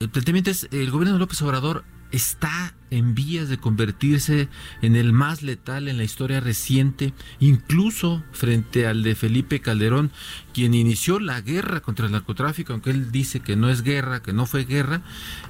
El 0.00 0.08
planteamiento 0.08 0.50
es, 0.50 0.66
el 0.70 0.90
gobierno 0.90 1.12
de 1.12 1.18
López 1.18 1.42
Obrador 1.42 1.84
está 2.10 2.72
en 2.88 3.14
vías 3.14 3.50
de 3.50 3.58
convertirse 3.58 4.48
en 4.80 4.96
el 4.96 5.12
más 5.12 5.42
letal 5.42 5.88
en 5.88 5.98
la 5.98 6.04
historia 6.04 6.40
reciente, 6.40 7.12
incluso 7.38 8.24
frente 8.32 8.86
al 8.86 9.02
de 9.02 9.14
Felipe 9.14 9.60
Calderón, 9.60 10.10
quien 10.54 10.72
inició 10.72 11.20
la 11.20 11.42
guerra 11.42 11.80
contra 11.80 12.06
el 12.06 12.12
narcotráfico, 12.12 12.72
aunque 12.72 12.88
él 12.88 13.12
dice 13.12 13.40
que 13.40 13.56
no 13.56 13.68
es 13.68 13.82
guerra, 13.82 14.22
que 14.22 14.32
no 14.32 14.46
fue 14.46 14.64
guerra, 14.64 15.02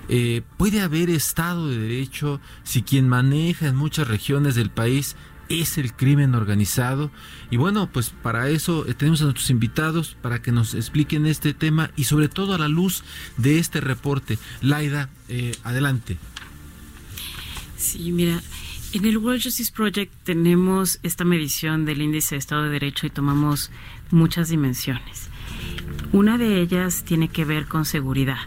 eh, 0.09 0.42
puede 0.56 0.80
haber 0.80 1.10
Estado 1.10 1.68
de 1.68 1.78
Derecho 1.78 2.40
si 2.64 2.82
quien 2.82 3.09
maneja 3.09 3.68
en 3.68 3.76
muchas 3.76 4.09
regiones 4.09 4.56
del 4.56 4.70
país 4.70 5.14
es 5.50 5.77
el 5.77 5.92
crimen 5.92 6.34
organizado. 6.34 7.10
Y 7.50 7.56
bueno, 7.56 7.90
pues 7.92 8.10
para 8.10 8.48
eso 8.48 8.86
eh, 8.86 8.95
tenemos 8.95 9.20
a 9.20 9.24
nuestros 9.24 9.50
invitados 9.50 10.16
para 10.23 10.40
que 10.40 10.52
nos 10.52 10.74
expliquen 10.74 11.26
este 11.26 11.52
tema 11.52 11.90
y 11.96 12.04
sobre 12.04 12.28
todo 12.28 12.54
a 12.54 12.59
la 12.59 12.68
luz 12.68 13.04
de 13.36 13.59
este 13.59 13.80
reporte. 13.80 14.38
Laida, 14.62 15.10
eh, 15.28 15.52
adelante. 15.64 16.16
Sí, 17.76 18.12
mira, 18.12 18.40
en 18.93 19.04
el 19.04 19.18
World 19.18 19.43
Justice 19.43 19.73
Project 19.73 20.12
tenemos 20.24 21.01
esta 21.02 21.24
medición 21.24 21.84
del 21.84 22.02
índice 22.02 22.34
de 22.34 22.38
Estado 22.38 22.65
de 22.65 22.71
Derecho 22.71 23.06
y 23.06 23.10
tomamos 23.10 23.71
muchas 24.10 24.48
dimensiones. 24.48 25.28
Una 26.12 26.38
de 26.38 26.60
ellas 26.60 27.04
tiene 27.04 27.28
que 27.28 27.45
ver 27.45 27.66
con 27.66 27.84
seguridad, 27.84 28.38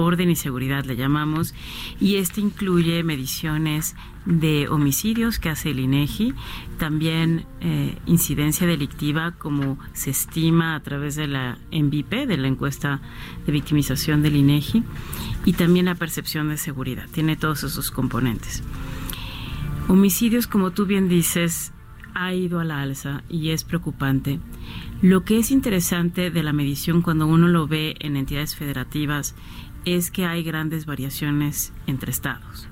orden 0.00 0.30
y 0.30 0.36
seguridad 0.36 0.84
le 0.84 0.96
llamamos, 0.96 1.54
y 2.00 2.16
este 2.16 2.40
incluye 2.40 3.02
mediciones 3.02 3.96
de 4.26 4.68
homicidios 4.68 5.38
que 5.38 5.48
hace 5.48 5.70
el 5.70 5.80
INEGI, 5.80 6.34
también 6.78 7.46
eh, 7.60 7.96
incidencia 8.06 8.66
delictiva 8.66 9.32
como 9.32 9.78
se 9.92 10.10
estima 10.10 10.74
a 10.74 10.80
través 10.80 11.16
de 11.16 11.26
la 11.26 11.58
MVP, 11.72 12.26
de 12.26 12.36
la 12.36 12.48
encuesta 12.48 13.00
de 13.46 13.52
victimización 13.52 14.22
del 14.22 14.36
INEGI, 14.36 14.84
y 15.44 15.52
también 15.54 15.86
la 15.86 15.94
percepción 15.94 16.48
de 16.48 16.56
seguridad. 16.56 17.06
Tiene 17.12 17.36
todos 17.36 17.64
esos 17.64 17.90
componentes. 17.90 18.62
Homicidios, 19.88 20.46
como 20.46 20.70
tú 20.70 20.86
bien 20.86 21.08
dices, 21.08 21.72
ha 22.14 22.34
ido 22.34 22.60
a 22.60 22.64
la 22.64 22.82
alza 22.82 23.22
y 23.28 23.50
es 23.50 23.64
preocupante. 23.64 24.38
Lo 25.02 25.24
que 25.24 25.38
es 25.38 25.50
interesante 25.50 26.30
de 26.30 26.42
la 26.42 26.52
medición 26.52 27.02
cuando 27.02 27.26
uno 27.26 27.48
lo 27.48 27.66
ve 27.66 27.96
en 28.00 28.16
entidades 28.16 28.54
federativas 28.54 29.34
es 29.84 30.10
que 30.10 30.26
hay 30.26 30.42
grandes 30.42 30.86
variaciones 30.86 31.72
entre 31.86 32.10
estados. 32.10 32.68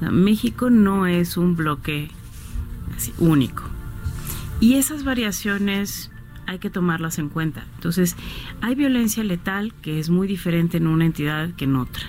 México 0.00 0.70
no 0.70 1.06
es 1.06 1.36
un 1.36 1.56
bloque 1.56 2.10
único. 3.18 3.64
Y 4.60 4.74
esas 4.74 5.04
variaciones 5.04 6.10
hay 6.46 6.58
que 6.58 6.70
tomarlas 6.70 7.18
en 7.18 7.28
cuenta. 7.28 7.64
Entonces, 7.74 8.16
hay 8.60 8.74
violencia 8.74 9.24
letal 9.24 9.74
que 9.82 9.98
es 9.98 10.10
muy 10.10 10.26
diferente 10.28 10.76
en 10.76 10.86
una 10.86 11.04
entidad 11.04 11.50
que 11.54 11.64
en 11.64 11.76
otra. 11.76 12.04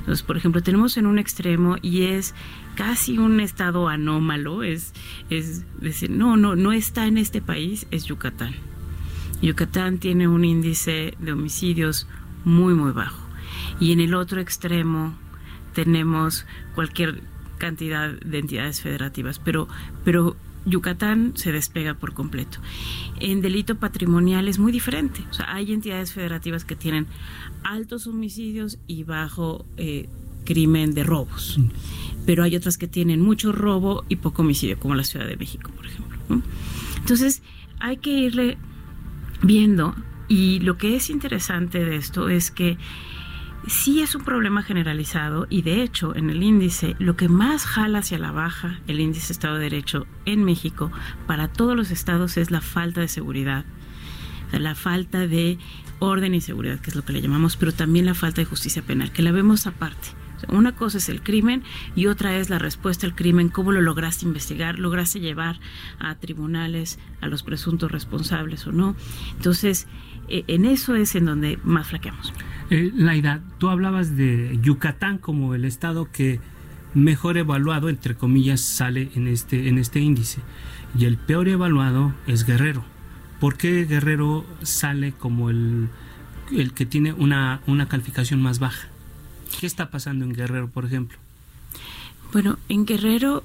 Entonces, 0.00 0.22
por 0.22 0.36
ejemplo, 0.36 0.62
tenemos 0.62 0.96
en 0.96 1.06
un 1.06 1.18
extremo 1.18 1.76
y 1.82 2.02
es 2.02 2.34
casi 2.74 3.18
un 3.18 3.40
estado 3.40 3.88
anómalo, 3.88 4.62
es, 4.62 4.92
es 5.30 5.64
decir, 5.80 6.10
no, 6.10 6.36
no, 6.36 6.56
no 6.56 6.72
está 6.72 7.06
en 7.06 7.18
este 7.18 7.40
país, 7.40 7.86
es 7.90 8.04
Yucatán. 8.04 8.54
Yucatán 9.42 9.98
tiene 9.98 10.28
un 10.28 10.44
índice 10.44 11.14
de 11.18 11.32
homicidios 11.32 12.08
muy, 12.44 12.74
muy 12.74 12.92
bajo. 12.92 13.27
Y 13.80 13.92
en 13.92 14.00
el 14.00 14.14
otro 14.14 14.40
extremo 14.40 15.16
tenemos 15.74 16.46
cualquier 16.74 17.22
cantidad 17.58 18.10
de 18.10 18.38
entidades 18.38 18.80
federativas, 18.80 19.38
pero, 19.38 19.68
pero 20.04 20.36
Yucatán 20.64 21.32
se 21.34 21.52
despega 21.52 21.94
por 21.94 22.14
completo. 22.14 22.58
En 23.20 23.40
delito 23.40 23.76
patrimonial 23.76 24.48
es 24.48 24.58
muy 24.58 24.72
diferente. 24.72 25.20
O 25.30 25.34
sea, 25.34 25.52
hay 25.52 25.72
entidades 25.72 26.12
federativas 26.12 26.64
que 26.64 26.76
tienen 26.76 27.06
altos 27.64 28.06
homicidios 28.06 28.78
y 28.86 29.04
bajo 29.04 29.66
eh, 29.76 30.08
crimen 30.44 30.94
de 30.94 31.04
robos. 31.04 31.58
Mm. 31.58 31.68
Pero 32.26 32.42
hay 32.42 32.56
otras 32.56 32.78
que 32.78 32.88
tienen 32.88 33.20
mucho 33.20 33.52
robo 33.52 34.04
y 34.08 34.16
poco 34.16 34.42
homicidio, 34.42 34.78
como 34.78 34.94
la 34.94 35.04
Ciudad 35.04 35.26
de 35.26 35.36
México, 35.36 35.70
por 35.74 35.86
ejemplo. 35.86 36.18
Entonces, 36.96 37.42
hay 37.80 37.96
que 37.96 38.10
irle 38.10 38.58
viendo. 39.42 39.94
Y 40.28 40.60
lo 40.60 40.76
que 40.76 40.94
es 40.94 41.08
interesante 41.08 41.82
de 41.84 41.96
esto 41.96 42.28
es 42.28 42.50
que 42.50 42.76
sí 43.68 44.02
es 44.02 44.14
un 44.14 44.24
problema 44.24 44.62
generalizado 44.62 45.46
y 45.50 45.62
de 45.62 45.82
hecho 45.82 46.16
en 46.16 46.30
el 46.30 46.42
índice 46.42 46.96
lo 46.98 47.16
que 47.16 47.28
más 47.28 47.64
jala 47.64 47.98
hacia 47.98 48.18
la 48.18 48.32
baja 48.32 48.80
el 48.86 49.00
índice 49.00 49.28
de 49.28 49.32
Estado 49.32 49.54
de 49.54 49.64
Derecho 49.64 50.06
en 50.24 50.44
México 50.44 50.90
para 51.26 51.48
todos 51.48 51.76
los 51.76 51.90
estados 51.90 52.36
es 52.36 52.50
la 52.50 52.60
falta 52.60 53.00
de 53.00 53.08
seguridad, 53.08 53.64
la 54.52 54.74
falta 54.74 55.26
de 55.26 55.58
orden 55.98 56.34
y 56.34 56.40
seguridad, 56.40 56.80
que 56.80 56.90
es 56.90 56.96
lo 56.96 57.04
que 57.04 57.12
le 57.12 57.20
llamamos, 57.20 57.56
pero 57.56 57.72
también 57.72 58.06
la 58.06 58.14
falta 58.14 58.40
de 58.40 58.46
justicia 58.46 58.82
penal, 58.82 59.12
que 59.12 59.22
la 59.22 59.32
vemos 59.32 59.66
aparte. 59.66 60.08
Una 60.48 60.72
cosa 60.72 60.98
es 60.98 61.08
el 61.08 61.22
crimen 61.22 61.62
y 61.96 62.06
otra 62.06 62.36
es 62.36 62.50
la 62.50 62.58
respuesta 62.58 63.06
al 63.06 63.14
crimen, 63.14 63.48
cómo 63.48 63.72
lo 63.72 63.80
lograste 63.80 64.26
investigar, 64.26 64.78
lograste 64.78 65.20
llevar 65.20 65.58
a 65.98 66.14
tribunales 66.16 66.98
a 67.20 67.28
los 67.28 67.42
presuntos 67.42 67.90
responsables 67.90 68.66
o 68.66 68.72
no. 68.72 68.96
Entonces, 69.36 69.86
e, 70.28 70.44
en 70.46 70.64
eso 70.64 70.94
es 70.94 71.14
en 71.14 71.26
donde 71.26 71.58
más 71.64 71.88
flaqueamos. 71.88 72.32
Eh, 72.70 72.92
Laida, 72.94 73.42
tú 73.58 73.68
hablabas 73.68 74.16
de 74.16 74.58
Yucatán 74.62 75.18
como 75.18 75.54
el 75.54 75.64
estado 75.64 76.10
que 76.10 76.40
mejor 76.94 77.38
evaluado, 77.38 77.88
entre 77.88 78.14
comillas, 78.14 78.60
sale 78.60 79.10
en 79.14 79.26
este, 79.28 79.68
en 79.68 79.78
este 79.78 80.00
índice. 80.00 80.40
Y 80.98 81.04
el 81.04 81.16
peor 81.16 81.48
evaluado 81.48 82.14
es 82.26 82.44
Guerrero. 82.44 82.84
¿Por 83.40 83.56
qué 83.56 83.84
Guerrero 83.84 84.44
sale 84.62 85.12
como 85.12 85.50
el, 85.50 85.88
el 86.50 86.72
que 86.72 86.86
tiene 86.86 87.12
una, 87.12 87.60
una 87.66 87.88
calificación 87.88 88.42
más 88.42 88.58
baja? 88.58 88.88
¿Qué 89.60 89.66
está 89.66 89.90
pasando 89.90 90.24
en 90.24 90.32
Guerrero, 90.32 90.68
por 90.68 90.84
ejemplo? 90.84 91.18
Bueno, 92.32 92.58
en 92.68 92.84
Guerrero 92.84 93.44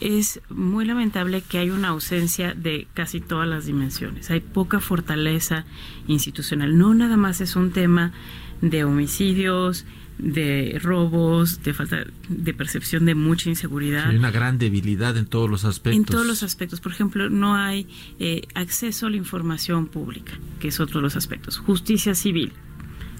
es 0.00 0.40
muy 0.48 0.84
lamentable 0.84 1.42
que 1.42 1.58
hay 1.58 1.70
una 1.70 1.88
ausencia 1.88 2.54
de 2.54 2.88
casi 2.94 3.20
todas 3.20 3.48
las 3.48 3.66
dimensiones. 3.66 4.30
Hay 4.30 4.40
poca 4.40 4.80
fortaleza 4.80 5.64
institucional. 6.08 6.76
No 6.76 6.94
nada 6.94 7.16
más 7.16 7.40
es 7.40 7.56
un 7.56 7.70
tema 7.70 8.12
de 8.60 8.84
homicidios, 8.84 9.84
de 10.18 10.78
robos, 10.82 11.62
de 11.62 11.74
falta 11.74 12.04
de 12.28 12.54
percepción 12.54 13.04
de 13.04 13.14
mucha 13.14 13.48
inseguridad. 13.48 14.08
Hay 14.08 14.16
una 14.16 14.30
gran 14.30 14.58
debilidad 14.58 15.16
en 15.16 15.26
todos 15.26 15.48
los 15.48 15.64
aspectos. 15.64 15.96
En 15.96 16.04
todos 16.04 16.26
los 16.26 16.42
aspectos. 16.42 16.80
Por 16.80 16.92
ejemplo, 16.92 17.28
no 17.30 17.54
hay 17.54 17.88
eh, 18.18 18.42
acceso 18.54 19.06
a 19.06 19.10
la 19.10 19.16
información 19.16 19.86
pública, 19.86 20.32
que 20.60 20.68
es 20.68 20.80
otro 20.80 21.00
de 21.00 21.02
los 21.02 21.16
aspectos. 21.16 21.58
Justicia 21.58 22.14
civil, 22.14 22.52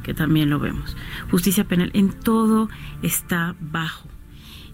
que 0.03 0.15
también 0.15 0.51
lo 0.51 0.59
vemos. 0.59 0.97
Justicia 1.31 1.65
penal, 1.65 1.91
en 1.95 2.13
todo 2.13 2.69
está 3.03 3.55
bajo. 3.61 4.09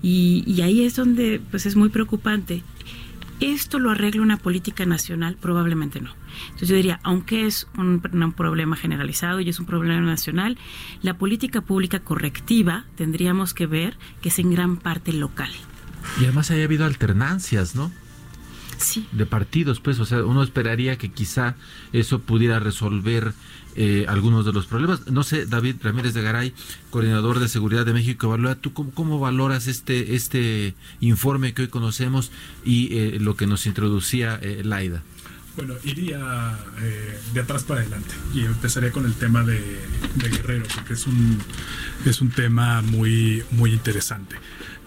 Y, 0.03 0.61
ahí 0.63 0.85
es 0.85 0.97
donde 0.97 1.41
pues 1.51 1.67
es 1.67 1.77
muy 1.77 1.89
preocupante. 1.89 2.63
¿Esto 3.41 3.79
lo 3.79 3.91
arregla 3.91 4.23
una 4.23 4.37
política 4.37 4.85
nacional? 4.85 5.37
Probablemente 5.41 6.01
no. 6.01 6.13
Entonces 6.47 6.69
yo 6.69 6.77
diría, 6.77 7.01
aunque 7.05 7.47
es 7.47 7.69
un, 7.77 8.01
problema 8.37 8.77
generalizado 8.77 9.41
y 9.41 9.49
es 9.49 9.61
un 9.61 9.67
problema 9.67 10.01
nacional, 10.01 10.59
la 11.03 11.19
política 11.19 11.61
pública 11.61 12.01
correctiva 12.01 12.85
tendríamos 12.97 13.55
que 13.55 13.67
ver 13.67 13.97
que 14.23 14.31
es 14.31 14.39
en 14.39 14.51
gran 14.51 14.77
parte 14.77 15.13
local. 15.13 15.51
Y 16.21 16.25
además 16.25 16.51
haya 16.51 16.65
habido 16.65 16.85
alternancias, 16.85 17.77
¿no? 17.77 17.93
Sí. 18.79 19.07
De 19.13 19.27
partidos, 19.27 19.81
pues, 19.81 19.99
o 19.99 20.07
sea, 20.07 20.25
uno 20.25 20.43
esperaría 20.43 20.97
que 20.97 21.11
quizá 21.11 21.57
eso 21.93 22.21
pudiera 22.21 22.59
resolver 22.61 23.35
eh, 23.77 24.07
algunos 24.09 24.47
de 24.47 24.53
los 24.53 24.67
problemas. 24.67 25.07
No 25.09 25.23
sé, 25.23 25.47
David 25.47 25.77
Ramírez 25.83 26.15
de 26.15 26.23
Garay, 26.23 26.55
coordinador 26.91 27.39
de 27.39 27.49
seguridad 27.49 27.85
de 27.85 27.93
México, 27.93 28.27
evalúa, 28.27 28.55
¿tú 28.55 28.73
cómo, 28.73 29.19
valoras 29.19 29.67
este, 29.67 30.15
este 30.15 30.75
informe 31.01 31.55
que 31.55 31.63
hoy 31.63 31.69
conocemos 31.69 32.31
y 32.65 32.97
eh, 32.97 33.19
lo 33.21 33.37
que 33.37 33.47
nos 33.47 33.67
introducía 33.67 34.39
eh, 34.43 34.63
Laida? 34.65 35.03
Bueno, 35.59 35.75
iría 35.83 36.57
eh, 36.81 37.19
de 37.35 37.41
atrás 37.41 37.65
para 37.65 37.81
adelante 37.81 38.15
y 38.33 38.43
empezaría 38.43 38.93
con 38.93 39.05
el 39.05 39.15
tema 39.15 39.43
de, 39.43 39.61
Guerrero, 40.15 40.65
porque 40.73 40.93
es 40.93 41.05
un, 41.09 41.37
es 42.07 42.21
un 42.21 42.31
tema 42.31 42.81
muy, 42.81 43.43
muy 43.51 43.73
interesante. 43.73 44.37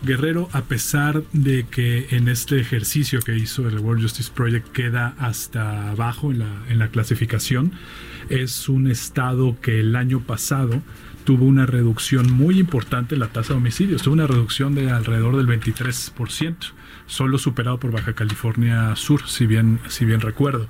Guerrero, 0.03 0.49
a 0.51 0.63
pesar 0.63 1.23
de 1.31 1.65
que 1.65 2.07
en 2.11 2.27
este 2.27 2.59
ejercicio 2.59 3.19
que 3.19 3.37
hizo 3.37 3.67
el 3.67 3.79
World 3.79 4.01
Justice 4.01 4.31
Project 4.33 4.69
queda 4.69 5.13
hasta 5.19 5.91
abajo 5.91 6.31
en 6.31 6.39
la, 6.39 6.63
en 6.69 6.79
la 6.79 6.87
clasificación, 6.87 7.71
es 8.29 8.67
un 8.67 8.89
estado 8.89 9.59
que 9.61 9.79
el 9.79 9.95
año 9.95 10.21
pasado 10.21 10.81
tuvo 11.23 11.45
una 11.45 11.65
reducción 11.65 12.31
muy 12.31 12.59
importante 12.59 13.15
en 13.15 13.19
la 13.21 13.27
tasa 13.27 13.53
de 13.53 13.59
homicidios, 13.59 14.01
tuvo 14.01 14.13
una 14.13 14.27
reducción 14.27 14.73
de 14.73 14.89
alrededor 14.89 15.37
del 15.37 15.47
23%, 15.47 16.55
solo 17.05 17.37
superado 17.37 17.79
por 17.79 17.91
Baja 17.91 18.13
California 18.13 18.95
Sur, 18.95 19.27
si 19.27 19.45
bien, 19.45 19.79
si 19.87 20.05
bien 20.05 20.21
recuerdo. 20.21 20.67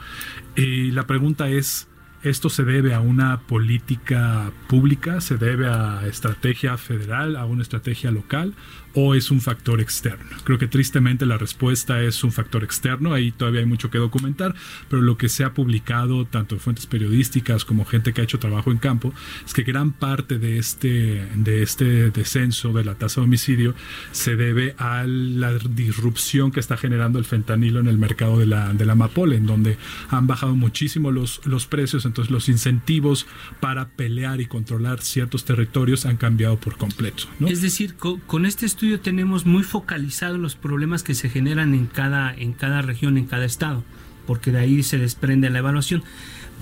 Y 0.56 0.92
la 0.92 1.08
pregunta 1.08 1.50
es, 1.50 1.88
¿esto 2.24 2.50
se 2.50 2.64
debe 2.64 2.94
a 2.94 3.00
una 3.00 3.40
política 3.42 4.52
pública, 4.68 5.22
se 5.22 5.38
debe 5.38 5.68
a 5.68 6.06
estrategia 6.06 6.78
federal, 6.78 7.38
a 7.38 7.46
una 7.46 7.62
estrategia 7.62 8.12
local 8.12 8.54
o 8.94 9.16
es 9.16 9.32
un 9.32 9.42
factor 9.42 9.82
externo? 9.82 10.30
Creo 10.44 10.58
que 10.58 10.68
tristemente 10.68 11.26
la 11.26 11.38
respuesta 11.38 12.02
es 12.02 12.24
un 12.24 12.32
factor 12.32 12.64
externo, 12.64 13.14
ahí 13.14 13.32
todavía 13.32 13.62
hay 13.62 13.66
mucho 13.66 13.90
que 13.90 13.98
documentar, 13.98 14.56
pero 14.90 15.02
lo 15.02 15.18
que 15.18 15.30
se 15.30 15.44
ha 15.44 15.54
publicado 15.54 16.26
tanto 16.26 16.56
en 16.56 16.62
fuentes 16.62 16.86
periodísticas 16.86 17.66
como 17.66 17.86
gente 17.86 18.14
que 18.14 18.22
ha 18.22 18.24
hecho 18.24 18.40
trabajo 18.40 18.72
en 18.72 18.78
campo 18.78 19.14
es 19.46 19.54
que 19.54 19.64
gran 19.64 19.92
parte 19.92 20.40
de 20.40 20.58
este, 20.58 21.28
de 21.36 21.64
este 21.64 22.12
descenso 22.12 22.74
de 22.74 22.84
la 22.84 22.96
tasa 22.96 23.22
de 23.22 23.26
homicidio 23.26 23.76
se 24.12 24.36
debe 24.36 24.76
a 24.78 25.04
la 25.06 25.54
disrupción 25.58 26.52
que 26.52 26.60
está 26.60 26.78
generando 26.78 27.20
el 27.20 27.26
fentanilo 27.26 27.80
en 27.80 27.88
el 27.88 27.98
mercado 27.98 28.40
de 28.40 28.46
la, 28.46 28.74
de 28.74 28.86
la 28.86 28.94
amapola, 28.94 29.36
en 29.36 29.46
donde 29.46 29.78
han 30.10 30.28
bajado 30.28 30.56
muchísimo 30.56 31.12
los, 31.12 31.42
los 31.46 31.68
precios, 31.68 32.06
entonces 32.06 32.32
los 32.32 32.50
incentivos 32.50 33.26
para 33.60 33.90
pelear 33.90 34.42
y 34.42 34.46
controlar 34.46 35.02
ciertos 35.02 35.46
territorios 35.46 36.06
han 36.06 36.18
cambiado 36.18 36.58
por 36.58 36.78
completo. 36.78 37.24
Es 37.46 37.62
decir, 37.62 37.96
con, 37.96 38.20
con 38.22 38.46
este 38.46 38.66
estudio 38.82 39.00
tenemos 39.00 39.46
muy 39.46 39.62
focalizados 39.62 40.40
los 40.40 40.56
problemas 40.56 41.04
que 41.04 41.14
se 41.14 41.30
generan 41.30 41.76
en 41.76 41.86
cada, 41.86 42.34
en 42.34 42.52
cada 42.52 42.82
región, 42.82 43.16
en 43.20 43.28
cada 43.28 43.46
estado, 43.46 43.84
porque 44.26 44.52
de 44.52 44.58
ahí 44.58 44.82
se 44.82 44.98
desprende 44.98 45.52
la 45.52 45.60
evaluación. 45.60 46.02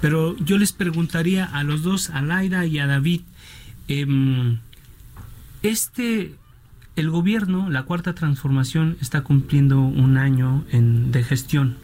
Pero 0.01 0.35
yo 0.35 0.57
les 0.57 0.73
preguntaría 0.73 1.45
a 1.45 1.63
los 1.63 1.81
dos, 1.81 2.09
a 2.09 2.21
Laira 2.21 2.65
y 2.65 2.77
a 2.77 2.87
David, 2.87 3.21
eh, 3.87 4.05
este, 5.63 6.35
el 6.97 7.09
gobierno, 7.09 7.69
la 7.69 7.83
cuarta 7.83 8.13
transformación, 8.15 8.97
está 8.99 9.21
cumpliendo 9.21 9.79
un 9.79 10.17
año 10.17 10.65
de 10.73 11.23
gestión. 11.23 11.77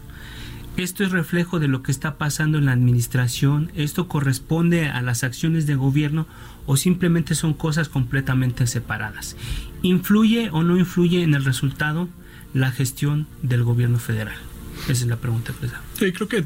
Esto 0.77 1.05
es 1.05 1.11
reflejo 1.11 1.59
de 1.59 1.69
lo 1.69 1.83
que 1.83 1.91
está 1.91 2.17
pasando 2.17 2.57
en 2.57 2.65
la 2.65 2.73
administración, 2.73 3.71
esto 3.75 4.09
corresponde 4.09 4.89
a 4.89 5.01
las 5.01 5.23
acciones 5.23 5.67
de 5.67 5.75
gobierno 5.75 6.27
o 6.65 6.75
simplemente 6.75 7.33
son 7.33 7.53
cosas 7.53 7.87
completamente 7.87 8.67
separadas. 8.67 9.37
¿Influye 9.83 10.49
o 10.51 10.63
no 10.63 10.77
influye 10.77 11.23
en 11.23 11.33
el 11.33 11.45
resultado 11.45 12.09
la 12.53 12.71
gestión 12.71 13.25
del 13.41 13.63
gobierno 13.63 13.99
federal? 13.99 14.37
Esa 14.83 14.91
es 14.91 15.07
la 15.07 15.15
pregunta 15.15 15.53
que 15.59 15.67
Sí, 15.97 16.11
creo 16.11 16.27
que 16.27 16.45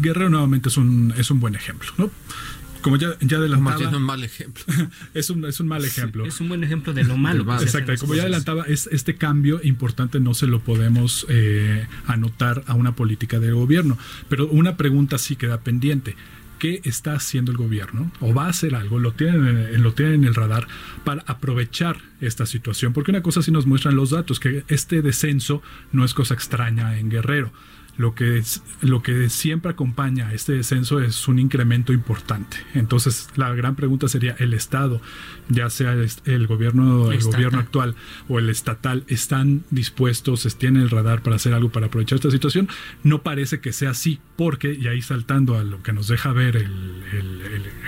Guerrero 0.00 0.28
nuevamente 0.28 0.68
es 0.68 0.76
un, 0.76 1.14
es 1.16 1.30
un 1.30 1.38
buen 1.38 1.54
ejemplo, 1.54 1.88
¿no? 1.98 2.10
Como 2.82 2.96
ya, 2.96 3.16
ya 3.20 3.38
adelantaba. 3.38 3.96
un 3.96 4.02
mal 4.02 4.24
ejemplo. 4.24 4.64
es, 5.14 5.30
un, 5.30 5.44
es 5.44 5.60
un 5.60 5.68
mal 5.68 5.84
ejemplo. 5.84 6.24
es 6.26 6.40
un 6.40 6.48
buen 6.48 6.64
ejemplo 6.64 6.92
de 6.92 7.04
lo 7.04 7.16
malo. 7.16 7.44
Exacto. 7.60 7.92
Como 8.00 8.14
ya 8.14 8.22
adelantaba, 8.22 8.64
es, 8.64 8.88
este 8.92 9.16
cambio 9.16 9.60
importante 9.62 10.20
no 10.20 10.34
se 10.34 10.46
lo 10.46 10.60
podemos 10.60 11.26
eh, 11.28 11.86
anotar 12.06 12.64
a 12.66 12.74
una 12.74 12.92
política 12.92 13.38
de 13.38 13.52
gobierno. 13.52 13.98
Pero 14.28 14.46
una 14.48 14.76
pregunta 14.76 15.18
sí 15.18 15.36
queda 15.36 15.60
pendiente. 15.60 16.16
¿Qué 16.58 16.80
está 16.82 17.12
haciendo 17.12 17.52
el 17.52 17.56
gobierno? 17.56 18.10
¿O 18.18 18.34
va 18.34 18.46
a 18.46 18.48
hacer 18.48 18.74
algo? 18.74 18.98
¿Lo 18.98 19.12
tienen, 19.12 19.46
en, 19.46 19.82
lo 19.82 19.94
tienen 19.94 20.14
en 20.14 20.24
el 20.24 20.34
radar 20.34 20.66
para 21.04 21.22
aprovechar 21.26 21.98
esta 22.20 22.46
situación? 22.46 22.92
Porque 22.92 23.12
una 23.12 23.22
cosa 23.22 23.42
sí 23.42 23.52
nos 23.52 23.66
muestran 23.66 23.94
los 23.94 24.10
datos, 24.10 24.40
que 24.40 24.64
este 24.66 25.00
descenso 25.00 25.62
no 25.92 26.04
es 26.04 26.14
cosa 26.14 26.34
extraña 26.34 26.98
en 26.98 27.10
Guerrero 27.10 27.52
lo 27.98 28.14
que, 28.14 28.38
es, 28.38 28.62
lo 28.80 29.02
que 29.02 29.28
siempre 29.28 29.72
acompaña 29.72 30.28
a 30.28 30.32
este 30.32 30.52
descenso 30.52 31.00
es 31.00 31.26
un 31.26 31.40
incremento 31.40 31.92
importante. 31.92 32.56
Entonces, 32.74 33.28
la 33.34 33.52
gran 33.54 33.74
pregunta 33.74 34.06
sería, 34.06 34.36
¿el 34.38 34.54
Estado, 34.54 35.02
ya 35.48 35.68
sea 35.68 35.96
el 36.24 36.46
gobierno, 36.46 37.10
el 37.10 37.20
gobierno 37.20 37.58
actual 37.58 37.96
o 38.28 38.38
el 38.38 38.50
estatal, 38.50 39.04
están 39.08 39.64
dispuestos, 39.70 40.46
tienen 40.56 40.82
el 40.82 40.90
radar 40.90 41.22
para 41.22 41.36
hacer 41.36 41.52
algo 41.52 41.70
para 41.70 41.86
aprovechar 41.86 42.16
esta 42.16 42.30
situación? 42.30 42.68
No 43.02 43.22
parece 43.22 43.60
que 43.60 43.72
sea 43.72 43.90
así, 43.90 44.20
porque, 44.36 44.72
y 44.72 44.86
ahí 44.86 45.02
saltando 45.02 45.58
a 45.58 45.64
lo 45.64 45.82
que 45.82 45.92
nos 45.92 46.06
deja 46.06 46.32
ver 46.32 46.56
el, 46.56 47.02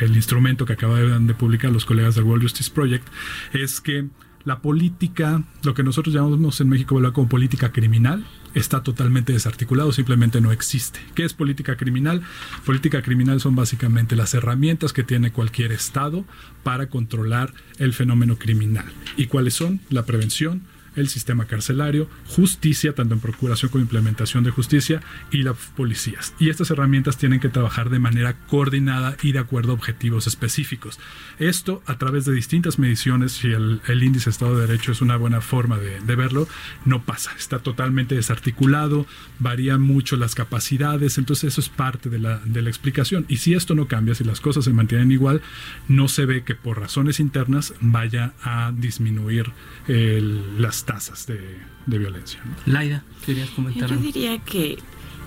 el 0.01 0.17
instrumento 0.17 0.67
que 0.67 0.73
acaban 0.73 1.29
de 1.29 1.35
publicar 1.35 1.71
los 1.71 1.85
colegas 1.85 2.17
del 2.17 2.25
World 2.25 2.43
Justice 2.43 2.73
Project, 2.75 3.07
es 3.53 3.81
que 3.81 4.09
la 4.45 4.61
política, 4.61 5.43
lo 5.63 5.75
que 5.75 5.83
nosotros 5.83 6.15
llamamos 6.15 6.61
en 6.61 6.69
México 6.69 7.01
como 7.13 7.29
política 7.29 7.73
criminal, 7.73 8.25
está 8.55 8.83
totalmente 8.83 9.33
desarticulado, 9.33 9.93
simplemente 9.93 10.41
no 10.41 10.53
existe. 10.53 11.01
¿Qué 11.15 11.25
es 11.25 11.35
política 11.35 11.77
criminal? 11.77 12.23
Política 12.65 13.03
criminal 13.03 13.41
son 13.41 13.55
básicamente 13.55 14.17
las 14.17 14.35
herramientas 14.35 14.93
que 14.93 15.05
tiene 15.05 15.33
cualquier 15.33 15.73
Estado 15.73 16.25
para 16.63 16.89
controlar 16.89 17.53
el 17.79 17.93
fenómeno 17.93 18.37
criminal. 18.37 18.87
¿Y 19.17 19.27
cuáles 19.27 19.55
son? 19.55 19.81
La 19.91 20.05
prevención, 20.05 20.63
el 21.01 21.09
sistema 21.09 21.47
carcelario, 21.47 22.09
justicia, 22.27 22.95
tanto 22.95 23.15
en 23.15 23.21
procuración 23.21 23.71
como 23.71 23.83
implementación 23.83 24.45
de 24.45 24.51
justicia, 24.51 25.01
y 25.31 25.43
las 25.43 25.57
policías. 25.77 26.35
Y 26.39 26.51
estas 26.51 26.71
herramientas 26.71 27.17
tienen 27.17 27.41
que 27.41 27.49
trabajar 27.49 27.91
de 27.91 27.99
manera 27.99 28.37
coordinada 28.47 29.17
y 29.23 29.33
de 29.33 29.39
acuerdo 29.39 29.73
a 29.73 29.75
objetivos 29.75 30.27
específicos. 30.27 30.99
Esto 31.39 31.83
a 31.87 31.99
través 31.99 32.25
de 32.25 32.33
distintas 32.33 32.79
mediciones, 32.79 33.33
si 33.33 33.49
el, 33.49 33.81
índice 34.03 34.27
de 34.27 34.31
Estado 34.31 34.57
de 34.57 34.67
Derecho 34.67 34.93
es 34.93 35.01
una 35.01 35.17
buena 35.17 35.41
forma 35.41 35.79
de, 35.79 36.17
verlo, 36.17 36.49
no 36.85 37.03
pasa. 37.03 37.33
Está 37.39 37.61
totalmente 37.61 38.15
desarticulado, 38.15 39.07
varían 39.39 39.81
mucho 39.81 40.17
las 40.17 40.35
capacidades, 40.35 41.19
entonces 41.19 41.53
eso 41.53 41.61
es 41.61 41.69
parte 41.69 42.11
de 42.11 42.19
la, 42.19 42.39
de 42.39 42.63
la 42.63 42.69
explicación. 42.69 43.25
Y 43.29 43.39
si 43.39 43.55
esto 43.55 43.75
no 43.75 43.89
cambia, 43.89 44.15
si 44.15 44.25
las 44.25 44.41
cosas 44.41 44.65
se 44.65 44.73
mantienen 44.73 45.13
igual, 45.13 45.41
no 45.89 46.09
se 46.09 46.27
ve 46.27 46.43
que 46.45 46.55
por 46.55 46.79
razones 46.79 47.21
internas 47.21 47.75
vaya 47.81 48.35
a 48.43 48.73
disminuir 48.77 49.53
las 49.89 50.85
tasas 50.93 51.27
de, 51.27 51.39
violencia. 51.87 52.41
Laida, 52.67 53.03
¿querías 53.25 53.51
comentar? 53.51 53.89
Yo 53.89 53.97
diría 53.97 54.39
que 54.39 54.79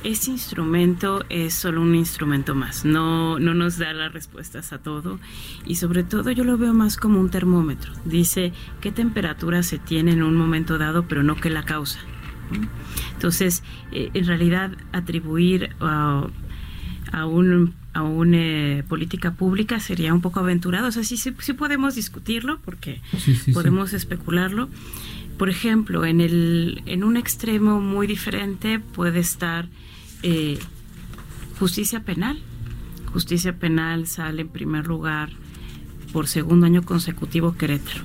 ese 0.03 0.31
instrumento 0.31 1.23
es 1.29 1.53
solo 1.53 1.81
un 1.81 1.95
instrumento 1.95 2.53
más, 2.53 2.83
no, 2.83 3.39
no 3.39 3.53
nos 3.53 3.77
da 3.77 3.93
las 3.93 4.11
respuestas 4.11 4.73
a 4.73 4.79
todo 4.79 5.19
y 5.65 5.75
sobre 5.75 6.03
todo 6.03 6.31
yo 6.31 6.43
lo 6.43 6.57
veo 6.57 6.73
más 6.73 6.97
como 6.97 7.19
un 7.19 7.29
termómetro. 7.29 7.93
Dice 8.03 8.51
qué 8.81 8.91
temperatura 8.91 9.63
se 9.63 9.79
tiene 9.79 10.11
en 10.11 10.23
un 10.23 10.35
momento 10.35 10.77
dado, 10.77 11.07
pero 11.07 11.23
no 11.23 11.35
qué 11.37 11.49
la 11.49 11.63
causa. 11.63 11.99
Entonces, 13.13 13.63
eh, 13.93 14.11
en 14.13 14.25
realidad, 14.25 14.71
atribuir 14.91 15.69
a 15.79 16.27
un 17.25 17.73
a 17.93 18.01
una 18.01 18.37
eh, 18.37 18.83
política 18.87 19.33
pública 19.33 19.79
sería 19.79 20.13
un 20.13 20.21
poco 20.21 20.39
aventurado. 20.39 20.87
O 20.87 20.91
sea, 20.91 21.03
sí, 21.03 21.15
sí, 21.15 21.31
podemos 21.53 21.95
discutirlo 21.95 22.59
porque 22.65 23.01
podemos 23.53 23.93
especularlo. 23.93 24.69
Por 25.37 25.49
ejemplo, 25.49 26.05
en, 26.05 26.21
el, 26.21 26.81
en 26.85 27.03
un 27.03 27.17
extremo 27.17 27.81
muy 27.81 28.07
diferente 28.07 28.79
puede 28.79 29.19
estar 29.19 29.67
eh, 30.21 30.59
justicia 31.59 32.03
penal. 32.03 32.39
Justicia 33.11 33.57
penal 33.57 34.07
sale 34.07 34.43
en 34.43 34.49
primer 34.49 34.87
lugar 34.87 35.29
por 36.11 36.27
segundo 36.27 36.65
año 36.65 36.83
consecutivo 36.83 37.55
Querétaro 37.55 38.03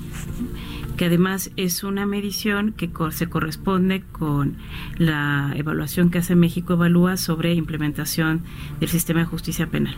que 0.98 1.04
además 1.04 1.52
es 1.56 1.84
una 1.84 2.04
medición 2.06 2.72
que 2.72 2.90
se 3.12 3.28
corresponde 3.28 4.02
con 4.02 4.56
la 4.98 5.52
evaluación 5.56 6.10
que 6.10 6.18
hace 6.18 6.34
México 6.34 6.72
Evalúa 6.72 7.16
sobre 7.16 7.54
implementación 7.54 8.42
del 8.80 8.88
sistema 8.88 9.20
de 9.20 9.26
justicia 9.26 9.68
penal. 9.68 9.96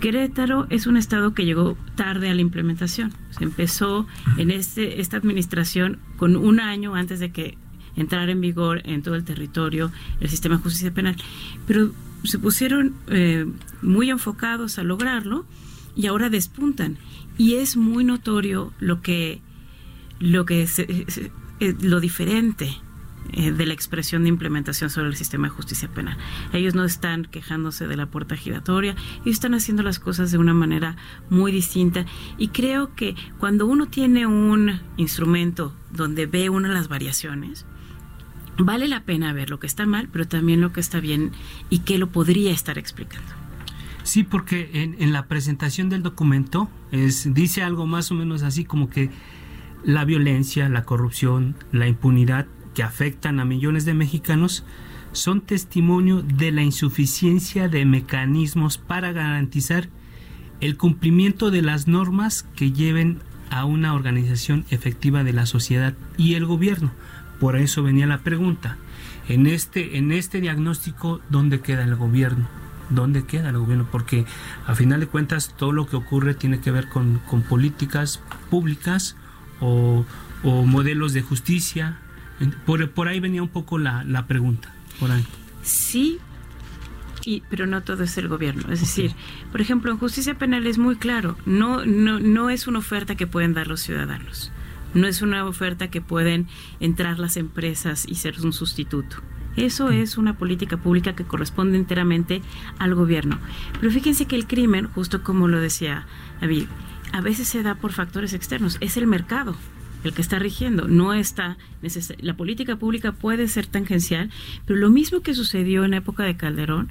Querétaro 0.00 0.66
es 0.70 0.86
un 0.86 0.96
estado 0.96 1.34
que 1.34 1.44
llegó 1.44 1.76
tarde 1.96 2.30
a 2.30 2.34
la 2.34 2.40
implementación. 2.40 3.12
Se 3.30 3.44
empezó 3.44 4.06
en 4.36 4.50
este, 4.50 5.00
esta 5.00 5.16
administración 5.16 5.98
con 6.16 6.36
un 6.36 6.60
año 6.60 6.94
antes 6.94 7.18
de 7.20 7.32
que 7.32 7.58
entrara 7.96 8.30
en 8.30 8.40
vigor 8.40 8.82
en 8.84 9.02
todo 9.02 9.16
el 9.16 9.24
territorio 9.24 9.90
el 10.20 10.28
sistema 10.28 10.56
de 10.56 10.62
justicia 10.62 10.92
penal. 10.92 11.16
Pero 11.66 11.92
se 12.24 12.38
pusieron 12.38 12.94
eh, 13.08 13.46
muy 13.82 14.10
enfocados 14.10 14.78
a 14.78 14.84
lograrlo 14.84 15.46
y 15.96 16.06
ahora 16.06 16.30
despuntan. 16.30 16.96
Y 17.36 17.54
es 17.54 17.76
muy 17.76 18.04
notorio 18.04 18.72
lo 18.78 19.02
que 19.02 19.40
lo 20.20 20.44
que 20.44 20.62
es, 20.62 20.82
lo 21.80 22.00
diferente 22.00 22.76
eh, 23.32 23.52
de 23.52 23.66
la 23.66 23.74
expresión 23.74 24.22
de 24.22 24.28
implementación 24.28 24.90
sobre 24.90 25.08
el 25.08 25.16
sistema 25.16 25.48
de 25.48 25.54
justicia 25.54 25.88
penal. 25.88 26.16
Ellos 26.52 26.74
no 26.74 26.84
están 26.84 27.24
quejándose 27.24 27.86
de 27.86 27.96
la 27.96 28.06
puerta 28.06 28.36
giratoria, 28.36 28.96
ellos 29.22 29.36
están 29.36 29.54
haciendo 29.54 29.82
las 29.82 29.98
cosas 29.98 30.30
de 30.32 30.38
una 30.38 30.54
manera 30.54 30.96
muy 31.30 31.52
distinta 31.52 32.06
y 32.38 32.48
creo 32.48 32.94
que 32.94 33.14
cuando 33.38 33.66
uno 33.66 33.86
tiene 33.86 34.26
un 34.26 34.80
instrumento 34.96 35.74
donde 35.92 36.26
ve 36.26 36.48
de 36.48 36.68
las 36.68 36.88
variaciones, 36.88 37.66
vale 38.58 38.88
la 38.88 39.04
pena 39.04 39.32
ver 39.32 39.50
lo 39.50 39.60
que 39.60 39.66
está 39.66 39.86
mal, 39.86 40.08
pero 40.10 40.26
también 40.26 40.60
lo 40.60 40.72
que 40.72 40.80
está 40.80 41.00
bien 41.00 41.32
y 41.70 41.80
qué 41.80 41.98
lo 41.98 42.08
podría 42.10 42.52
estar 42.52 42.78
explicando. 42.78 43.28
Sí, 44.02 44.24
porque 44.24 44.70
en, 44.72 44.96
en 44.98 45.12
la 45.12 45.26
presentación 45.26 45.90
del 45.90 46.02
documento 46.02 46.70
es, 46.90 47.32
dice 47.34 47.62
algo 47.62 47.86
más 47.86 48.10
o 48.10 48.14
menos 48.14 48.42
así 48.42 48.64
como 48.64 48.88
que 48.88 49.10
la 49.84 50.04
violencia, 50.04 50.68
la 50.68 50.84
corrupción, 50.84 51.54
la 51.72 51.86
impunidad 51.86 52.46
que 52.78 52.84
afectan 52.84 53.40
a 53.40 53.44
millones 53.44 53.84
de 53.86 53.92
mexicanos 53.92 54.62
son 55.10 55.40
testimonio 55.40 56.22
de 56.22 56.52
la 56.52 56.62
insuficiencia 56.62 57.66
de 57.66 57.84
mecanismos 57.84 58.78
para 58.78 59.10
garantizar 59.10 59.88
el 60.60 60.76
cumplimiento 60.76 61.50
de 61.50 61.60
las 61.60 61.88
normas 61.88 62.46
que 62.54 62.70
lleven 62.70 63.18
a 63.50 63.64
una 63.64 63.94
organización 63.94 64.64
efectiva 64.70 65.24
de 65.24 65.32
la 65.32 65.44
sociedad 65.44 65.94
y 66.16 66.34
el 66.34 66.46
gobierno. 66.46 66.92
Por 67.40 67.56
eso 67.56 67.82
venía 67.82 68.06
la 68.06 68.18
pregunta. 68.18 68.76
En 69.28 69.48
este, 69.48 69.98
en 69.98 70.12
este 70.12 70.40
diagnóstico, 70.40 71.20
¿dónde 71.30 71.58
queda 71.58 71.82
el 71.82 71.96
gobierno? 71.96 72.46
¿Dónde 72.90 73.24
queda 73.24 73.48
el 73.48 73.58
gobierno? 73.58 73.88
Porque 73.90 74.24
a 74.68 74.76
final 74.76 75.00
de 75.00 75.08
cuentas 75.08 75.52
todo 75.56 75.72
lo 75.72 75.88
que 75.88 75.96
ocurre 75.96 76.34
tiene 76.34 76.60
que 76.60 76.70
ver 76.70 76.88
con, 76.88 77.20
políticas 77.48 78.20
públicas 78.50 79.16
o, 79.58 80.04
modelos 80.44 81.12
de 81.12 81.22
justicia. 81.22 81.98
Por, 82.66 82.90
por 82.90 83.08
ahí 83.08 83.20
venía 83.20 83.42
un 83.42 83.48
poco 83.48 83.78
la, 83.78 84.04
la 84.04 84.26
pregunta. 84.26 84.72
Por 85.00 85.10
ahí. 85.10 85.24
Sí, 85.62 86.18
pero 87.50 87.66
no 87.66 87.82
todo 87.82 88.04
es 88.04 88.16
el 88.18 88.28
gobierno. 88.28 88.72
Es 88.72 88.80
decir, 88.80 89.12
por 89.50 89.60
ejemplo, 89.60 89.90
en 89.90 89.98
justicia 89.98 90.38
penal 90.38 90.66
es 90.66 90.78
muy 90.78 90.96
claro, 90.96 91.36
no, 91.46 91.84
no, 91.84 92.18
no 92.18 92.50
es 92.50 92.66
una 92.66 92.78
oferta 92.78 93.16
que 93.16 93.26
pueden 93.26 93.54
dar 93.54 93.66
los 93.66 93.80
ciudadanos, 93.80 94.50
no 94.94 95.06
es 95.06 95.22
una 95.22 95.44
oferta 95.44 95.88
que 95.88 96.00
pueden 96.00 96.46
entrar 96.80 97.18
las 97.18 97.36
empresas 97.36 98.06
y 98.08 98.14
ser 98.16 98.40
un 98.40 98.52
sustituto. 98.52 99.18
Eso 99.56 99.88
mm. 99.88 99.92
es 99.92 100.16
una 100.16 100.38
política 100.38 100.76
pública 100.76 101.14
que 101.14 101.24
corresponde 101.24 101.76
enteramente 101.76 102.42
al 102.78 102.94
gobierno. 102.94 103.38
Pero 103.80 103.92
fíjense 103.92 104.26
que 104.26 104.36
el 104.36 104.46
crimen, 104.46 104.86
justo 104.86 105.22
como 105.22 105.48
lo 105.48 105.60
decía 105.60 106.06
David, 106.40 106.66
a 107.12 107.20
veces 107.20 107.48
se 107.48 107.62
da 107.62 107.74
por 107.74 107.92
factores 107.92 108.32
externos, 108.32 108.78
es 108.80 108.96
el 108.96 109.06
mercado 109.06 109.56
el 110.04 110.12
que 110.12 110.22
está 110.22 110.38
rigiendo. 110.38 110.88
No 110.88 111.14
está 111.14 111.56
la 112.20 112.36
política 112.36 112.76
pública 112.76 113.12
puede 113.12 113.48
ser 113.48 113.66
tangencial, 113.66 114.30
pero 114.66 114.78
lo 114.78 114.90
mismo 114.90 115.20
que 115.20 115.34
sucedió 115.34 115.84
en 115.84 115.92
la 115.92 115.98
época 115.98 116.24
de 116.24 116.36
Calderón, 116.36 116.88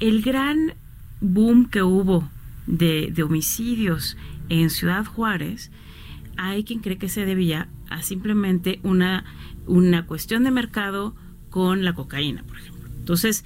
el 0.00 0.22
gran 0.22 0.74
boom 1.20 1.68
que 1.68 1.82
hubo 1.82 2.28
de, 2.66 3.14
homicidios 3.22 4.16
en 4.48 4.70
Ciudad 4.70 5.04
Juárez, 5.04 5.70
hay 6.36 6.64
quien 6.64 6.80
cree 6.80 6.98
que 6.98 7.08
se 7.08 7.24
debía 7.24 7.68
a 7.90 8.02
simplemente 8.02 8.80
una, 8.82 9.24
una 9.66 10.06
cuestión 10.06 10.44
de 10.44 10.50
mercado 10.50 11.14
con 11.50 11.84
la 11.84 11.94
cocaína, 11.94 12.42
por 12.42 12.58
ejemplo. 12.58 12.90
Entonces, 12.98 13.44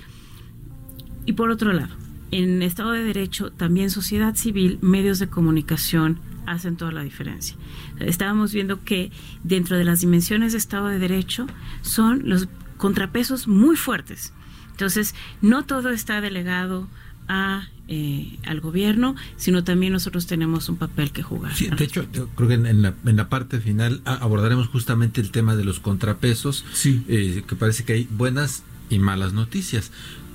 y 1.27 1.35
por 1.35 1.51
otro 1.51 1.73
lado, 1.73 1.95
en 2.31 2.63
Estado 2.63 2.93
de 2.93 3.05
Derecho, 3.05 3.53
también 3.53 3.91
sociedad 3.91 4.35
civil, 4.35 4.79
medios 4.81 5.19
de 5.19 5.29
comunicación, 5.29 6.21
hacen 6.53 6.77
toda 6.77 6.93
la 6.93 7.03
diferencia. 7.03 7.57
Estábamos 8.01 8.53
viendo 8.53 8.83
que 8.85 9.11
dentro 9.43 9.77
de 9.77 9.85
las 9.85 10.01
dimensiones 10.01 10.53
de 10.53 10.59
Estado 10.59 10.89
de 10.89 10.99
Derecho 10.99 11.47
son 11.83 12.29
los 12.29 12.49
contrapesos 12.77 13.49
muy 13.49 13.77
fuertes. 13.77 14.33
Entonces, 14.71 15.15
no 15.43 15.65
todo 15.65 15.91
está 15.91 16.21
delegado 16.21 16.89
a, 17.27 17.69
eh, 17.89 18.39
al 18.47 18.61
gobierno, 18.61 19.17
sino 19.37 19.65
también 19.65 19.93
nosotros 19.93 20.27
tenemos 20.27 20.69
un 20.69 20.77
papel 20.77 21.11
que 21.11 21.23
jugar. 21.23 21.55
Sí, 21.55 21.69
de 21.69 21.85
hecho, 21.85 22.07
creo 22.35 22.49
que 22.49 22.55
en, 22.55 22.83
la, 22.83 22.95
en, 23.05 23.17
la, 23.17 23.29
parte 23.29 23.61
final 23.61 24.01
abordaremos 24.05 24.69
justamente 24.69 25.21
el 25.21 25.31
tema 25.31 25.57
de 25.57 25.65
los 25.65 25.81
contrapesos, 25.81 26.65
sí. 26.73 27.03
Eh, 27.09 27.43
que 27.47 27.57
parece 27.57 27.85
que 27.85 27.95
hay 27.95 28.09
buenas 28.11 28.63
y 28.91 28.99
malas 28.99 29.33
noticias. 29.33 29.91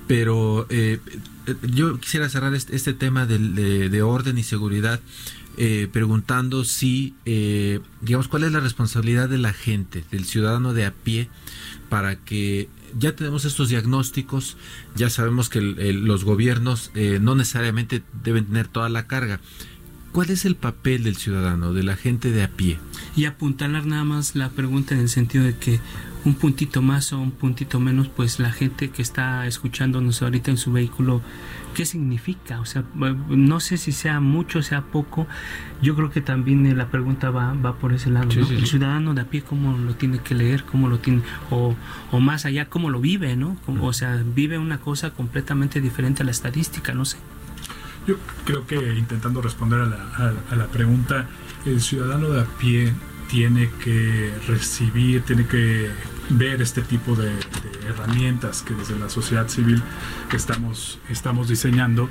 Pero 0.06 0.66
eh, 0.68 1.00
yo 1.62 1.98
quisiera 1.98 2.28
cerrar 2.28 2.54
este, 2.54 2.76
este 2.76 2.92
tema 2.92 3.26
de, 3.26 3.38
de, 3.88 4.02
orden 4.02 4.36
y 4.36 4.42
seguridad 4.42 5.00
eh, 5.56 5.88
preguntando 5.92 6.64
si, 6.64 7.14
eh, 7.24 7.80
digamos, 8.00 8.28
cuál 8.28 8.44
es 8.44 8.52
la 8.52 8.60
responsabilidad 8.60 9.28
de 9.28 9.38
la 9.38 9.52
gente, 9.52 10.04
del 10.10 10.24
ciudadano 10.24 10.74
de 10.74 10.84
a 10.84 10.92
pie, 10.92 11.28
para 11.88 12.16
que 12.16 12.68
ya 12.98 13.14
tenemos 13.14 13.44
estos 13.44 13.68
diagnósticos, 13.68 14.56
ya 14.94 15.10
sabemos 15.10 15.48
que 15.48 15.60
los 15.60 16.24
gobiernos 16.24 16.90
eh, 16.94 17.18
no 17.20 17.34
necesariamente 17.34 18.02
deben 18.22 18.46
tener 18.46 18.68
toda 18.68 18.88
la 18.88 19.06
carga. 19.06 19.40
¿Cuál 20.12 20.30
es 20.30 20.44
el 20.44 20.54
papel 20.54 21.02
del 21.02 21.16
ciudadano, 21.16 21.72
de 21.72 21.82
la 21.82 21.96
gente 21.96 22.30
de 22.30 22.44
a 22.44 22.48
pie? 22.48 22.78
Y 23.16 23.24
apuntalar 23.24 23.84
nada 23.84 24.04
más 24.04 24.36
la 24.36 24.50
pregunta 24.50 24.94
en 24.94 25.00
el 25.00 25.08
sentido 25.08 25.44
de 25.44 25.56
que 25.56 25.80
un 26.24 26.34
puntito 26.34 26.82
más 26.82 27.12
o 27.12 27.18
un 27.18 27.30
puntito 27.30 27.80
menos, 27.80 28.08
pues 28.08 28.38
la 28.38 28.50
gente 28.50 28.90
que 28.90 29.02
está 29.02 29.46
escuchándonos 29.46 30.22
ahorita 30.22 30.50
en 30.50 30.56
su 30.56 30.72
vehículo 30.72 31.20
qué 31.74 31.84
significa. 31.84 32.60
O 32.60 32.64
sea, 32.64 32.84
no 32.94 33.60
sé 33.60 33.76
si 33.76 33.92
sea 33.92 34.20
mucho, 34.20 34.62
sea 34.62 34.82
poco. 34.82 35.26
Yo 35.82 35.94
creo 35.94 36.10
que 36.10 36.22
también 36.22 36.64
eh, 36.66 36.74
la 36.74 36.88
pregunta 36.88 37.30
va, 37.30 37.52
va 37.52 37.76
por 37.76 37.92
ese 37.92 38.10
lado. 38.10 38.30
el 38.30 38.66
ciudadano 38.66 39.12
de 39.12 39.22
a 39.22 39.24
pie, 39.24 39.42
cómo 39.42 39.76
lo 39.76 39.94
tiene 39.94 40.18
que 40.20 40.34
leer, 40.34 40.64
cómo 40.64 40.88
lo 40.88 40.98
tiene, 40.98 41.22
o, 41.50 41.74
o 42.10 42.20
más 42.20 42.46
allá, 42.46 42.70
cómo 42.70 42.88
lo 42.90 43.00
vive, 43.00 43.36
¿no? 43.36 43.56
o 43.66 43.92
sea, 43.92 44.22
vive 44.34 44.58
una 44.58 44.78
cosa 44.78 45.10
completamente 45.10 45.80
diferente 45.80 46.22
a 46.22 46.24
la 46.24 46.30
estadística, 46.30 46.94
no 46.94 47.04
sé. 47.04 47.18
Yo 48.06 48.16
creo 48.44 48.66
que 48.66 48.76
intentando 48.96 49.40
responder 49.40 49.80
a 49.80 49.86
la, 49.86 50.34
a 50.50 50.56
la 50.56 50.66
pregunta, 50.66 51.26
el 51.64 51.80
ciudadano 51.80 52.28
de 52.28 52.42
a 52.42 52.44
pie 52.44 52.92
tiene 53.28 53.70
que 53.82 54.32
recibir, 54.46 55.22
tiene 55.22 55.46
que 55.46 55.90
ver 56.30 56.62
este 56.62 56.82
tipo 56.82 57.14
de, 57.14 57.32
herramientas 57.86 58.62
que 58.62 58.74
desde 58.74 58.98
la 58.98 59.10
sociedad 59.10 59.48
civil 59.48 59.82
estamos, 60.32 60.98
estamos 61.10 61.48
diseñando 61.48 62.08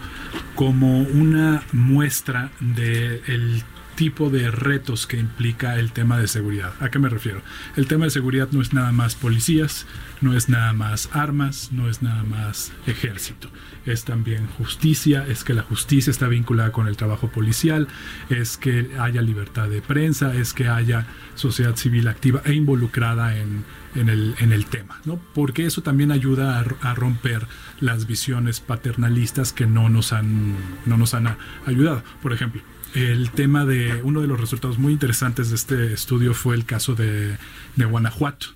como 0.56 1.00
una 1.00 1.64
muestra 1.72 2.52
del 2.60 3.64
tipo 3.96 4.30
de 4.30 4.52
retos 4.52 5.08
que 5.08 5.18
implica 5.18 5.78
el 5.80 5.92
tema 5.92 6.18
de 6.18 6.28
seguridad. 6.28 6.74
¿A 6.80 6.90
qué 6.90 7.00
me 7.00 7.10
refiero? 7.10 7.42
El 7.76 7.88
tema 7.88 8.06
de 8.06 8.12
seguridad 8.12 8.50
no 8.52 8.62
es 8.62 8.74
nada 8.74 8.92
más 8.92 9.16
policías, 9.16 9.86
no 10.22 10.36
es 10.36 10.50
nada 10.50 10.74
más 10.74 11.10
armas, 11.14 11.70
no 11.72 11.90
es 11.90 12.02
nada 12.02 12.24
más 12.24 12.72
ejército. 12.88 13.50
Es 13.86 14.06
también 14.06 14.48
justicia, 14.48 15.26
es 15.28 15.44
que 15.44 15.54
la 15.54 15.64
justicia 15.64 16.12
está 16.12 16.28
vinculada 16.28 16.72
con 16.72 16.88
el 16.88 16.98
trabajo 16.98 17.30
policial, 17.30 17.88
es 18.30 18.58
que 18.58 18.92
haya 19.00 19.22
libertad 19.22 19.70
de 19.70 19.82
prensa, 19.82 20.34
es 20.36 20.54
que 20.54 20.68
haya 20.68 21.06
sociedad 21.36 21.76
civil 21.76 22.08
activa 22.08 22.42
e 22.46 22.54
involucrada 22.54 23.38
en, 23.38 23.66
el, 23.96 24.66
tema, 24.66 25.00
¿no? 25.06 25.20
Porque 25.36 25.66
eso 25.66 25.84
también 25.84 26.12
ayuda 26.12 26.66
a, 26.82 26.96
romper 26.96 27.46
las 27.80 28.08
visiones 28.08 28.60
paternalistas 28.60 29.54
que 29.54 29.68
no 29.68 29.90
nos 29.90 30.14
han, 30.14 30.56
no 30.86 30.98
nos 30.98 31.14
han 31.14 31.38
ayudado. 31.66 32.04
Por 32.22 32.34
ejemplo, 32.34 32.62
el 32.94 33.32
tema 33.32 33.66
de 33.66 34.02
uno 34.04 34.22
de 34.22 34.28
los 34.28 34.40
resultados 34.40 34.78
muy 34.78 34.94
interesantes 34.94 35.50
de 35.50 35.56
este 35.56 35.94
estudio 35.94 36.34
fue 36.34 36.56
el 36.56 36.66
caso 36.66 36.96
de, 36.96 37.38
de 37.76 37.86
Guanajuato. 37.86 38.48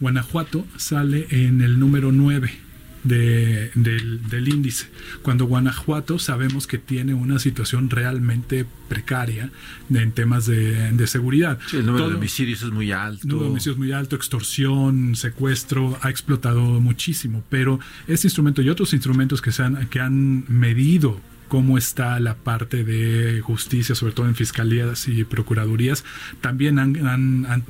Guanajuato 0.00 0.66
sale 0.76 1.26
en 1.30 1.60
el 1.60 1.78
número 1.78 2.12
9 2.12 2.52
de, 3.04 3.70
del, 3.74 4.48
índice, 4.48 4.86
cuando 5.22 5.46
Guanajuato 5.46 6.18
sabemos 6.18 6.66
que 6.66 6.78
tiene 6.78 7.14
una 7.14 7.38
situación 7.38 7.90
realmente 7.90 8.64
precaria 8.88 9.50
en 9.92 10.12
temas 10.12 10.46
de, 10.46 11.06
seguridad. 11.06 11.58
el 11.72 11.86
número 11.86 12.08
de 12.08 12.16
homicidios 12.16 12.62
es 12.62 12.70
muy 12.70 12.92
alto. 12.92 13.22
El 13.22 13.28
número 13.28 13.46
de 13.46 13.50
homicidios 13.52 13.76
es 13.76 13.78
muy 13.78 13.92
alto, 13.92 14.16
extorsión, 14.16 15.16
secuestro, 15.16 15.98
ha 16.02 16.10
explotado 16.10 16.60
muchísimo, 16.80 17.42
pero 17.48 17.80
este 18.06 18.28
instrumento 18.28 18.62
y 18.62 18.68
otros 18.68 18.92
instrumentos 18.92 19.42
que, 19.42 19.50
se 19.50 19.62
han, 19.62 19.88
que 19.88 20.00
han 20.00 20.44
medido 20.48 21.20
cómo 21.52 21.76
está 21.76 22.18
la 22.18 22.34
parte 22.34 22.82
de 22.82 23.42
justicia, 23.42 23.94
sobre 23.94 24.14
todo 24.14 24.26
en 24.26 24.34
fiscalías 24.34 25.06
y 25.06 25.22
procuradurías, 25.24 26.02
también 26.40 26.76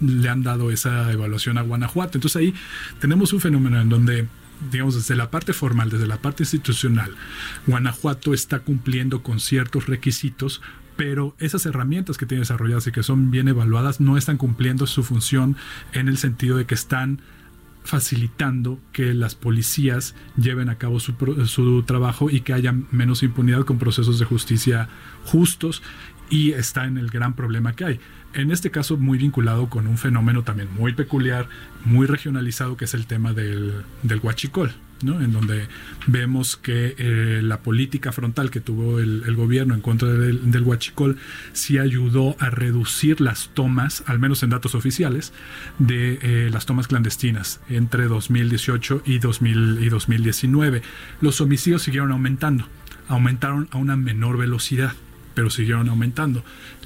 le 0.01 0.29
han 0.29 0.43
dado 0.45 0.71
esa 0.71 1.11
evaluación 1.11 1.59
a 1.59 1.63
Guanajuato. 1.63 2.17
Entonces 2.17 2.37
ahí 2.37 2.55
tenemos 3.01 3.33
un 3.33 3.41
fenómeno 3.41 3.81
en 3.81 3.89
donde 3.89 4.29
digamos, 4.71 4.95
desde 4.95 5.17
la 5.17 5.33
parte 5.33 5.53
formal, 5.53 5.91
desde 5.91 6.07
la 6.07 6.19
parte 6.19 6.45
institucional, 6.45 7.11
Guanajuato 7.67 8.33
está 8.33 8.61
cumpliendo 8.61 9.25
con 9.25 9.41
ciertos 9.41 9.89
requisitos 9.89 10.63
pero 10.95 11.35
esas 11.41 11.67
herramientas 11.67 12.19
que 12.19 12.27
tiene 12.27 12.43
desarrolladas 12.43 12.87
y 12.87 12.93
que 12.93 13.03
son 13.03 13.33
bien 13.33 13.49
evaluadas 13.49 13.99
no 13.99 14.17
están 14.17 14.37
cumpliendo 14.37 14.87
su 14.87 15.03
función 15.03 15.57
en 15.93 16.07
el 16.07 16.19
sentido 16.19 16.57
de 16.57 16.67
que 16.67 16.75
están 16.75 17.21
facilitando 17.85 18.79
que 18.93 19.15
las 19.15 19.35
policías 19.35 20.15
lleven 20.37 20.69
a 20.69 20.77
cabo 20.77 21.01
su, 21.01 21.15
su, 21.47 21.83
trabajo 21.83 22.31
y 22.31 22.41
que 22.41 22.53
haya 22.53 22.73
menos 22.91 23.23
impunidad 23.23 23.65
con 23.65 23.79
procesos 23.79 24.19
de 24.19 24.25
justicia 24.25 24.89
justos 25.25 25.83
y 26.31 26.53
está 26.53 26.87
en 26.87 26.97
el 26.97 27.11
gran 27.11 27.35
problema 27.35 27.75
que 27.75 27.85
hay. 27.85 28.01
En 28.35 28.51
este 28.51 28.71
caso 28.71 28.97
muy 28.97 29.19
vinculado 29.19 29.69
con 29.69 29.87
un 29.87 29.99
fenómeno 29.99 30.43
también 30.43 30.69
muy 30.73 30.95
peculiar, 30.95 31.49
muy 31.85 32.07
regionalizado, 32.07 32.77
que 32.77 32.87
es 32.87 32.95
el 32.95 33.07
tema 33.07 33.35
del, 33.35 33.85
del 34.03 34.21
huachicol 34.21 34.73
en 35.03 35.33
donde 35.33 35.67
vemos 36.07 36.57
que 36.57 36.95
eh, 36.97 37.41
la 37.43 37.61
política 37.61 38.13
frontal 38.13 38.51
que 38.51 38.61
tuvo 38.61 39.01
el, 39.01 39.35
gobierno 39.35 39.75
en 39.75 39.81
contra 39.81 40.09
del, 40.09 40.51
del, 40.51 40.63
huachicol 40.63 41.17
sí 41.53 41.79
ayudó 41.79 42.37
a 42.39 42.51
reducir 42.51 43.21
las 43.21 43.51
tomas, 43.55 44.05
al 44.07 44.19
menos 44.19 44.43
en 44.43 44.51
datos 44.51 44.75
oficiales, 44.75 45.33
de 45.79 46.19
eh, 46.23 46.51
las 46.53 46.67
tomas 46.67 46.87
clandestinas 46.87 47.61
entre 47.69 48.07
2018 48.07 49.03
y, 49.05 49.19
2000, 49.19 49.79
y 49.83 49.89
2019. 49.89 50.83
Los 51.21 51.41
homicidios 51.41 51.83
siguieron 51.83 52.13
aumentando, 52.13 52.67
aumentaron 53.09 53.69
a 53.73 53.79
una 53.79 53.97
menor 53.97 54.39
velocidad. 54.39 54.93
pero 55.35 55.49
siguieron 55.49 55.89
aumentando. 55.89 56.45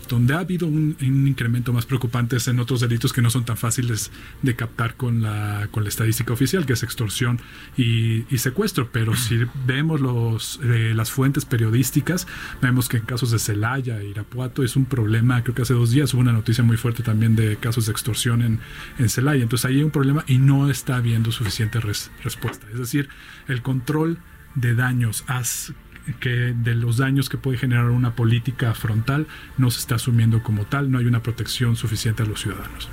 Donde 0.09 0.35
ha 0.35 0.41
habido 0.41 0.67
un, 0.67 0.97
incremento 1.01 1.73
más 1.73 1.87
preocupante 1.87 2.37
es 2.37 2.49
en 2.49 2.61
otros 2.61 2.81
delitos 2.81 3.13
que 3.13 3.23
no 3.23 3.31
son 3.31 3.45
tan 3.45 3.57
fáciles 3.57 4.11
de 4.43 4.55
captar 4.55 4.97
con 4.97 5.23
la, 5.23 5.69
con 5.71 5.83
la 5.83 5.89
estadística 5.89 6.33
oficial, 6.33 6.67
que 6.67 6.75
es 6.75 6.83
extorsión 6.83 7.41
y, 7.77 8.25
secuestro. 8.37 8.91
Pero 8.93 9.17
si 9.17 9.41
vemos 9.67 10.01
los, 10.01 10.61
eh, 10.63 10.93
las 10.95 11.11
fuentes 11.11 11.45
periodísticas, 11.45 12.27
vemos 12.63 12.89
que 12.89 12.99
en 12.99 13.05
casos 13.05 13.31
de 13.31 13.39
Celaya, 13.39 14.03
Irapuato, 14.03 14.63
es 14.63 14.77
un 14.77 14.85
problema. 14.85 15.43
Creo 15.43 15.55
que 15.55 15.63
hace 15.63 15.75
dos 15.75 15.91
días 15.91 16.15
hubo 16.15 16.21
una 16.21 16.33
noticia 16.33 16.63
muy 16.63 16.77
fuerte 16.77 17.03
también 17.03 17.35
de 17.35 17.57
casos 17.57 17.87
de 17.87 17.93
extorsión 17.93 18.43
en, 18.43 18.61
en 18.99 19.09
Celaya. 19.09 19.43
Entonces 19.43 19.65
ahí 19.65 19.77
hay 19.77 19.83
un 19.83 19.91
problema 19.91 20.25
y 20.27 20.39
no 20.39 20.71
está 20.71 20.97
habiendo 20.97 21.33
suficiente 21.33 21.81
respuesta. 21.81 22.67
Es 22.73 22.79
decir, 22.79 23.09
el 23.49 23.63
control 23.63 24.19
de 24.55 24.75
daños 24.75 25.25
que 26.21 26.55
de 26.55 26.75
los 26.75 26.99
daños 26.99 27.29
que 27.29 27.39
puede 27.39 27.59
generar 27.59 27.91
una 27.91 28.15
política 28.15 28.75
frontal 28.75 29.27
no 29.59 29.71
se 29.71 29.81
está 29.81 29.97
asumiendo 29.97 30.43
como 30.43 30.65
tal, 30.65 30.91
no 30.91 30.99
hay 30.99 31.07
una 31.07 31.23
protección 31.23 31.77
suficiente 31.77 32.23
a 32.23 32.27
los 32.27 32.41
ciudadanos. 32.41 32.89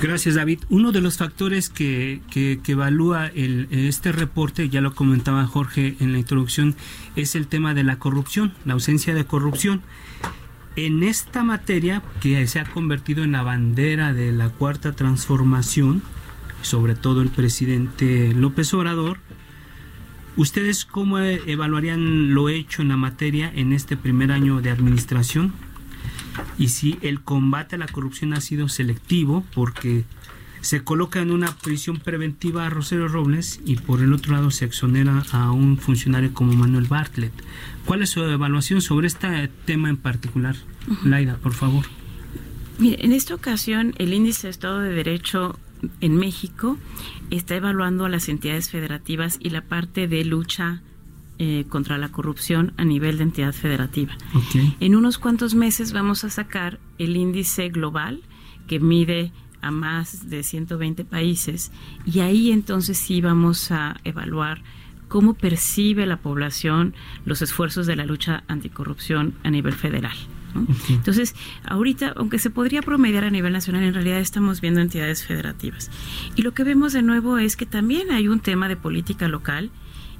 Gracias, 0.00 0.36
David. 0.36 0.60
Uno 0.68 0.92
de 0.92 1.00
los 1.00 1.16
factores 1.16 1.70
que, 1.70 2.20
que, 2.30 2.60
evalúa 2.68 3.26
el, 3.26 3.66
este 3.70 4.12
reporte, 4.12 4.68
ya 4.68 4.80
lo 4.80 4.94
comentaba 4.94 5.44
Jorge 5.46 5.96
en 5.98 6.12
la 6.12 6.18
introducción, 6.18 6.76
es 7.16 7.34
el 7.34 7.48
tema 7.48 7.74
de 7.74 7.82
la 7.82 7.98
corrupción, 7.98 8.54
la 8.64 8.74
ausencia 8.74 9.12
de 9.12 9.24
corrupción. 9.24 9.82
En 10.76 11.02
esta 11.02 11.42
materia, 11.42 12.02
que 12.20 12.46
se 12.46 12.60
ha 12.60 12.64
convertido 12.64 13.24
en 13.24 13.32
la 13.32 13.42
bandera 13.42 14.12
de 14.12 14.30
la 14.30 14.50
cuarta 14.50 14.92
transformación, 14.92 16.02
sobre 16.62 16.94
todo 16.94 17.20
el 17.20 17.30
presidente 17.30 18.32
López 18.32 18.72
Obrador, 18.74 19.18
¿Ustedes 20.38 20.84
cómo 20.84 21.18
evaluarían 21.18 22.32
lo 22.32 22.48
hecho 22.48 22.80
en 22.80 22.90
la 22.90 22.96
materia 22.96 23.50
en 23.52 23.72
este 23.72 23.96
primer 23.96 24.30
año 24.30 24.60
de 24.60 24.70
administración? 24.70 25.52
Y 26.56 26.68
si 26.68 26.96
el 27.02 27.20
combate 27.22 27.74
a 27.74 27.78
la 27.80 27.88
corrupción 27.88 28.32
ha 28.32 28.40
sido 28.40 28.68
selectivo, 28.68 29.44
porque 29.52 30.04
se 30.60 30.84
coloca 30.84 31.20
en 31.20 31.32
una 31.32 31.56
prisión 31.56 31.98
preventiva 31.98 32.66
a 32.66 32.70
Rosario 32.70 33.08
Robles 33.08 33.60
y 33.64 33.74
por 33.78 34.00
el 34.00 34.12
otro 34.12 34.34
lado 34.34 34.52
se 34.52 34.64
exonera 34.64 35.24
a 35.32 35.50
un 35.50 35.76
funcionario 35.76 36.32
como 36.32 36.52
Manuel 36.52 36.86
Bartlett. 36.86 37.32
¿Cuál 37.84 38.02
es 38.02 38.10
su 38.10 38.22
evaluación 38.22 38.80
sobre 38.80 39.08
este 39.08 39.50
tema 39.64 39.88
en 39.88 39.96
particular? 39.96 40.54
Laida, 41.02 41.36
por 41.38 41.52
favor. 41.52 41.84
Mire, 42.78 43.04
en 43.04 43.10
esta 43.10 43.34
ocasión 43.34 43.92
el 43.98 44.14
índice 44.14 44.46
de 44.46 44.52
Estado 44.52 44.78
de 44.78 44.94
Derecho 44.94 45.58
en 46.00 46.16
México 46.16 46.76
está 47.30 47.56
evaluando 47.56 48.04
a 48.04 48.08
las 48.08 48.28
entidades 48.28 48.70
federativas 48.70 49.38
y 49.40 49.50
la 49.50 49.62
parte 49.62 50.08
de 50.08 50.24
lucha 50.24 50.82
eh, 51.38 51.66
contra 51.68 51.98
la 51.98 52.08
corrupción 52.08 52.72
a 52.76 52.84
nivel 52.84 53.18
de 53.18 53.24
entidad 53.24 53.52
federativa. 53.52 54.16
En 54.80 54.96
unos 54.96 55.18
cuantos 55.18 55.54
meses 55.54 55.92
vamos 55.92 56.24
a 56.24 56.30
sacar 56.30 56.80
el 56.98 57.16
índice 57.16 57.68
global 57.68 58.22
que 58.66 58.80
mide 58.80 59.32
a 59.60 59.70
más 59.70 60.28
de 60.30 60.42
120 60.42 61.04
países 61.04 61.72
y 62.04 62.20
ahí 62.20 62.50
entonces 62.50 62.98
sí 62.98 63.20
vamos 63.20 63.70
a 63.70 63.96
evaluar 64.04 64.62
cómo 65.08 65.34
percibe 65.34 66.06
la 66.06 66.18
población 66.18 66.94
los 67.24 67.42
esfuerzos 67.42 67.86
de 67.86 67.96
la 67.96 68.04
lucha 68.04 68.44
anticorrupción 68.48 69.34
a 69.42 69.50
nivel 69.50 69.74
federal. 69.74 70.16
Entonces, 70.88 71.34
ahorita, 71.64 72.14
aunque 72.16 72.38
se 72.38 72.50
podría 72.50 72.82
promediar 72.82 73.24
a 73.24 73.30
nivel 73.30 73.52
nacional, 73.52 73.82
en 73.84 73.94
realidad 73.94 74.18
estamos 74.18 74.60
viendo 74.60 74.80
entidades 74.80 75.24
federativas. 75.24 75.90
Y 76.36 76.42
lo 76.42 76.52
que 76.52 76.64
vemos 76.64 76.92
de 76.92 77.02
nuevo 77.02 77.38
es 77.38 77.56
que 77.56 77.66
también 77.66 78.10
hay 78.10 78.28
un 78.28 78.40
tema 78.40 78.68
de 78.68 78.76
política 78.76 79.28
local 79.28 79.70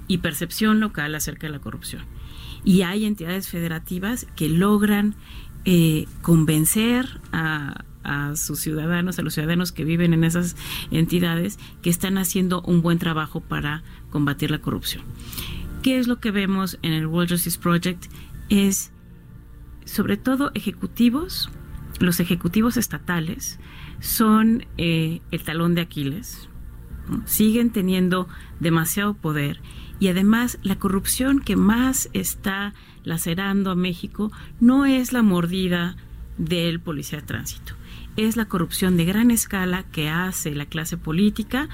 y 0.07 0.19
percepción 0.19 0.81
local 0.81 1.15
acerca 1.15 1.47
de 1.47 1.53
la 1.53 1.59
corrupción. 1.59 2.03
Y 2.65 2.83
hay 2.83 3.05
entidades 3.05 3.49
federativas 3.49 4.27
que 4.37 4.49
logran 4.49 5.15
eh, 5.65 6.07
convencer 6.23 7.21
a, 7.33 7.85
a 8.03 8.37
sus 8.37 8.61
ciudadanos, 8.61 9.19
a 9.19 9.23
los 9.23 9.35
ciudadanos 9.35 9.73
que 9.73 9.85
viven 9.85 10.15
en 10.15 10.25
esas 10.25 10.57
entidades, 10.91 11.59
que 11.83 11.91
están 11.91 12.19
haciendo 12.19 12.63
un 12.63 12.83
buen 12.83 12.99
trabajo 12.99 13.41
para 13.41 13.83
combatir 14.11 14.51
la 14.51 14.61
corrupción. 14.61 15.05
¿Qué 15.83 15.99
es 15.99 16.09
lo 16.09 16.19
que 16.19 16.31
vemos 16.31 16.79
en 16.83 16.93
el 16.93 17.07
World 17.07 17.31
Justice 17.31 17.59
Project? 17.59 18.07
Es 18.49 18.93
sobre 19.89 20.19
todo 20.19 20.51
ejecutivos, 20.55 21.49
los 21.99 22.21
ejecutivos 22.21 22.77
estatales 22.77 23.59
son 24.01 24.67
eh, 24.77 25.23
el 25.31 25.43
talón 25.43 25.75
de 25.75 25.81
Aquiles, 25.81 26.51
siguen 27.25 27.71
teniendo 27.71 28.29
demasiado 28.61 29.15
poder 29.15 29.63
y 29.99 30.09
además 30.09 30.59
la 30.63 30.79
corrupción 30.79 31.41
que 31.41 31.57
más 31.57 32.11
está 32.13 32.75
lacerando 33.03 33.71
a 33.71 33.75
México 33.75 34.31
no 34.61 34.85
es 34.85 35.15
la 35.15 35.23
mordida 35.23 35.97
del 36.37 36.81
policía 36.81 37.21
de 37.21 37.27
tránsito, 37.27 37.73
es 38.17 38.37
la 38.37 38.45
corrupción 38.45 38.99
de 38.99 39.07
gran 39.07 39.31
escala 39.31 39.85
que 39.85 40.11
hace 40.11 40.55
la 40.55 40.67
clase 40.67 40.99
política 40.99 41.71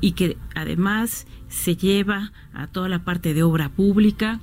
y 0.00 0.12
que 0.12 0.38
además 0.54 1.26
se 1.48 1.76
lleva 1.76 2.32
a 2.52 2.66
toda 2.66 2.88
la 2.88 3.04
parte 3.04 3.34
de 3.34 3.42
obra 3.42 3.68
pública, 3.70 4.40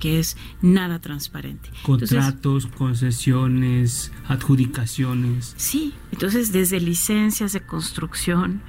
que 0.00 0.18
es 0.18 0.36
nada 0.62 1.00
transparente. 1.00 1.70
Contratos, 1.82 2.66
concesiones, 2.66 4.12
adjudicaciones. 4.28 5.54
Sí, 5.56 5.94
entonces 6.12 6.52
desde 6.52 6.80
licencias 6.80 7.52
de 7.52 7.60
construcción 7.60 8.62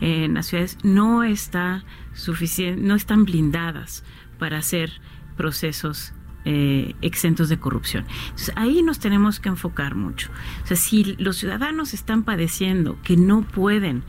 en 0.00 0.34
las 0.34 0.46
ciudades 0.46 0.78
no 0.82 1.24
está 1.24 1.84
suficiente, 2.14 2.80
no 2.80 2.94
están 2.94 3.24
blindadas 3.24 4.04
para 4.38 4.58
hacer 4.58 4.92
procesos 5.36 6.12
eh, 6.48 6.94
exentos 7.02 7.48
de 7.48 7.58
corrupción. 7.58 8.04
Entonces, 8.26 8.52
ahí 8.56 8.80
nos 8.82 9.00
tenemos 9.00 9.40
que 9.40 9.48
enfocar 9.48 9.96
mucho. 9.96 10.30
O 10.62 10.66
sea, 10.66 10.76
si 10.76 11.16
los 11.18 11.38
ciudadanos 11.38 11.92
están 11.92 12.22
padeciendo 12.22 13.02
que 13.02 13.16
no 13.16 13.42
pueden 13.42 14.04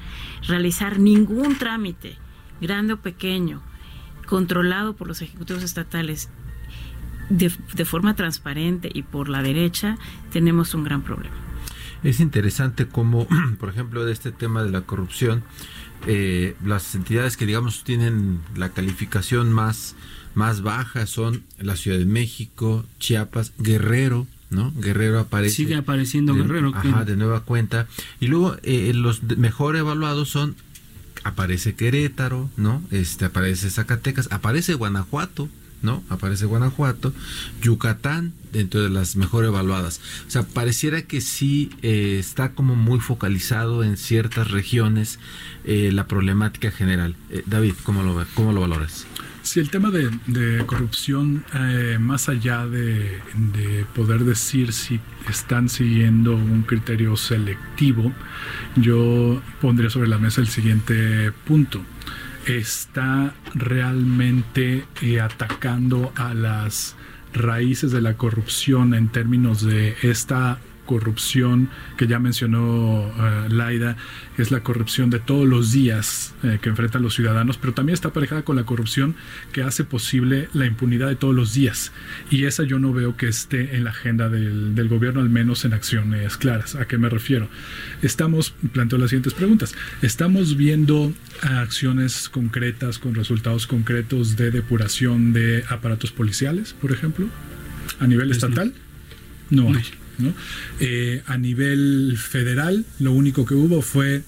realizar 0.48 1.00
ningún 1.00 1.58
trámite, 1.58 2.16
grande 2.62 2.94
o 2.94 2.98
pequeño, 2.98 3.62
controlado 4.28 4.96
por 4.96 5.08
los 5.08 5.22
ejecutivos 5.22 5.64
estatales 5.64 6.30
de, 7.30 7.50
forma 7.86 8.16
transparente 8.16 8.90
y 8.94 9.04
por 9.04 9.30
la 9.30 9.42
derecha, 9.42 9.98
tenemos 10.32 10.74
un 10.74 10.84
gran 10.84 11.02
problema. 11.02 11.36
Es 12.04 12.20
interesante 12.20 12.88
cómo, 12.88 13.28
por 13.60 13.70
ejemplo, 13.70 14.06
de 14.06 14.14
este 14.14 14.32
tema 14.32 14.64
de 14.64 14.72
la 14.72 14.82
corrupción, 14.82 15.44
eh, 16.06 16.56
las 16.64 16.94
entidades 16.96 17.38
que 17.38 17.46
digamos 17.46 17.84
tienen 17.84 18.40
la 18.56 18.70
calificación 18.70 19.52
más, 19.52 19.96
más 20.36 20.62
baja 20.62 21.08
son 21.08 21.44
la 21.60 21.76
Ciudad 21.76 21.98
de 21.98 22.06
México, 22.06 22.86
Chiapas, 23.00 23.54
Guerrero, 23.58 24.28
¿no? 24.50 24.72
Guerrero 24.78 25.20
aparece. 25.20 25.56
Sigue 25.56 25.76
apareciendo 25.76 26.34
Guerrero. 26.34 26.72
Ajá, 26.74 27.04
de 27.04 27.18
nueva 27.18 27.42
cuenta. 27.42 27.88
Y 28.20 28.28
luego 28.28 28.56
eh, 28.64 28.94
los 28.94 29.24
mejor 29.24 29.76
evaluados 29.76 30.30
son 30.30 30.56
aparece 31.28 31.76
Querétaro, 31.76 32.50
¿no? 32.56 32.82
Este 32.92 33.26
aparece 33.26 33.70
Zacatecas, 33.70 34.30
aparece 34.32 34.74
Guanajuato, 34.74 35.50
¿no? 35.82 36.04
Aparece 36.10 36.46
Guanajuato, 36.46 37.14
Yucatán 37.62 38.34
dentro 38.54 38.82
de 38.82 38.90
las 38.90 39.16
mejor 39.16 39.46
evaluadas. 39.46 40.00
O 40.28 40.32
sea, 40.32 40.44
pareciera 40.44 41.02
que 41.02 41.22
sí 41.22 41.70
eh, 41.82 42.18
está 42.20 42.54
como 42.54 42.76
muy 42.76 43.00
focalizado 43.00 43.84
en 43.84 43.98
ciertas 43.98 44.50
regiones 44.52 45.20
eh, 45.66 45.92
la 45.92 46.08
problemática 46.08 46.72
general. 46.72 47.16
Eh, 47.30 47.44
David, 47.46 47.74
¿cómo 47.84 48.04
lo, 48.04 48.26
cómo 48.34 48.54
lo 48.54 48.62
valoras? 48.62 49.06
Sí, 49.48 49.62
el 49.62 49.70
tema 49.70 49.92
de, 49.92 50.66
corrupción, 50.66 51.46
eh, 51.54 51.98
más 52.02 52.28
allá 52.28 52.68
de, 52.68 53.22
poder 53.96 54.26
decir 54.26 54.74
si 54.74 55.00
están 55.30 55.70
siguiendo 55.70 56.36
un 56.36 56.64
criterio 56.64 57.16
selectivo, 57.16 58.12
yo 58.76 59.42
pondría 59.62 59.90
sobre 59.90 60.10
la 60.10 60.18
mesa 60.18 60.42
el 60.42 60.50
siguiente 60.50 61.32
punto. 61.46 61.82
¿Está 62.46 63.34
realmente 63.56 64.84
eh, 65.02 65.22
atacando 65.22 66.12
a 66.18 66.34
las 66.34 66.98
raíces 67.34 67.94
de 67.94 68.02
la 68.02 68.16
corrupción 68.16 68.94
en 68.94 69.08
términos 69.08 69.62
de 69.62 69.96
esta 70.02 70.60
corrupción 70.88 71.70
que 71.98 72.08
ya 72.08 72.18
mencionó 72.18 73.14
eh, 73.16 73.50
Laida, 73.50 73.96
es 74.40 74.50
la 74.50 74.62
corrupción 74.62 75.12
de 75.12 75.20
todos 75.20 75.48
los 75.48 75.72
días 75.72 76.34
eh, 76.44 76.58
que 76.60 76.70
enfrentan 76.70 77.04
los 77.04 77.14
ciudadanos, 77.14 77.58
pero 77.58 77.74
también 77.74 77.94
está 77.94 78.08
aparejada 78.08 78.42
con 78.42 78.56
la 78.56 78.64
corrupción 78.64 79.16
que 79.52 79.62
hace 79.62 79.84
posible 79.84 80.50
la 80.54 80.66
impunidad 80.66 81.08
de 81.08 81.16
todos 81.16 81.36
los 81.36 81.54
días. 81.54 81.92
Y 82.32 82.46
esa 82.46 82.64
yo 82.64 82.80
no 82.80 82.92
veo 82.94 83.16
que 83.16 83.28
esté 83.28 83.76
en 83.76 83.84
la 83.84 83.92
agenda 83.92 84.30
del, 84.30 84.74
del 84.74 84.88
gobierno, 84.88 85.22
al 85.22 85.30
menos 85.30 85.64
en 85.66 85.74
acciones 85.74 86.38
claras. 86.38 86.76
¿A 86.76 86.88
qué 86.88 86.98
me 86.98 87.10
refiero? 87.10 87.48
Estamos, 88.02 88.56
planteo 88.72 88.98
las 88.98 89.12
siguientes 89.12 89.36
preguntas, 89.36 89.76
estamos 90.02 90.58
viendo 90.58 91.14
acciones 91.42 92.30
concretas 92.30 92.98
con 92.98 93.14
resultados 93.14 93.68
concretos 93.68 94.38
de 94.38 94.50
depuración 94.50 95.34
de 95.34 95.64
aparatos 95.70 96.12
policiales, 96.12 96.74
por 96.74 96.92
ejemplo, 96.92 97.28
a 98.00 98.08
nivel 98.08 98.28
pues 98.28 98.38
estatal. 98.38 98.74
No 99.50 99.74
hay. 99.74 99.84
Eh, 100.80 101.22
a 101.26 101.38
nivel 101.38 102.18
federal, 102.18 102.86
lo 103.00 103.12
único 103.12 103.46
que 103.46 103.54
hubo 103.54 103.82
fue 103.82 104.24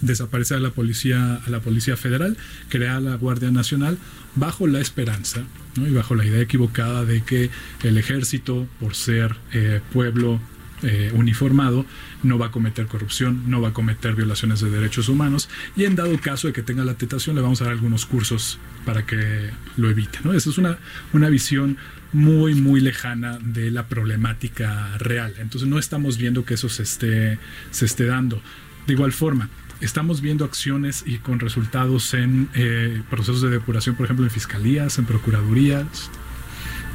desaparecer 0.00 0.58
a 0.58 0.60
la 0.60 0.70
policía, 0.70 1.40
a 1.44 1.50
la 1.50 1.60
policía 1.60 1.96
federal, 1.96 2.36
crear 2.68 3.02
la 3.02 3.16
Guardia 3.16 3.50
Nacional 3.50 3.98
bajo 4.34 4.66
la 4.66 4.80
esperanza 4.80 5.42
y 5.76 5.90
bajo 5.90 6.14
la 6.14 6.24
idea 6.24 6.40
equivocada 6.40 7.04
de 7.04 7.22
que 7.22 7.50
el 7.82 7.98
ejército, 7.98 8.68
por 8.78 8.94
ser 8.94 9.36
eh, 9.52 9.80
pueblo 9.92 10.40
eh, 10.82 11.12
uniformado, 11.14 11.84
no 12.22 12.38
va 12.38 12.46
a 12.46 12.50
cometer 12.50 12.86
corrupción, 12.86 13.50
no 13.50 13.60
va 13.60 13.68
a 13.68 13.72
cometer 13.72 14.14
violaciones 14.14 14.60
de 14.60 14.70
derechos 14.70 15.10
humanos 15.10 15.50
y 15.76 15.84
en 15.84 15.94
dado 15.94 16.18
caso 16.20 16.46
de 16.46 16.54
que 16.54 16.62
tenga 16.62 16.84
la 16.84 16.94
tentación 16.94 17.36
le 17.36 17.42
vamos 17.42 17.60
a 17.60 17.64
dar 17.64 17.74
algunos 17.74 18.06
cursos 18.06 18.58
para 18.86 19.04
que 19.04 19.50
lo 19.76 19.90
evite. 19.90 20.20
¿no? 20.24 20.32
Esa 20.32 20.48
es 20.48 20.58
una, 20.58 20.78
una 21.12 21.28
visión 21.28 21.76
muy, 22.12 22.54
muy 22.54 22.80
lejana 22.80 23.38
de 23.40 23.70
la 23.70 23.86
problemática 23.86 24.96
real. 24.98 25.34
Entonces 25.38 25.68
no 25.68 25.78
estamos 25.78 26.18
viendo 26.18 26.44
que 26.44 26.54
eso 26.54 26.68
se 26.68 26.82
esté, 26.82 27.38
se 27.70 27.84
esté 27.84 28.06
dando. 28.06 28.42
De 28.86 28.94
igual 28.94 29.12
forma, 29.12 29.48
estamos 29.80 30.20
viendo 30.20 30.44
acciones 30.44 31.04
y 31.06 31.18
con 31.18 31.40
resultados 31.40 32.14
en 32.14 32.48
eh, 32.54 33.02
procesos 33.08 33.42
de 33.42 33.50
depuración, 33.50 33.94
por 33.94 34.04
ejemplo, 34.06 34.24
en 34.24 34.30
fiscalías, 34.30 34.98
en 34.98 35.04
procuradurías, 35.06 36.10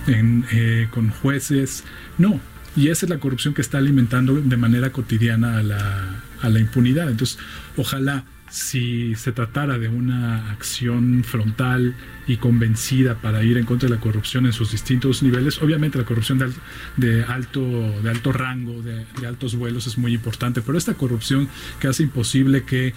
en, 0.08 0.46
eh, 0.52 0.88
con 0.92 1.10
jueces. 1.10 1.84
No, 2.18 2.40
y 2.76 2.90
esa 2.90 3.06
es 3.06 3.10
la 3.10 3.20
corrupción 3.20 3.54
que 3.54 3.62
está 3.62 3.78
alimentando 3.78 4.36
de 4.36 4.58
manera 4.58 4.92
cotidiana 4.92 5.60
a 5.60 5.64
la, 5.64 6.24
a 6.42 6.50
la 6.50 6.60
impunidad. 6.60 7.10
Entonces, 7.10 7.40
ojalá 7.78 8.26
si 8.50 9.16
se 9.16 9.32
tratara 9.32 9.78
de 9.78 9.88
una 9.88 10.52
acción 10.52 11.24
frontal 11.24 11.96
y 12.28 12.38
convencida 12.38 13.16
para 13.16 13.44
ir 13.44 13.58
en 13.58 13.66
contra 13.66 13.90
de 13.90 13.96
la 13.96 14.02
corrupción 14.02 14.46
en 14.46 14.54
sus 14.54 14.72
distintos 14.72 15.24
niveles, 15.24 15.62
obviamente 15.62 15.98
la 15.98 16.06
corrupción 16.06 16.40
de, 16.98 17.24
alto, 17.24 17.62
de 18.02 18.10
alto 18.10 18.32
rango, 18.32 18.82
de, 18.82 19.06
de, 19.20 19.28
altos 19.28 19.56
vuelos 19.56 19.88
es 19.88 19.98
muy 19.98 20.14
importante, 20.14 20.62
pero 20.62 20.78
esta 20.78 20.94
corrupción 20.94 21.50
que 21.80 21.88
hace 21.88 22.04
imposible 22.04 22.64
que 22.64 22.94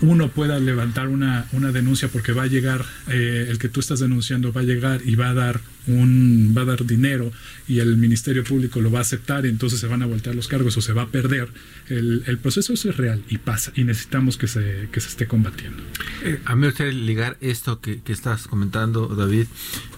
uno 0.00 0.28
pueda 0.28 0.58
levantar 0.58 1.08
una, 1.08 1.46
una 1.52 1.72
denuncia 1.72 2.08
porque 2.08 2.32
va 2.32 2.44
a 2.44 2.46
llegar, 2.46 2.84
eh, 3.08 3.46
el 3.48 3.58
que 3.58 3.68
tú 3.68 3.80
estás 3.80 4.00
denunciando 4.00 4.52
va 4.52 4.62
a 4.62 4.64
llegar 4.64 5.00
y 5.04 5.14
va 5.14 5.30
a 5.30 5.34
dar 5.34 5.60
un 5.86 6.54
va 6.56 6.62
a 6.62 6.64
dar 6.64 6.86
dinero 6.86 7.30
y 7.68 7.80
el 7.80 7.98
Ministerio 7.98 8.42
Público 8.42 8.80
lo 8.80 8.90
va 8.90 9.00
a 9.00 9.02
aceptar 9.02 9.44
y 9.44 9.50
entonces 9.50 9.80
se 9.80 9.86
van 9.86 10.02
a 10.02 10.06
voltear 10.06 10.34
los 10.34 10.48
cargos 10.48 10.76
o 10.78 10.80
se 10.80 10.92
va 10.94 11.02
a 11.02 11.06
perder. 11.08 11.48
El, 11.88 12.24
el 12.26 12.38
proceso 12.38 12.72
es 12.72 12.84
real 12.96 13.22
y 13.28 13.38
pasa 13.38 13.72
y 13.76 13.84
necesitamos 13.84 14.38
que 14.38 14.46
se, 14.48 14.88
que 14.90 15.00
se 15.00 15.08
esté 15.08 15.26
combatiendo. 15.26 15.82
Eh, 16.24 16.40
a 16.46 16.54
mí 16.54 16.62
me 16.62 16.68
gustaría 16.68 16.92
ligar 16.92 17.36
esto 17.40 17.80
que, 17.80 18.00
que 18.00 18.12
estás 18.12 18.46
comentando, 18.48 19.08
David, 19.08 19.46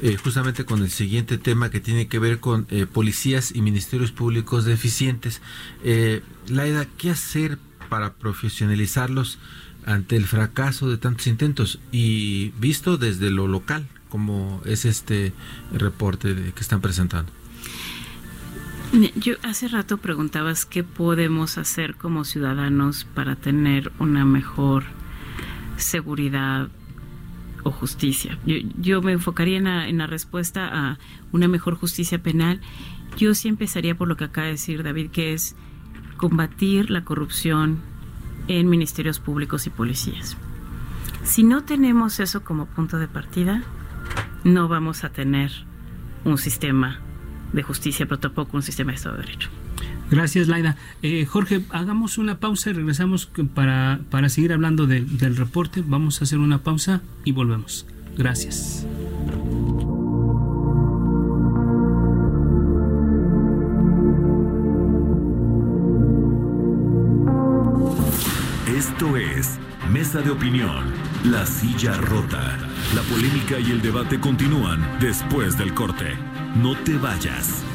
eh, 0.03 0.17
justamente 0.17 0.65
con 0.65 0.83
el 0.83 0.91
siguiente 0.91 1.39
tema 1.39 1.71
que 1.71 1.81
tiene 1.81 2.09
que 2.09 2.19
ver 2.19 2.41
con 2.41 2.67
policías 2.93 3.55
y 3.55 3.63
ministerios 3.63 4.11
públicos 4.11 4.65
deficientes. 4.65 5.41
Laida, 6.49 6.87
¿qué 6.99 7.11
hacer 7.11 7.59
para 7.89 8.15
profesionalizarlos? 8.15 9.39
Ante 9.87 10.17
el 10.17 10.27
fracaso 10.27 10.91
de 10.91 10.99
tantos 10.99 11.27
intentos 11.29 11.79
y 11.93 12.51
visto 12.59 12.99
desde 12.99 13.31
lo 13.31 13.47
local, 13.47 13.87
como 14.09 14.61
es 14.65 14.85
este 14.85 15.33
reporte 15.73 16.35
que 16.35 16.61
están 16.61 16.81
presentando. 16.81 17.33
Yo 19.17 19.35
hace 19.43 19.69
rato 19.69 19.99
preguntabas 19.99 20.65
qué 20.65 20.85
podemos 20.85 21.59
hacer 21.59 21.97
como 21.97 22.25
ciudadanos 22.25 23.05
para 23.05 23.37
tener 23.37 23.93
una 23.99 24.25
mejor 24.25 24.85
seguridad 25.77 26.69
o 27.63 27.71
justicia. 27.71 28.39
Yo, 28.45 29.03
me 29.03 29.13
enfocaría 29.13 29.59
en 29.59 29.65
la, 29.65 29.89
en 29.89 29.99
la, 29.99 30.07
respuesta 30.07 30.69
a 30.73 30.99
una 31.33 31.49
mejor 31.49 31.75
justicia 31.75 32.23
penal. 32.23 32.61
Yo 33.17 33.35
sí 33.35 33.49
empezaría 33.49 33.97
por 33.97 34.09
lo 34.09 34.17
que 34.17 34.25
acaba 34.25 34.47
de 34.47 34.53
decir 34.53 34.83
David, 34.83 35.11
que 35.11 35.33
es 35.33 35.57
combatir 36.17 36.91
la 36.91 37.05
corrupción 37.05 37.81
en 38.49 38.69
ministerios 38.69 39.19
públicos 39.19 39.67
y 39.67 39.71
policías. 39.71 40.37
Si 41.25 41.43
no 41.43 41.65
tenemos 41.65 42.21
eso 42.21 42.45
como 42.45 42.67
punto 42.67 42.99
de 42.99 43.09
partida, 43.09 43.63
no 44.45 44.69
vamos 44.69 45.05
a 45.05 45.11
tener 45.11 45.51
un 46.25 46.39
sistema 46.39 47.01
de 47.53 47.63
justicia, 47.63 48.07
pero 48.07 48.21
tampoco 48.21 48.57
un 48.57 48.63
sistema 48.63 48.93
de 48.93 48.97
Estado 48.97 49.17
de 49.17 49.23
Derecho. 49.23 49.51
Gracias, 50.11 50.47
Laida. 50.47 50.77
Eh, 51.03 51.25
Jorge, 51.27 51.65
hagamos 51.71 52.19
una 52.19 52.39
pausa 52.39 52.71
y 52.71 52.75
regresamos 52.75 53.29
para, 53.55 54.01
para 54.11 54.29
seguir 54.29 54.53
hablando 54.53 54.87
del 54.87 55.37
reporte. 55.37 55.83
Vamos 55.85 56.21
a 56.21 56.25
hacer 56.25 56.39
una 56.39 56.59
pausa 56.59 57.03
y 57.25 57.33
volvemos. 57.33 57.87
Gracias. 58.17 58.87
Esto 68.97 69.15
es 69.19 69.59
Mesa 69.93 70.23
de 70.23 70.31
Opinión, 70.31 70.91
La 71.25 71.45
Silla 71.45 71.99
Rota. 71.99 72.57
La 72.95 73.03
polémica 73.03 73.61
y 73.61 73.71
el 73.71 73.83
debate 73.83 74.19
continúan 74.19 74.81
después 74.99 75.59
del 75.59 75.75
corte. 75.75 76.15
No 76.55 76.75
te 76.83 76.97
vayas. 76.97 77.66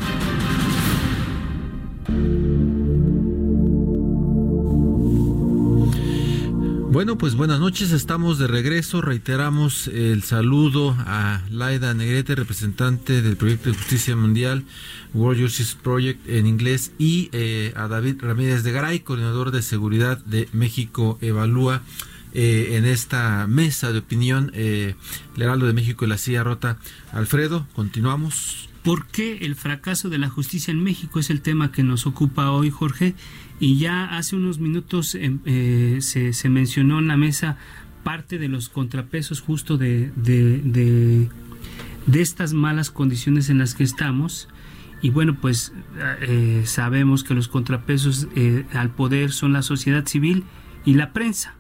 Bueno, 6.92 7.18
pues 7.18 7.36
buenas 7.36 7.62
noches, 7.62 7.94
estamos 7.94 8.38
de 8.38 8.48
regreso. 8.48 9.00
Reiteramos 9.00 9.88
el 9.88 10.24
saludo 10.24 10.94
a 11.00 11.42
Laida 11.50 11.94
Negrete, 11.94 12.36
representante 12.36 13.22
del 13.22 13.38
Proyecto 13.38 13.70
de 13.70 13.78
Justicia 13.78 14.14
Mundial, 14.18 14.66
World 15.14 15.42
Justice 15.42 15.78
Project 15.82 16.28
en 16.28 16.48
inglés, 16.48 16.92
y 16.98 17.30
eh, 17.32 17.72
a 17.78 17.88
David 17.88 18.18
Ramírez 18.20 18.64
de 18.64 18.74
Garay, 18.74 19.00
coordinador 19.00 19.52
de 19.52 19.62
seguridad 19.62 20.18
de 20.26 20.50
México 20.52 21.18
Evalúa. 21.22 21.82
Eh, 22.34 22.76
en 22.76 22.84
esta 22.84 23.48
mesa 23.48 23.94
de 23.94 24.00
opinión, 24.00 24.52
eh, 24.54 24.96
el 25.38 25.42
Heraldo 25.42 25.68
de 25.68 25.74
México 25.74 26.04
y 26.04 26.10
la 26.10 26.18
Silla 26.18 26.44
Rota. 26.44 26.78
Alfredo, 27.14 27.68
continuamos. 27.74 28.71
¿Por 28.84 29.06
qué 29.06 29.38
el 29.42 29.56
fracaso 29.56 30.10
de 30.10 30.18
la 30.18 30.28
justicia 30.30 30.72
en 30.72 30.84
México 30.84 31.20
es 31.20 31.30
el 31.30 31.42
tema 31.42 31.72
que 31.72 31.84
nos 31.84 32.08
ocupa 32.08 32.50
hoy, 32.50 32.72
Jorge? 32.72 33.14
Y 33.60 33.78
ya 33.78 34.06
hace 34.18 34.36
unos 34.36 34.58
minutos 34.58 35.14
em, 35.14 35.40
eh, 35.46 36.00
se, 36.02 36.50
mencionó 36.50 36.98
en 36.98 37.08
la 37.08 37.16
mesa 37.16 37.58
parte 38.04 38.40
de 38.40 38.48
los 38.48 38.70
contrapesos 38.70 39.40
justo 39.40 39.78
de, 39.78 40.12
de, 40.16 41.30
estas 42.12 42.54
malas 42.54 42.90
condiciones 42.90 43.50
en 43.50 43.60
las 43.60 43.76
que 43.76 43.84
estamos. 43.84 44.50
Y 45.04 45.12
bueno, 45.12 45.36
pues 45.40 45.74
eh, 46.22 46.64
sabemos 46.66 47.24
que 47.24 47.36
los 47.36 47.48
contrapesos 47.48 48.28
eh, 48.36 48.66
al 48.74 48.90
poder 48.90 49.32
son 49.32 49.54
la 49.54 49.62
sociedad 49.62 50.08
civil 50.08 50.44
y 50.86 50.96
la 50.96 51.14
prensa. 51.14 51.54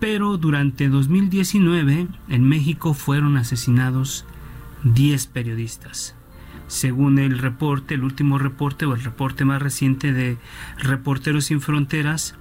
Pero 0.00 0.38
durante 0.38 0.88
2019 0.88 2.08
en 2.28 2.44
México 2.48 2.94
fueron 2.94 3.36
asesinados 3.36 4.24
10 4.84 5.26
periodistas 5.28 6.16
según 6.72 7.18
el 7.18 7.38
reporte, 7.38 7.94
el 7.94 8.02
último 8.02 8.38
reporte 8.38 8.86
o 8.86 8.94
el 8.94 9.04
reporte 9.04 9.44
más 9.44 9.60
reciente 9.60 10.12
de 10.12 10.38
Reporteros 10.78 11.44
sin 11.44 11.60
Fronteras. 11.60 12.34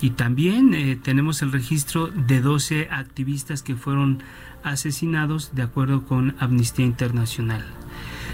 Y 0.00 0.10
también 0.10 0.74
eh, 0.74 0.98
tenemos 1.00 1.40
el 1.40 1.52
registro 1.52 2.08
de 2.08 2.40
12 2.40 2.88
activistas 2.90 3.62
que 3.62 3.76
fueron 3.76 4.22
asesinados 4.64 5.54
de 5.54 5.62
acuerdo 5.62 6.04
con 6.04 6.34
Amnistía 6.40 6.84
Internacional. 6.84 7.64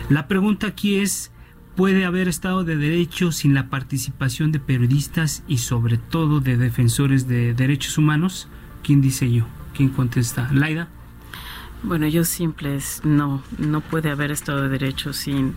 La 0.09 0.27
pregunta 0.27 0.69
aquí 0.69 0.97
es, 0.97 1.33
¿puede 1.75 2.07
haber 2.07 2.29
Estado 2.29 2.65
de 2.65 2.77
Derecho 2.77 3.31
sin 3.31 3.53
la 3.53 3.69
participación 3.69 4.53
de 4.53 4.61
periodistas 4.61 5.43
y 5.47 5.59
sobre 5.59 5.99
todo 5.99 6.41
de 6.41 6.57
defensores 6.57 7.29
de 7.29 7.53
derechos 7.53 7.99
humanos? 7.99 8.49
¿Quién 8.83 9.03
dice 9.03 9.31
yo? 9.31 9.45
¿Quién 9.75 9.91
contesta? 9.91 10.49
Laida. 10.51 10.89
Bueno, 11.87 12.09
yo 12.09 12.25
simples, 12.25 13.01
no, 13.05 13.45
no 13.59 13.81
puede 13.81 14.11
haber 14.11 14.33
Estado 14.33 14.63
de 14.63 14.69
Derecho 14.71 15.13
sin, 15.13 15.55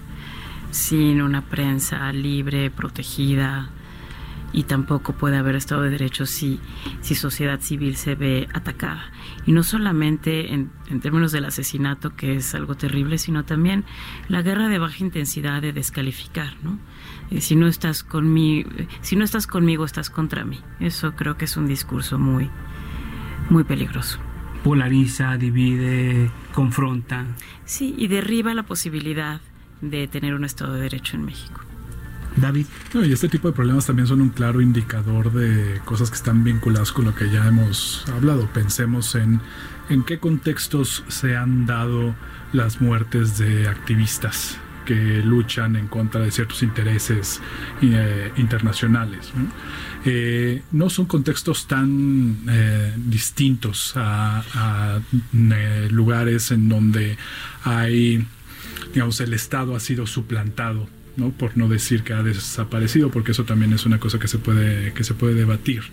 sin 0.70 1.24
una 1.24 1.42
prensa 1.42 2.14
libre, 2.14 2.70
protegida, 2.70 3.72
y 4.54 4.66
tampoco 4.66 5.14
puede 5.14 5.38
haber 5.38 5.56
Estado 5.56 5.82
de 5.82 5.90
Derecho 5.90 6.28
si, 6.28 6.60
si 7.02 7.16
sociedad 7.16 7.60
civil 7.62 7.96
se 7.96 8.14
ve 8.14 8.48
atacada. 8.54 9.12
Y 9.48 9.54
no 9.54 9.64
solamente 9.64 10.54
en, 10.54 10.72
en, 10.92 11.00
términos 11.00 11.32
del 11.32 11.46
asesinato, 11.46 12.16
que 12.16 12.36
es 12.36 12.54
algo 12.54 12.76
terrible, 12.76 13.18
sino 13.18 13.44
también 13.44 13.84
la 14.28 14.44
guerra 14.44 14.70
de 14.70 14.78
baja 14.78 14.98
intensidad 15.00 15.64
de 15.64 15.74
descalificar, 15.74 16.54
¿no? 16.62 16.78
Eh, 17.32 17.42
si 17.42 17.56
no 17.56 17.66
estás 17.66 18.04
conmigo, 18.04 18.70
si 19.02 19.16
no 19.16 19.26
estás 19.26 19.48
conmigo, 19.48 19.84
estás 19.84 20.12
contra 20.12 20.46
mí. 20.46 20.60
Eso 20.80 21.16
creo 21.16 21.38
que 21.38 21.46
es 21.46 21.58
un 21.58 21.66
discurso 21.66 22.20
muy, 22.20 22.52
muy 23.50 23.64
peligroso 23.64 24.20
polariza, 24.64 25.38
divide, 25.38 26.30
confronta. 26.54 27.26
Sí, 27.66 27.96
y 27.98 28.08
derriba 28.08 28.54
la 28.54 28.64
posibilidad 28.64 29.42
de 29.82 30.08
tener 30.08 30.34
un 30.34 30.46
Estado 30.46 30.74
de 30.74 30.82
Derecho 30.82 31.16
en 31.16 31.26
México. 31.26 31.62
David. 32.36 32.68
y 32.94 33.12
este 33.12 33.28
tipo 33.28 33.48
de 33.48 33.54
problemas 33.54 33.88
también 33.88 34.08
son 34.08 34.22
un 34.22 34.30
claro 34.30 34.62
indicador 34.62 35.34
de 35.34 35.82
cosas 35.84 36.10
que 36.10 36.16
están 36.16 36.44
vinculadas 36.44 36.92
con 36.92 37.06
lo 37.06 37.16
que 37.16 37.30
ya 37.30 37.46
hemos 37.48 38.06
hablado. 38.08 38.48
Pensemos 38.54 39.16
en 39.16 39.42
en 39.90 40.04
qué 40.04 40.20
contextos 40.20 41.04
se 41.08 41.36
han 41.36 41.66
dado 41.66 42.16
las 42.54 42.80
muertes 42.80 43.38
de 43.38 43.68
activistas 43.68 44.58
que 44.90 45.22
luchan 45.24 45.76
en 45.76 45.88
contra 45.88 46.22
de 46.22 46.32
ciertos 46.32 46.64
intereses 46.64 47.40
eh, 47.84 48.32
internacionales. 48.38 49.32
¿no? 50.72 50.90
son 50.90 51.06
contextos 51.06 51.68
tan 51.68 52.38
distintos 53.10 53.94
a 53.96 55.00
lugares 55.92 56.50
en 56.50 56.70
donde 56.70 57.18
hay, 57.64 58.26
digamos, 58.94 59.22
el 59.22 59.36
Estado 59.36 59.76
ha 59.76 59.80
sido 59.80 60.08
suplantado 60.08 60.88
¿no? 61.20 61.32
por 61.32 61.58
no 61.58 61.68
decir 61.68 62.04
que 62.04 62.14
ha 62.14 62.24
desaparecido, 62.24 63.12
porque 63.12 63.32
eso 63.32 63.44
también 63.44 63.74
es 63.74 63.86
una 63.86 64.00
cosa 64.00 64.20
que 64.20 64.28
se 64.28 64.38
puede, 64.38 64.94
que 64.94 65.04
se 65.04 65.14
puede 65.14 65.34
debatir. 65.36 65.84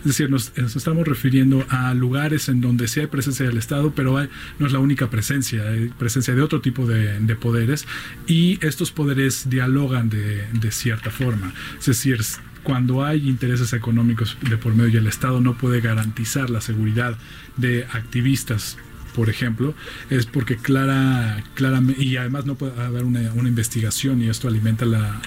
Es 0.00 0.04
decir, 0.04 0.30
nos, 0.30 0.52
estamos 0.56 1.06
refiriendo 1.06 1.64
a 1.68 1.94
lugares 1.94 2.48
en 2.48 2.60
donde 2.60 2.88
sí 2.88 3.00
hay 3.00 3.06
presencia 3.06 3.46
del 3.46 3.58
Estado, 3.58 3.92
pero 3.94 4.18
no 4.58 4.66
es 4.66 4.72
la 4.72 4.78
única 4.78 5.10
presencia, 5.10 5.68
hay 5.68 5.88
presencia 5.88 6.34
de 6.34 6.42
otro 6.42 6.60
tipo 6.60 6.86
de, 6.86 7.32
poderes 7.40 7.86
y 8.26 8.58
estos 8.64 8.92
poderes 8.92 9.48
dialogan 9.48 10.10
de, 10.10 10.44
de 10.52 10.70
cierta 10.70 11.10
forma. 11.10 11.54
Es 11.78 11.86
decir, 11.86 12.20
cuando 12.62 13.04
hay 13.04 13.28
intereses 13.28 13.72
económicos 13.72 14.36
de 14.48 14.56
por 14.56 14.74
medio 14.74 14.90
y 14.90 14.96
el 14.96 15.06
Estado 15.06 15.40
no 15.40 15.56
puede 15.56 15.80
garantizar 15.80 16.50
la 16.50 16.60
seguridad 16.60 17.16
de 17.56 17.86
activistas 17.92 18.76
por 19.14 19.28
ejemplo, 19.28 19.74
es 20.10 20.26
porque 20.26 20.56
clara, 20.56 21.42
claramente, 21.54 22.02
y 22.02 22.16
además 22.16 22.46
no 22.46 22.54
puede 22.54 22.80
haber 22.80 23.04
una, 23.04 23.22
investigación 23.22 24.22
y 24.22 24.28
esto 24.28 24.48
alimenta 24.48 24.84
la, 24.86 25.20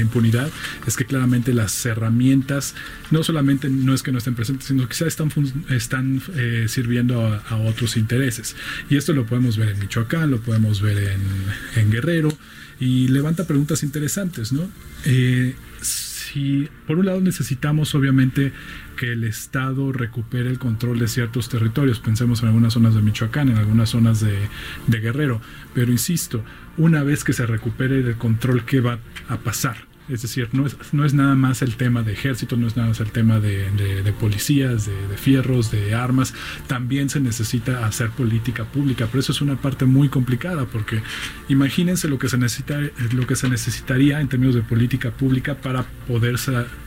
impunidad, 0.00 0.50
es 0.86 0.96
que 0.96 1.04
claramente 1.04 1.54
las 1.54 1.86
herramientas 1.86 2.74
no 3.10 3.22
solamente 3.22 3.68
no 3.68 3.94
es 3.94 4.02
que 4.02 4.10
no 4.12 4.18
estén 4.18 4.34
presentes, 4.34 4.68
sino 4.68 4.82
que 4.82 4.88
quizás 4.88 5.08
están, 5.08 5.30
están 5.70 6.22
eh, 6.34 6.66
sirviendo 6.68 7.26
a, 7.26 7.56
otros 7.56 7.96
intereses. 7.96 8.56
Y 8.90 8.96
esto 8.96 9.12
lo 9.12 9.26
podemos 9.26 9.56
ver 9.56 9.70
en 9.70 9.78
Michoacán, 9.78 10.30
lo 10.30 10.40
podemos 10.40 10.80
ver 10.80 10.98
en, 10.98 11.80
en 11.80 11.90
Guerrero, 11.90 12.36
y 12.78 13.08
levanta 13.08 13.46
preguntas 13.46 13.82
interesantes, 13.82 14.52
¿no? 14.52 14.68
Eh, 15.04 15.54
si 15.80 16.68
por 16.86 16.98
un 16.98 17.06
lado 17.06 17.20
necesitamos 17.20 17.94
obviamente 17.94 18.52
que 18.96 19.12
el 19.12 19.24
Estado 19.24 19.92
recupere 19.92 20.50
el 20.50 20.58
control 20.58 20.98
de 20.98 21.08
ciertos 21.08 21.48
territorios, 21.48 22.00
pensemos 22.00 22.42
en 22.42 22.48
algunas 22.48 22.72
zonas 22.72 22.94
de 22.94 23.02
Michoacán, 23.02 23.48
en 23.50 23.58
algunas 23.58 23.90
zonas 23.90 24.20
de, 24.20 24.48
Guerrero, 24.88 25.40
pero 25.74 25.92
insisto, 25.92 26.42
una 26.78 27.02
vez 27.02 27.22
que 27.22 27.32
se 27.32 27.46
recupere 27.46 28.00
el 28.00 28.16
control, 28.16 28.64
¿qué 28.64 28.80
va 28.80 28.98
a 29.28 29.36
pasar? 29.36 29.76
Es 30.08 30.22
decir, 30.22 30.48
no 30.52 30.66
es, 30.66 30.76
no 30.92 31.04
es 31.04 31.14
nada 31.14 31.34
más 31.34 31.62
el 31.62 31.76
tema 31.76 32.02
de 32.02 32.12
ejército, 32.12 32.56
no 32.56 32.66
es 32.66 32.76
nada 32.76 32.90
más 32.90 33.00
el 33.00 33.10
tema 33.10 33.40
de, 33.40 33.70
de, 33.70 34.12
policías, 34.12 34.86
de, 34.86 35.16
fierros, 35.16 35.70
de 35.70 35.94
armas. 35.94 36.32
También 36.66 37.10
se 37.10 37.20
necesita 37.20 37.86
hacer 37.86 38.10
política 38.10 38.64
pública, 38.64 39.06
pero 39.06 39.20
eso 39.20 39.32
es 39.32 39.40
una 39.40 39.56
parte 39.56 39.84
muy 39.84 40.08
complicada 40.08 40.66
porque 40.66 41.02
imagínense 41.48 42.08
lo 42.08 42.18
que 42.18 42.28
se 42.28 42.38
necesita, 42.38 42.78
lo 43.12 43.26
que 43.26 43.36
se 43.36 43.48
necesitaría 43.48 44.20
en 44.20 44.28
términos 44.28 44.54
de 44.54 44.62
política 44.62 45.10
pública 45.10 45.56
para 45.56 45.84
poder 46.06 46.36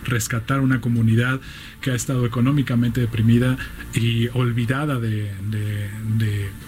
rescatar 0.06 0.62
una 0.62 0.80
comunidad 0.82 1.42
que 1.82 1.92
ha 1.92 1.96
estado 1.96 2.26
económicamente 2.26 3.02
deprimida 3.02 3.58
y 3.94 4.28
olvidada 4.30 5.00
de, 5.00 5.32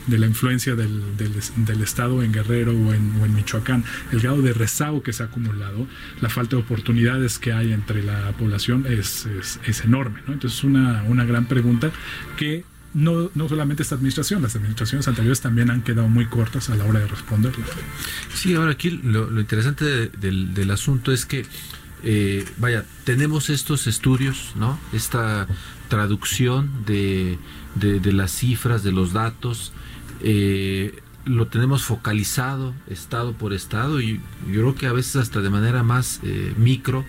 la 0.07 0.25
influencia 0.25 0.75
del, 0.75 1.01
Estado 1.81 2.21
en 2.23 2.31
Guerrero 2.31 2.71
o 2.71 2.93
en, 2.93 3.33
Michoacán, 3.33 3.83
el 4.11 4.19
grado 4.19 4.41
de 4.41 4.53
rezago 4.53 5.01
que 5.03 5.13
se 5.13 5.23
ha 5.23 5.27
acumulado, 5.27 5.87
la 6.21 6.29
falta 6.41 6.55
de 6.55 6.63
oportunidades 6.63 7.37
que 7.37 7.53
hay 7.53 7.71
entre 7.71 8.01
la 8.01 8.31
población 8.31 8.87
es, 8.89 9.27
es, 9.63 9.81
enorme. 9.81 10.21
Entonces 10.27 10.57
es 10.57 10.63
una, 10.63 11.03
una 11.03 11.23
gran 11.23 11.45
pregunta 11.45 11.91
que 12.35 12.63
no, 12.95 13.29
no 13.35 13.47
solamente 13.47 13.83
esta 13.83 13.93
administración, 13.93 14.41
las 14.41 14.55
administraciones 14.55 15.07
anteriores 15.07 15.39
también 15.39 15.69
han 15.69 15.83
quedado 15.83 16.07
muy 16.07 16.25
cortas 16.25 16.71
a 16.71 16.75
la 16.75 16.85
hora 16.85 16.99
de 16.99 17.07
responderla. 17.07 17.63
Sí, 18.33 18.55
ahora 18.55 18.71
aquí 18.71 18.89
lo, 18.89 19.39
interesante 19.39 19.85
del, 19.85 20.55
del, 20.55 20.71
asunto 20.71 21.11
es 21.11 21.27
que 21.27 21.45
eh, 22.03 22.43
vaya, 22.57 22.85
tenemos 23.03 23.51
estos 23.51 23.85
estudios, 23.85 24.53
¿no? 24.55 24.79
Esta 24.93 25.47
traducción 25.89 26.71
de, 26.87 27.37
de, 27.75 28.13
las 28.13 28.31
cifras, 28.31 28.81
de 28.81 28.91
los 28.91 29.13
datos, 29.13 29.73
eh, 30.21 30.99
lo 31.25 31.47
tenemos 31.47 31.83
focalizado 31.83 32.73
estado 32.87 33.33
por 33.33 33.53
estado 33.53 34.01
y 34.01 34.19
yo 34.47 34.61
creo 34.61 34.75
que 34.75 34.87
a 34.87 34.93
veces 34.93 35.17
hasta 35.17 35.41
de 35.41 35.49
manera 35.49 35.83
más 35.83 36.19
eh, 36.23 36.53
micro 36.57 37.05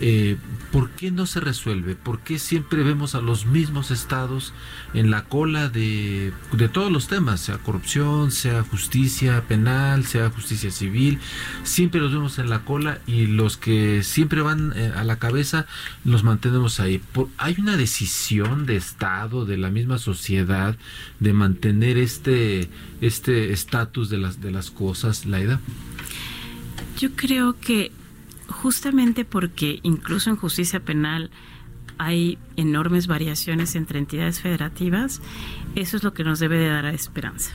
eh, 0.00 0.36
¿por 0.72 0.90
qué 0.90 1.10
no 1.10 1.26
se 1.26 1.40
resuelve? 1.40 1.96
¿Por 1.96 2.20
qué 2.20 2.38
siempre 2.38 2.82
vemos 2.82 3.14
a 3.14 3.20
los 3.20 3.46
mismos 3.46 3.90
estados 3.90 4.52
en 4.94 5.10
la 5.10 5.24
cola 5.24 5.68
de, 5.68 6.32
todos 6.72 6.92
los 6.92 7.08
temas, 7.08 7.40
sea 7.40 7.58
corrupción, 7.58 8.30
sea 8.30 8.62
justicia 8.62 9.42
penal, 9.48 10.04
sea 10.04 10.30
justicia 10.30 10.70
civil? 10.70 11.18
Siempre 11.64 12.00
los 12.00 12.12
vemos 12.12 12.38
en 12.38 12.48
la 12.48 12.60
cola 12.60 13.00
y 13.06 13.26
los 13.26 13.56
que 13.56 14.02
siempre 14.02 14.42
van 14.42 14.72
eh, 14.76 14.92
a 14.94 15.04
la 15.04 15.18
cabeza 15.18 15.66
los 16.04 16.22
mantenemos 16.22 16.80
ahí. 16.80 17.02
¿Hay 17.36 17.56
una 17.58 17.76
decisión 17.76 18.66
de 18.66 18.76
Estado, 18.76 19.46
de 19.46 19.56
la 19.56 19.70
misma 19.70 19.98
sociedad, 19.98 20.76
de 21.20 21.32
mantener 21.32 21.98
este 21.98 22.70
este 23.00 23.52
estatus 23.52 24.10
de 24.10 24.18
las, 24.18 24.40
de 24.40 24.50
las 24.50 24.70
cosas, 24.70 25.26
Laida? 25.26 25.60
Yo 26.98 27.10
creo 27.14 27.56
que 27.58 27.92
justamente 28.48 29.24
porque 29.24 29.80
incluso 29.82 30.30
en 30.30 30.36
justicia 30.36 30.80
penal 30.80 31.30
hay 31.98 32.38
enormes 32.56 33.06
variaciones 33.06 33.74
entre 33.74 33.98
entidades 33.98 34.40
federativas, 34.40 35.20
eso 35.74 35.96
es 35.96 36.04
lo 36.04 36.14
que 36.14 36.24
nos 36.24 36.38
debe 36.38 36.58
de 36.58 36.68
dar 36.68 36.86
esperanza. 36.86 37.52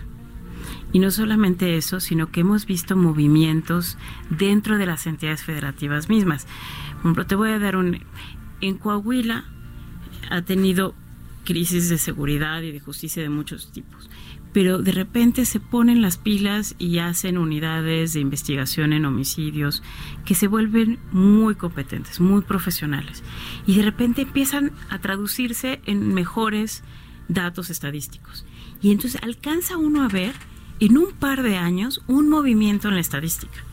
Y 0.91 0.99
no 0.99 1.09
solamente 1.09 1.75
eso, 1.77 1.99
sino 1.99 2.31
que 2.31 2.41
hemos 2.41 2.65
visto 2.65 2.95
movimientos 2.95 3.97
dentro 4.29 4.77
de 4.77 4.85
las 4.85 5.07
entidades 5.07 5.43
federativas 5.43 6.07
mismas. 6.07 6.45
Por 6.93 6.99
ejemplo, 6.99 7.25
te 7.25 7.35
voy 7.35 7.49
a 7.49 7.59
dar 7.59 7.75
un... 7.75 8.03
En 8.61 8.77
Coahuila 8.77 9.45
ha 10.29 10.41
tenido 10.43 10.93
crisis 11.45 11.89
de 11.89 11.97
seguridad 11.97 12.61
y 12.61 12.71
de 12.71 12.79
justicia 12.79 13.23
de 13.23 13.29
muchos 13.29 13.71
tipos 13.71 14.09
pero 14.53 14.77
de 14.77 14.91
repente 14.91 15.45
se 15.45 15.59
ponen 15.59 16.01
las 16.01 16.17
pilas 16.17 16.75
y 16.77 16.99
hacen 16.99 17.37
unidades 17.37 18.13
de 18.13 18.19
investigación 18.19 18.93
en 18.93 19.05
homicidios 19.05 19.81
que 20.25 20.35
se 20.35 20.47
vuelven 20.47 20.99
muy 21.11 21.55
competentes, 21.55 22.19
muy 22.19 22.43
profesionales. 22.43 23.23
Y 23.65 23.75
de 23.75 23.81
repente 23.81 24.21
empiezan 24.21 24.71
a 24.89 24.99
traducirse 24.99 25.81
en 25.85 26.13
mejores 26.13 26.83
datos 27.27 27.71
estadísticos. 27.71 28.45
Y 28.81 28.91
entonces 28.91 29.21
alcanza 29.23 29.77
uno 29.77 30.03
a 30.03 30.07
ver 30.07 30.33
en 30.79 30.97
un 30.97 31.11
par 31.13 31.41
de 31.41 31.57
años 31.57 32.01
un 32.07 32.29
movimiento 32.29 32.89
en 32.89 32.95
la 32.95 33.01
estadística 33.01 33.63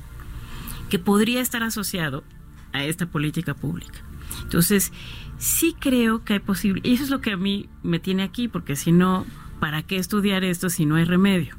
que 0.89 0.99
podría 0.99 1.41
estar 1.41 1.63
asociado 1.63 2.25
a 2.73 2.85
esta 2.85 3.07
política 3.07 3.55
pública. 3.55 4.01
Entonces, 4.43 4.93
sí 5.39 5.75
creo 5.79 6.25
que 6.25 6.35
hay 6.35 6.39
posible, 6.41 6.81
y 6.85 6.95
eso 6.95 7.05
es 7.05 7.11
lo 7.11 7.21
que 7.21 7.33
a 7.33 7.37
mí 7.37 7.69
me 7.83 7.99
tiene 7.99 8.23
aquí, 8.23 8.49
porque 8.49 8.77
si 8.77 8.93
no, 8.93 9.27
¿para 9.61 9.83
qué 9.83 9.97
estudiar 9.97 10.43
esto 10.43 10.71
si 10.71 10.87
no 10.87 10.97
hay 10.97 11.05
remedio? 11.05 11.57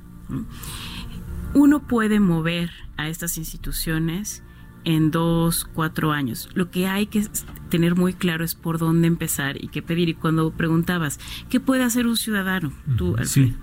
Uno 1.53 1.87
puede 1.87 2.19
mover 2.19 2.71
a 2.97 3.07
estas 3.07 3.37
instituciones 3.37 4.43
en 4.83 5.11
dos, 5.11 5.65
cuatro 5.65 6.11
años. 6.11 6.49
Lo 6.53 6.71
que 6.71 6.87
hay 6.87 7.05
que 7.05 7.25
tener 7.69 7.95
muy 7.95 8.13
claro 8.13 8.43
es 8.43 8.55
por 8.55 8.79
dónde 8.79 9.07
empezar 9.07 9.63
y 9.63 9.67
qué 9.67 9.81
pedir. 9.81 10.09
Y 10.09 10.13
cuando 10.13 10.51
preguntabas, 10.51 11.19
¿qué 11.49 11.59
puede 11.59 11.83
hacer 11.83 12.07
un 12.07 12.17
ciudadano? 12.17 12.73
Tú, 12.97 13.15
Alfredo, 13.17 13.55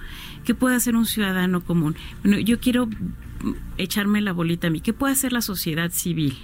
¿qué 0.45 0.55
puede 0.55 0.77
hacer 0.77 0.97
un 0.97 1.07
ciudadano 1.07 1.63
común? 1.63 1.97
Bueno, 2.23 2.39
yo 2.39 2.61
quiero 2.61 2.89
echarme 3.77 4.21
la 4.21 4.33
bolita 4.33 4.69
a 4.69 4.71
mí. 4.71 4.81
¿Qué 4.81 4.93
puede 4.93 5.13
hacer 5.13 5.33
la 5.33 5.43
sociedad 5.43 5.91
civil? 5.91 6.39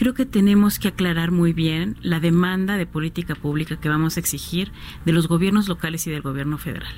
Creo 0.00 0.14
que 0.14 0.24
tenemos 0.24 0.78
que 0.78 0.88
aclarar 0.88 1.30
muy 1.30 1.52
bien 1.52 1.98
la 2.00 2.20
demanda 2.20 2.78
de 2.78 2.86
política 2.86 3.34
pública 3.34 3.78
que 3.78 3.90
vamos 3.90 4.16
a 4.16 4.20
exigir 4.20 4.72
de 5.04 5.12
los 5.12 5.28
gobiernos 5.28 5.68
locales 5.68 6.06
y 6.06 6.10
del 6.10 6.22
gobierno 6.22 6.56
federal. 6.56 6.94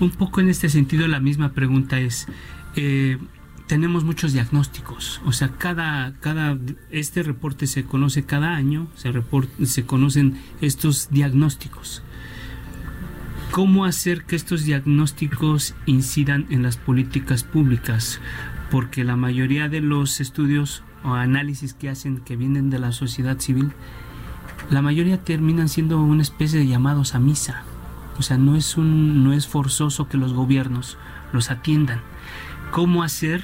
Un 0.00 0.12
poco 0.12 0.40
en 0.40 0.48
este 0.48 0.70
sentido 0.70 1.06
la 1.08 1.20
misma 1.20 1.52
pregunta 1.52 2.00
es, 2.00 2.26
eh, 2.74 3.18
tenemos 3.66 4.02
muchos 4.02 4.32
diagnósticos, 4.32 5.20
o 5.26 5.32
sea, 5.32 5.48
cada, 5.58 6.14
cada, 6.20 6.56
este 6.90 7.22
reporte 7.22 7.66
se 7.66 7.84
conoce 7.84 8.24
cada 8.24 8.56
año, 8.56 8.88
se, 8.94 9.12
se 9.66 9.84
conocen 9.84 10.40
estos 10.62 11.10
diagnósticos. 11.10 12.02
¿Cómo 13.50 13.84
hacer 13.84 14.24
que 14.24 14.36
estos 14.36 14.64
diagnósticos 14.64 15.74
incidan 15.84 16.46
en 16.48 16.62
las 16.62 16.78
políticas 16.78 17.44
públicas? 17.44 18.22
Porque 18.70 19.04
la 19.04 19.16
mayoría 19.16 19.68
de 19.68 19.82
los 19.82 20.22
estudios 20.22 20.82
o 21.04 21.14
análisis 21.14 21.74
que 21.74 21.88
hacen 21.88 22.18
que 22.18 22.36
vienen 22.36 22.70
de 22.70 22.78
la 22.78 22.92
sociedad 22.92 23.38
civil, 23.38 23.72
la 24.70 24.82
mayoría 24.82 25.22
terminan 25.22 25.68
siendo 25.68 26.00
una 26.00 26.22
especie 26.22 26.58
de 26.58 26.66
llamados 26.66 27.14
a 27.14 27.18
misa. 27.18 27.62
O 28.18 28.22
sea, 28.22 28.36
no 28.36 28.56
es, 28.56 28.76
un, 28.76 29.24
no 29.24 29.32
es 29.32 29.46
forzoso 29.46 30.08
que 30.08 30.16
los 30.16 30.32
gobiernos 30.32 30.98
los 31.32 31.50
atiendan. 31.50 32.00
¿Cómo 32.72 33.02
hacer 33.02 33.42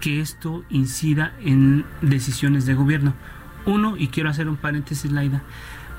que 0.00 0.20
esto 0.20 0.64
incida 0.68 1.32
en 1.40 1.84
decisiones 2.02 2.66
de 2.66 2.74
gobierno? 2.74 3.14
Uno, 3.66 3.96
y 3.96 4.08
quiero 4.08 4.28
hacer 4.28 4.48
un 4.48 4.56
paréntesis, 4.56 5.12
Laida, 5.12 5.42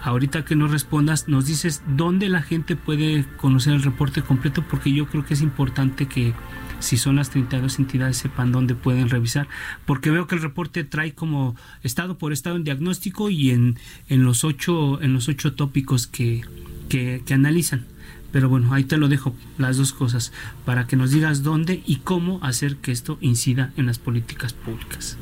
ahorita 0.04 0.46
que 0.46 0.56
nos 0.56 0.72
respondas, 0.72 1.28
nos 1.28 1.46
dices 1.46 1.84
dónde 1.88 2.28
la 2.28 2.42
gente 2.42 2.76
puede 2.76 3.26
conocer 3.38 3.74
el 3.74 3.84
reporte 3.84 4.22
completo, 4.22 4.64
porque 4.70 4.92
yo 4.92 5.08
creo 5.08 5.26
que 5.26 5.36
es 5.36 5.42
importante 5.42 6.08
que 6.08 6.34
si 6.82 6.98
son 6.98 7.16
las 7.16 7.30
32 7.30 7.80
entidades 7.80 8.18
sepan 8.18 8.52
dónde 8.52 8.76
pueden 8.76 9.10
revisar, 9.10 9.48
porque 9.86 10.12
veo 10.12 10.28
que 10.28 10.36
el 10.36 10.42
reporte 10.42 10.84
trae 10.84 11.14
como 11.14 11.56
estado 11.84 12.18
por 12.18 12.34
estado 12.34 12.56
en 12.56 12.64
diagnóstico 12.64 13.30
y 13.30 13.52
en, 13.52 13.78
en 14.10 14.24
los 14.24 14.44
ocho 14.44 15.02
en 15.02 15.14
los 15.14 15.30
ocho 15.30 15.54
tópicos 15.54 16.08
que, 16.08 16.42
que, 16.90 17.22
que 17.26 17.34
analizan. 17.34 17.86
Pero 18.32 18.48
bueno, 18.48 18.74
ahí 18.74 18.86
te 18.86 18.98
lo 18.98 19.10
dejo, 19.10 19.36
las 19.58 19.78
dos 19.78 19.92
cosas, 19.92 20.32
para 20.66 20.88
que 20.88 20.96
nos 20.96 21.12
digas 21.12 21.44
dónde 21.44 21.84
y 21.86 21.98
cómo 21.98 22.40
hacer 22.42 22.78
que 22.78 22.92
esto 22.92 23.18
incida 23.20 23.74
en 23.76 23.86
las 23.86 24.00
políticas 24.00 24.54
públicas. 24.54 25.18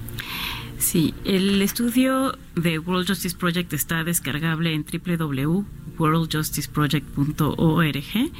Sí, 0.78 1.14
el 1.26 1.62
estudio 1.62 2.38
de 2.56 2.80
World 2.80 3.08
Justice 3.08 3.36
Project 3.36 3.74
está 3.74 4.04
descargable 4.04 4.74
en 4.74 4.86
www.worldjusticeproject.org 6.00 8.32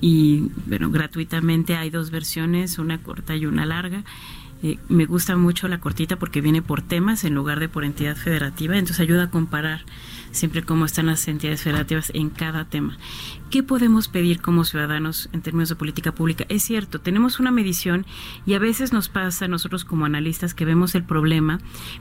y 0.00 0.50
bueno, 0.66 0.90
gratuitamente 0.90 1.76
hay 1.76 1.90
dos 1.90 2.10
versiones, 2.10 2.78
una 2.78 3.02
corta 3.02 3.34
y 3.34 3.46
una 3.46 3.64
larga. 3.64 4.04
Eh, 4.62 4.78
me 4.88 5.06
gusta 5.06 5.36
mucho 5.36 5.68
la 5.68 5.80
cortita 5.80 6.16
porque 6.16 6.40
viene 6.40 6.62
por 6.62 6.82
temas 6.82 7.24
en 7.24 7.34
lugar 7.34 7.60
de 7.60 7.68
por 7.68 7.84
entidad 7.84 8.16
federativa, 8.16 8.78
entonces 8.78 9.00
ayuda 9.00 9.24
a 9.24 9.30
comparar 9.30 9.84
siempre 10.36 10.62
cómo 10.62 10.84
están 10.84 11.06
las 11.06 11.26
entidades 11.28 11.62
federativas 11.62 12.10
en 12.14 12.30
cada 12.30 12.66
tema. 12.66 12.96
¿Qué 13.50 13.62
podemos 13.62 14.08
pedir 14.08 14.40
como 14.40 14.64
ciudadanos 14.64 15.28
en 15.32 15.42
términos 15.42 15.68
de 15.68 15.76
política 15.76 16.12
pública? 16.12 16.44
Es 16.48 16.62
cierto, 16.62 17.00
tenemos 17.00 17.40
una 17.40 17.50
medición 17.50 18.06
y 18.44 18.54
a 18.54 18.58
veces 18.58 18.92
nos 18.92 19.08
pasa 19.08 19.48
nosotros 19.48 19.84
como 19.84 20.04
analistas 20.04 20.54
que 20.54 20.64
vemos 20.64 20.94
el 20.94 21.04
problema, 21.04 21.60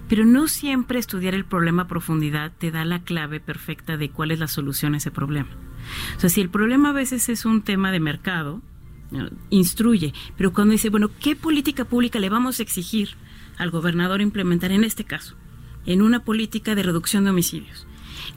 pero 0.10 0.26
no 0.26 0.48
siempre 0.48 1.00
estudiar 1.00 1.34
el 1.34 1.46
problema 1.46 1.84
a 1.84 1.88
profundidad 1.88 2.52
te 2.58 2.72
da 2.72 2.86
la 2.86 3.04
clave 3.04 3.40
perfecta 3.40 3.98
de 3.98 4.10
cuál 4.10 4.32
es 4.32 4.40
la 4.40 4.48
solución 4.48 4.94
a 4.94 4.98
ese 4.98 5.12
problema. 5.12 5.50
O 6.18 6.20
sea, 6.20 6.30
si 6.30 6.42
el 6.42 6.50
problema 6.50 6.90
a 6.90 6.94
veces 6.94 7.30
es 7.30 7.46
un 7.46 7.62
tema 7.62 7.92
de 7.92 8.00
mercado, 8.00 8.62
instruye, 9.50 10.14
pero 10.36 10.52
cuando 10.52 10.74
dice, 10.74 10.90
bueno, 10.90 11.10
¿qué 11.22 11.36
política 11.36 11.86
pública 11.86 12.20
le 12.20 12.30
vamos 12.30 12.60
a 12.60 12.64
exigir 12.64 13.10
al 13.58 13.72
gobernador 13.72 14.22
implementar 14.22 14.72
en 14.72 14.84
este 14.84 15.04
caso? 15.04 15.36
En 15.86 16.02
una 16.02 16.24
política 16.24 16.76
de 16.76 16.84
reducción 16.84 17.24
de 17.24 17.30
homicidios 17.30 17.88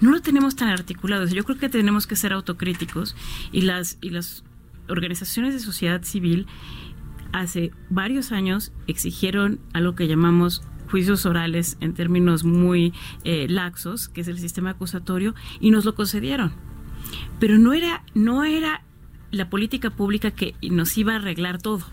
no 0.00 0.10
lo 0.10 0.20
tenemos 0.20 0.56
tan 0.56 0.68
articulado. 0.68 1.26
Yo 1.26 1.44
creo 1.44 1.58
que 1.58 1.68
tenemos 1.68 2.06
que 2.06 2.16
ser 2.16 2.32
autocríticos 2.32 3.16
y 3.52 3.62
las, 3.62 3.98
y 4.00 4.10
las 4.10 4.44
organizaciones 4.88 5.54
de 5.54 5.60
sociedad 5.60 6.02
civil 6.02 6.46
hace 7.32 7.72
varios 7.90 8.32
años 8.32 8.72
exigieron 8.86 9.60
algo 9.72 9.94
que 9.94 10.08
llamamos 10.08 10.62
juicios 10.90 11.26
orales 11.26 11.76
en 11.80 11.92
términos 11.92 12.44
muy 12.44 12.94
eh, 13.24 13.46
laxos, 13.48 14.08
que 14.08 14.22
es 14.22 14.28
el 14.28 14.38
sistema 14.38 14.70
acusatorio, 14.70 15.34
y 15.60 15.70
nos 15.70 15.84
lo 15.84 15.94
concedieron. 15.94 16.52
Pero 17.38 17.58
no 17.58 17.74
era, 17.74 18.04
no 18.14 18.44
era 18.44 18.82
la 19.30 19.50
política 19.50 19.90
pública 19.90 20.30
que 20.30 20.54
nos 20.62 20.96
iba 20.96 21.12
a 21.12 21.16
arreglar 21.16 21.60
todo. 21.60 21.84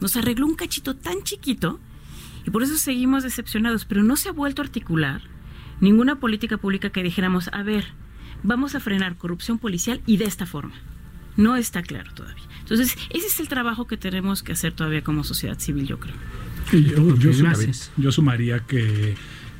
Nos 0.00 0.16
arregló 0.16 0.46
un 0.46 0.54
cachito 0.54 0.94
tan 0.94 1.22
chiquito 1.22 1.80
y 2.46 2.50
por 2.50 2.62
eso 2.62 2.76
seguimos 2.76 3.22
decepcionados, 3.22 3.86
pero 3.86 4.02
no 4.02 4.16
se 4.16 4.28
ha 4.28 4.32
vuelto 4.32 4.60
a 4.60 4.66
articular 4.66 5.22
ninguna 5.80 6.16
política 6.16 6.56
pública 6.58 6.90
que 6.90 7.02
dijéramos, 7.02 7.48
a 7.52 7.62
ver, 7.62 7.84
vamos 8.42 8.74
a 8.74 8.80
frenar 8.80 9.16
corrupción 9.16 9.58
policial 9.58 10.00
y 10.06 10.16
de 10.16 10.26
esta 10.26 10.46
forma. 10.46 10.74
No 11.36 11.56
está 11.56 11.82
claro 11.82 12.12
todavía. 12.14 12.44
Entonces, 12.60 12.96
ese 13.10 13.26
es 13.26 13.40
el 13.40 13.48
trabajo 13.48 13.86
que 13.86 13.96
tenemos 13.96 14.42
que 14.42 14.52
hacer 14.52 14.72
todavía 14.72 15.02
como 15.02 15.24
sociedad 15.24 15.58
civil, 15.58 15.86
yo 15.86 15.98
creo. 15.98 16.14
yo, 17.96 18.12
sumaría, 18.12 18.60
que 18.60 19.14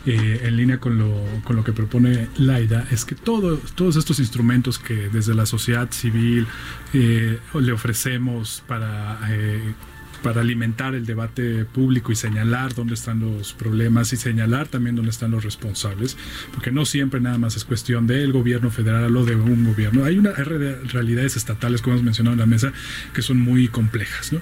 eh, 0.07 0.41
en 0.45 0.57
línea 0.57 0.79
con 0.79 0.99
lo, 0.99 1.25
con 1.45 1.57
lo 1.57 1.65
que 1.65 1.73
propone 1.73 2.29
Laida, 2.37 2.87
es 2.91 3.05
que 3.05 3.15
todo, 3.15 3.57
todos 3.75 3.97
estos 3.97 4.21
instrumentos 4.21 4.79
que 4.79 5.09
desde 5.09 5.35
la 5.35 5.47
sociedad 5.47 5.91
civil 5.91 6.47
eh, 6.93 7.39
le 7.55 7.73
ofrecemos 7.73 8.63
para 8.67 9.19
eh, 9.31 9.75
para 10.25 10.41
alimentar 10.41 10.95
el 10.95 11.05
debate 11.05 11.67
público 11.67 12.11
y 12.11 12.17
señalar 12.17 12.75
dónde 12.75 12.95
están 12.95 13.21
los 13.21 13.53
problemas 13.53 14.11
y 14.15 14.17
señalar 14.17 14.69
también 14.69 14.97
dónde 14.97 15.11
están 15.11 15.31
los 15.31 15.45
responsables, 15.45 16.17
porque 16.55 16.73
no 16.73 16.87
siempre 16.87 17.21
nada 17.21 17.37
más 17.37 17.57
es 17.57 17.65
cuestión 17.67 18.07
del 18.07 18.33
gobierno 18.33 18.71
federal 18.71 19.15
o 19.15 19.27
de 19.27 19.37
un 19.37 19.65
gobierno. 19.65 20.03
Hay 20.03 20.17
una 20.17 20.33
realidades 20.33 21.37
estatales, 21.37 21.83
como 21.83 21.97
hemos 21.97 22.05
mencionado 22.05 22.33
en 22.33 22.41
la 22.41 22.47
mesa, 22.47 22.73
que 23.13 23.21
son 23.21 23.39
muy 23.39 23.69
complejas. 23.69 24.33
¿no? 24.33 24.41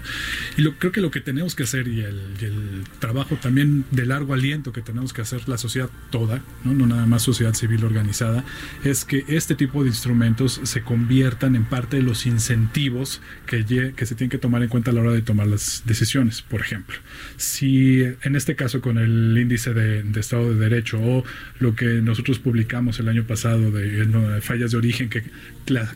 Y 0.56 0.62
lo, 0.62 0.78
creo 0.78 0.92
que 0.92 1.00
lo 1.00 1.10
que 1.10 1.20
tenemos 1.20 1.56
que 1.56 1.64
hacer 1.64 1.88
y 1.88 2.02
el, 2.02 2.84
trabajo 3.00 3.34
también 3.34 3.84
de 3.90 4.06
largo 4.06 4.34
aliento 4.34 4.72
que 4.72 4.82
tenemos 4.82 5.12
que 5.12 5.22
hacer 5.22 5.48
la 5.48 5.58
sociedad 5.58 5.90
toda, 6.10 6.42
¿no? 6.62 6.74
no 6.74 6.86
nada 6.86 7.06
más 7.06 7.22
sociedad 7.22 7.54
civil 7.54 7.84
organizada, 7.84 8.44
es 8.84 9.04
que 9.04 9.24
este 9.26 9.56
tipo 9.56 9.82
de 9.82 9.88
instrumentos 9.88 10.60
se 10.62 10.82
conviertan 10.82 11.56
en 11.56 11.64
parte 11.64 11.96
de 11.96 12.02
los 12.02 12.24
incentivos 12.24 13.20
que, 13.46 13.64
que 13.96 14.06
se 14.06 14.14
tienen 14.14 14.30
que 14.30 14.38
tomar 14.38 14.62
en 14.62 14.68
cuenta 14.68 14.92
a 14.92 14.94
la 14.94 15.00
hora 15.00 15.12
de 15.12 15.22
tomar 15.22 15.48
las 15.48 15.71
decisiones, 15.86 16.42
por 16.42 16.60
ejemplo. 16.60 16.96
Si 17.36 18.02
en 18.22 18.36
este 18.36 18.56
caso 18.56 18.80
con 18.80 18.98
el 18.98 19.36
índice 19.38 19.74
de, 19.74 20.02
Estado 20.18 20.52
de 20.52 20.58
Derecho 20.58 21.00
o 21.00 21.24
lo 21.58 21.74
que 21.74 22.00
nosotros 22.02 22.38
publicamos 22.38 22.98
el 23.00 23.08
año 23.08 23.24
pasado 23.24 23.70
de, 23.70 24.40
fallas 24.40 24.72
de 24.72 24.76
origen, 24.76 25.08
que 25.08 25.24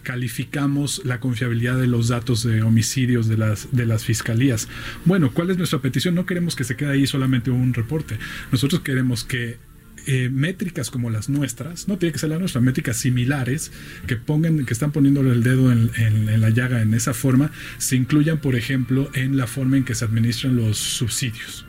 calificamos 0.03 1.03
la 1.05 1.21
confiabilidad 1.21 1.79
de 1.79 1.87
los 1.87 2.09
datos 2.09 2.43
de 2.43 2.63
homicidios 2.63 3.29
de 3.29 3.37
las, 3.37 3.69
de 3.73 3.87
las 3.87 4.05
fiscalías. 4.05 4.69
Bueno, 5.05 5.31
¿cuál 5.33 5.51
es 5.51 5.59
nuestra 5.59 5.81
petición? 5.81 6.15
No 6.15 6.27
queremos 6.27 6.57
que 6.57 6.65
se 6.65 6.77
quede 6.77 6.93
ahí 6.93 7.07
solamente 7.07 7.51
un 7.51 7.75
reporte. 7.75 8.19
Nosotros 8.53 8.81
queremos 8.81 9.25
que 9.25 9.59
eh, 10.07 10.31
métricas 10.31 10.91
como 10.91 11.11
las 11.11 11.29
nuestras, 11.29 11.89
no 11.89 11.99
tiene 11.99 12.13
que 12.13 12.19
ser 12.19 12.31
la 12.31 12.39
nuestra, 12.39 12.61
métricas 12.61 12.97
similares 12.97 13.73
que 14.07 14.17
pongan, 14.17 14.65
que 14.65 14.73
están 14.73 14.93
poniéndole 14.93 15.33
el 15.33 15.43
dedo 15.43 15.73
en, 15.73 16.41
la 16.41 16.51
llaga 16.51 16.81
en 16.81 16.95
esa 16.95 17.13
forma, 17.13 17.51
se 17.79 17.97
incluyan, 17.97 18.39
por 18.39 18.55
ejemplo, 18.55 19.11
en 19.15 19.37
la 19.37 19.49
forma 19.49 19.77
en 19.77 19.85
que 19.85 19.97
se 19.97 20.05
administran 20.05 20.55
los 20.55 20.79
subsidios. 20.79 21.65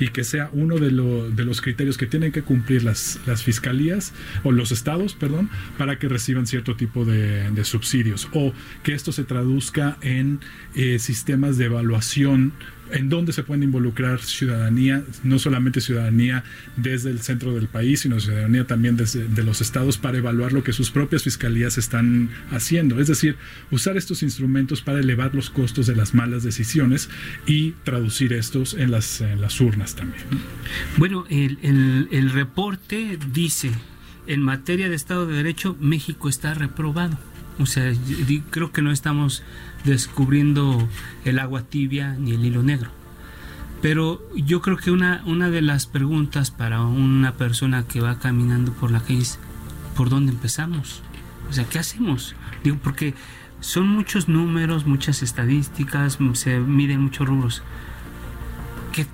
y 0.00 0.08
que 0.08 0.24
sea 0.24 0.48
uno 0.52 0.78
de, 0.78 0.90
los 0.90 1.60
criterios 1.60 1.98
que 1.98 2.06
tienen 2.06 2.32
que 2.32 2.42
cumplir 2.42 2.84
las, 2.84 3.20
las, 3.26 3.42
fiscalías 3.42 4.14
o 4.44 4.52
los 4.52 4.72
estados, 4.72 5.14
perdón, 5.14 5.50
para 5.76 5.98
que 5.98 6.08
reciban 6.08 6.46
cierto 6.46 6.76
tipo 6.76 7.04
de, 7.04 7.64
subsidios 7.64 8.28
o 8.32 8.54
que 8.82 8.94
esto 8.94 9.12
se 9.12 9.24
traduzca 9.24 9.98
en 10.00 10.40
eh, 10.74 10.98
sistemas 10.98 11.58
de 11.58 11.66
evaluación 11.66 12.52
en 12.92 13.08
dónde 13.08 13.32
se 13.32 13.42
puede 13.42 13.64
involucrar 13.64 14.20
ciudadanía, 14.20 15.02
no 15.24 15.38
solamente 15.38 15.80
ciudadanía 15.80 16.44
desde 16.76 17.10
el 17.10 17.20
centro 17.20 17.54
del 17.54 17.68
país, 17.68 18.00
sino 18.00 18.20
ciudadanía 18.20 18.66
también 18.66 18.96
desde 18.96 19.28
de 19.28 19.42
los 19.42 19.60
estados 19.60 19.98
para 19.98 20.18
evaluar 20.18 20.52
lo 20.52 20.62
que 20.62 20.72
sus 20.72 20.90
propias 20.90 21.24
fiscalías 21.24 21.78
están 21.78 22.30
haciendo. 22.50 23.00
Es 23.00 23.08
decir, 23.08 23.36
usar 23.70 23.96
estos 23.96 24.22
instrumentos 24.22 24.82
para 24.82 25.00
elevar 25.00 25.34
los 25.34 25.50
costos 25.50 25.86
de 25.86 25.96
las 25.96 26.14
malas 26.14 26.42
decisiones 26.42 27.08
y 27.46 27.72
traducir 27.84 28.32
estos 28.32 28.74
en 28.74 28.90
las, 28.90 29.20
urnas 29.60 29.94
también. 29.94 30.24
Bueno, 30.96 31.24
el, 31.28 31.58
el 32.10 32.30
reporte 32.30 33.18
dice, 33.32 33.70
en 34.26 34.42
materia 34.42 34.88
de 34.88 34.94
Estado 34.94 35.26
de 35.26 35.36
Derecho, 35.36 35.76
México 35.80 36.28
está 36.28 36.54
reprobado. 36.54 37.18
O 37.58 37.66
sea, 37.66 37.92
creo 38.50 38.72
que 38.72 38.82
no 38.82 38.90
estamos 38.92 39.42
descubriendo 39.84 40.88
el 41.24 41.38
agua 41.38 41.62
tibia 41.62 42.14
ni 42.18 42.32
el 42.32 42.44
hilo 42.44 42.62
negro. 42.62 42.90
Pero 43.80 44.22
yo 44.36 44.62
creo 44.62 44.76
que 44.76 44.92
una, 44.92 45.22
una 45.26 45.50
de 45.50 45.60
las 45.60 45.86
preguntas 45.86 46.52
para 46.52 46.82
una 46.82 47.32
persona 47.32 47.82
que 47.82 48.00
va 48.00 48.18
caminando 48.20 48.72
por 48.72 48.92
la 48.92 49.00
calle 49.00 49.18
es, 49.18 49.40
¿por 49.96 50.08
dónde 50.08 50.30
empezamos? 50.32 51.02
O 51.50 51.52
sea, 51.52 51.64
¿qué 51.64 51.80
hacemos? 51.80 52.36
Digo, 52.62 52.78
porque 52.82 53.14
son 53.60 53.88
muchos 53.88 54.28
números, 54.28 54.86
muchas 54.86 55.22
estadísticas, 55.22 56.18
se 56.34 56.60
miden 56.60 57.00
muchos 57.00 57.26
rubros. 57.26 57.62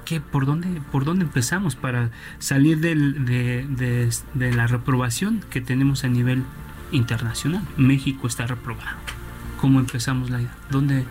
¿Qué, 0.04 0.20
por, 0.20 0.44
dónde, 0.44 0.82
¿Por 0.90 1.04
dónde 1.04 1.24
empezamos 1.24 1.76
para 1.76 2.10
salir 2.40 2.80
de, 2.80 2.96
de, 2.96 4.10
de 4.34 4.52
la 4.52 4.66
reprobación 4.66 5.40
que 5.50 5.60
tenemos 5.60 6.04
a 6.04 6.08
nivel 6.08 6.42
internacional? 6.90 7.62
México 7.76 8.26
está 8.26 8.46
reprobado 8.46 9.17
cómo 9.58 9.80
empezamos 9.80 10.30
la 10.30 10.40
idea. 10.40 10.56
¿Dónde, 10.70 11.04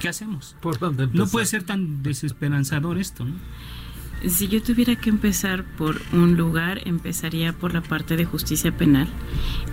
qué, 0.00 0.08
hacemos? 0.08 0.56
¿Por 0.60 0.78
dónde 0.78 1.08
no 1.12 1.26
puede 1.26 1.46
ser 1.46 1.62
tan 1.62 2.02
desesperanzador 2.02 2.98
esto, 2.98 3.24
¿no? 3.24 3.34
Si 4.26 4.48
yo 4.48 4.62
tuviera 4.62 4.96
que 4.96 5.10
empezar 5.10 5.64
por 5.76 6.00
un 6.12 6.36
lugar, 6.36 6.80
empezaría 6.86 7.52
por 7.52 7.74
la 7.74 7.82
parte 7.82 8.16
de 8.16 8.24
justicia 8.24 8.74
penal, 8.74 9.06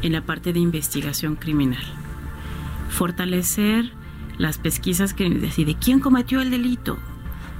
en 0.01 0.11
la 0.11 0.25
parte 0.25 0.51
de 0.51 0.59
investigación 0.59 1.35
criminal. 1.35 1.83
Fortalecer 2.89 3.91
las 4.37 4.57
pesquisas 4.57 5.13
que 5.13 5.29
de 5.29 5.75
quién 5.79 6.01
cometió 6.01 6.41
el 6.41 6.51
delito 6.51 6.99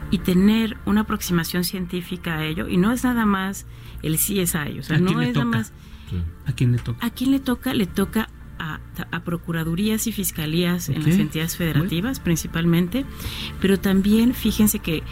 y 0.09 0.17
tener 0.17 0.77
una 0.85 1.01
aproximación 1.01 1.63
científica 1.63 2.39
a 2.39 2.45
ello 2.45 2.67
y 2.67 2.75
no 2.75 2.91
es 2.91 3.05
nada 3.05 3.25
más 3.25 3.65
el 4.03 4.17
sí 4.17 4.41
es 4.41 4.55
a 4.55 4.67
ellos, 4.67 4.87
o 4.87 4.89
sea, 4.89 4.97
no 4.99 5.21
es 5.21 5.33
nada 5.33 5.45
más 5.45 5.73
¿A 6.45 6.51
quién 6.53 6.71
le 6.71 6.79
toca? 6.79 7.05
¿A 7.05 7.09
quién 7.09 7.31
le 7.31 7.39
toca? 7.39 7.73
Le 7.73 7.85
toca 7.85 8.29
a, 8.62 9.19
procuradurías 9.24 10.08
y 10.08 10.12
fiscalías 10.12 10.89
en 10.89 11.04
las 11.04 11.17
entidades 11.17 11.58
federativas 11.58 12.19
principalmente, 12.19 13.06
pero 13.59 13.80
también 13.80 14.34
fíjense 14.34 14.80
que 14.80 15.03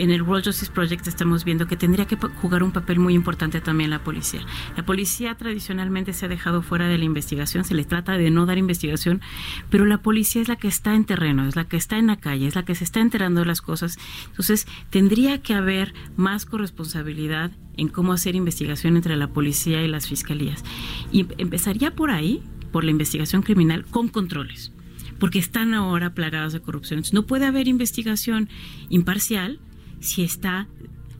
en 0.00 0.10
el 0.10 0.22
World 0.22 0.46
Justice 0.46 0.72
Project 0.72 1.06
estamos 1.06 1.44
viendo 1.44 1.66
que 1.66 1.76
tendría 1.76 2.06
que 2.06 2.16
jugar 2.16 2.62
un 2.62 2.72
papel 2.72 2.98
muy 2.98 3.12
importante 3.12 3.60
también 3.60 3.90
la 3.90 4.02
policía. 4.02 4.40
La 4.74 4.86
policía 4.86 5.34
tradicionalmente 5.34 6.14
se 6.14 6.24
ha 6.24 6.28
dejado 6.28 6.62
fuera 6.62 6.88
de 6.88 6.96
la 6.96 7.04
investigación, 7.04 7.64
se 7.64 7.74
le 7.74 7.84
trata 7.84 8.16
de 8.16 8.30
no 8.30 8.46
dar 8.46 8.56
investigación, 8.56 9.20
pero 9.68 9.84
la 9.84 9.98
policía 9.98 10.40
es 10.40 10.48
la 10.48 10.56
que 10.56 10.68
está 10.68 10.94
en 10.94 11.04
terreno, 11.04 11.46
es 11.46 11.54
la 11.54 11.68
que 11.68 11.76
está 11.76 11.98
en 11.98 12.06
la 12.06 12.16
calle, 12.16 12.46
es 12.46 12.54
la 12.54 12.64
que 12.64 12.74
se 12.74 12.84
está 12.84 13.00
enterando 13.00 13.40
de 13.40 13.46
las 13.46 13.60
cosas. 13.60 13.98
Entonces, 14.28 14.66
tendría 14.88 15.42
que 15.42 15.52
haber 15.52 15.92
más 16.16 16.46
corresponsabilidad 16.46 17.50
en 17.76 17.88
cómo 17.88 18.14
hacer 18.14 18.34
investigación 18.34 18.96
entre 18.96 19.16
la 19.16 19.28
policía 19.28 19.82
y 19.82 19.88
las 19.88 20.08
fiscalías. 20.08 20.64
Y 21.12 21.26
empezaría 21.36 21.94
por 21.94 22.10
ahí, 22.10 22.42
por 22.72 22.84
la 22.84 22.90
investigación 22.90 23.42
criminal, 23.42 23.84
con 23.84 24.08
controles 24.08 24.72
porque 25.18 25.38
están 25.38 25.74
ahora 25.74 26.14
plagados 26.14 26.54
de 26.54 26.60
corrupción. 26.60 27.02
no 27.12 27.26
puede 27.26 27.44
haber 27.44 27.68
investigación 27.68 28.48
imparcial 28.88 29.60
si 30.00 30.22
está, 30.22 30.66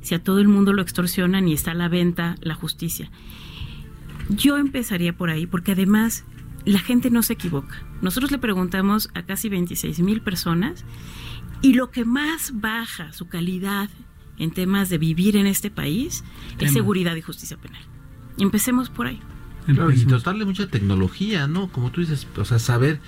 si 0.01 0.15
a 0.15 0.23
todo 0.23 0.41
el 0.41 0.49
mundo 0.49 0.73
lo 0.73 0.83
extorsionan 0.83 1.47
y 1.49 1.53
está 1.53 1.73
a 1.73 1.75
la 1.75 1.89
venta 1.89 2.37
la 2.41 2.55
justicia. 2.55 3.11
Yo 4.29 4.57
empezaría 4.57 5.17
por 5.17 5.31
ahí, 5.31 5.47
porque 5.47 5.73
además 5.73 6.25
la 6.65 6.79
gente 6.79 7.11
no 7.11 7.23
se 7.23 7.35
equivoca. 7.35 7.83
Nosotros 8.03 8.31
le 8.31 8.39
preguntamos 8.39 9.11
a 9.15 9.23
casi 9.23 9.49
26 9.49 10.01
mil 10.01 10.21
personas 10.21 10.85
y 11.63 11.75
lo 11.75 11.91
que 11.91 12.05
más 12.05 12.53
baja 12.61 13.13
su 13.13 13.29
calidad 13.29 13.89
en 14.39 14.51
temas 14.51 14.89
de 14.89 14.99
vivir 14.99 15.37
en 15.37 15.47
este 15.47 15.71
país 15.71 16.25
es 16.59 16.73
seguridad 16.73 17.15
y 17.17 17.21
justicia 17.21 17.57
penal. 17.59 17.83
Empecemos 18.39 18.89
por 18.89 19.07
ahí. 19.07 19.21
y 19.69 20.05
dotarle 20.05 20.47
mucha 20.47 20.69
tecnología, 20.69 21.47
¿no? 21.47 21.69
Como 21.69 21.91
tú 21.91 22.01
dices, 22.01 22.27
o 22.37 22.45
sea, 22.45 22.59
saber 22.59 23.01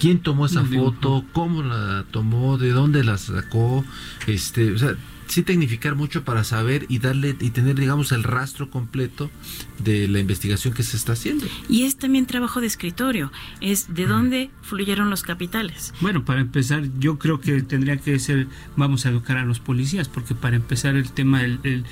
quién 0.00 0.18
tomó 0.18 0.46
esa 0.46 0.64
foto, 0.64 1.24
cómo 1.32 1.62
la 1.62 2.04
tomó, 2.10 2.58
de 2.58 2.70
dónde 2.70 3.04
la 3.04 3.18
sacó, 3.18 3.84
este, 4.26 4.72
o 4.72 4.78
sea, 4.78 4.96
sí 5.28 5.42
tecnificar 5.42 5.94
mucho 5.94 6.24
para 6.24 6.42
saber 6.42 6.86
y 6.88 6.98
darle 6.98 7.36
y 7.38 7.50
tener 7.50 7.78
digamos 7.78 8.10
el 8.10 8.24
rastro 8.24 8.68
completo 8.68 9.30
de 9.78 10.08
la 10.08 10.18
investigación 10.18 10.74
que 10.74 10.82
se 10.82 10.96
está 10.96 11.12
haciendo. 11.12 11.46
Y 11.68 11.84
es 11.84 11.96
también 11.96 12.26
trabajo 12.26 12.60
de 12.60 12.66
escritorio, 12.66 13.30
es 13.60 13.94
de 13.94 14.06
dónde 14.06 14.50
fluyeron 14.62 15.08
los 15.10 15.22
capitales. 15.22 15.94
Bueno, 16.00 16.24
para 16.24 16.40
empezar, 16.40 16.88
yo 16.98 17.18
creo 17.18 17.40
que 17.40 17.62
tendría 17.62 17.96
que 17.98 18.18
ser, 18.18 18.48
vamos 18.76 19.06
a 19.06 19.10
educar 19.10 19.36
a 19.36 19.44
los 19.44 19.60
policías, 19.60 20.08
porque 20.08 20.34
para 20.34 20.56
empezar 20.56 20.96
el 20.96 21.10
tema, 21.12 21.44
el, 21.44 21.60
el, 21.62 21.84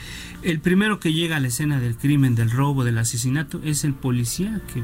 el 0.43 0.61
primero 0.61 0.99
que 0.99 1.13
llega 1.13 1.37
a 1.37 1.41
la 1.41 1.49
escena 1.49 1.79
del 1.79 1.95
crimen, 1.95 2.35
del 2.35 2.51
robo, 2.51 2.85
del 2.85 2.99
asesinato, 2.99 3.61
es 3.63 3.85
el 3.85 3.95
policía 3.95 4.61
que 4.73 4.83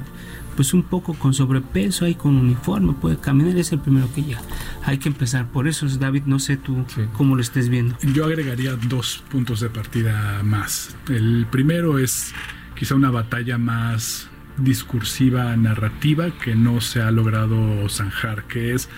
pues 0.55 0.75
un 0.75 0.83
poco 0.83 1.15
con 1.15 1.35
sobrepeso, 1.35 2.05
ahí 2.05 2.15
con 2.15 2.37
uniforme, 2.37 2.93
puede 2.95 3.17
caminar, 3.17 3.57
es 3.57 3.73
el 3.73 3.81
primero 3.81 4.13
que 4.15 4.23
llega. 4.23 4.43
Hay 4.85 4.99
que 4.99 5.09
empezar 5.09 5.49
por 5.49 5.69
eso, 5.69 5.87
David, 5.87 6.23
no 6.27 6.39
sé 6.39 6.57
tú 6.57 6.85
cómo 7.13 7.37
lo 7.37 7.43
estés 7.43 7.69
viendo. 7.69 7.97
Yo 8.03 8.25
agregaría 8.25 8.77
dos 8.77 9.23
puntos 9.31 9.61
de 9.61 9.71
partida 9.71 10.43
más. 10.43 10.97
El 11.09 11.47
primero 11.51 11.99
es 11.99 12.33
quizá 12.77 12.95
una 12.95 13.11
batalla 13.11 13.59
más 13.59 14.29
discursiva, 14.57 15.57
narrativa, 15.57 16.31
que 16.31 16.55
no 16.55 16.81
se 16.81 17.03
ha 17.03 17.11
logrado 17.11 17.89
zanjar, 17.89 18.45
que 18.45 18.75
es 18.75 18.89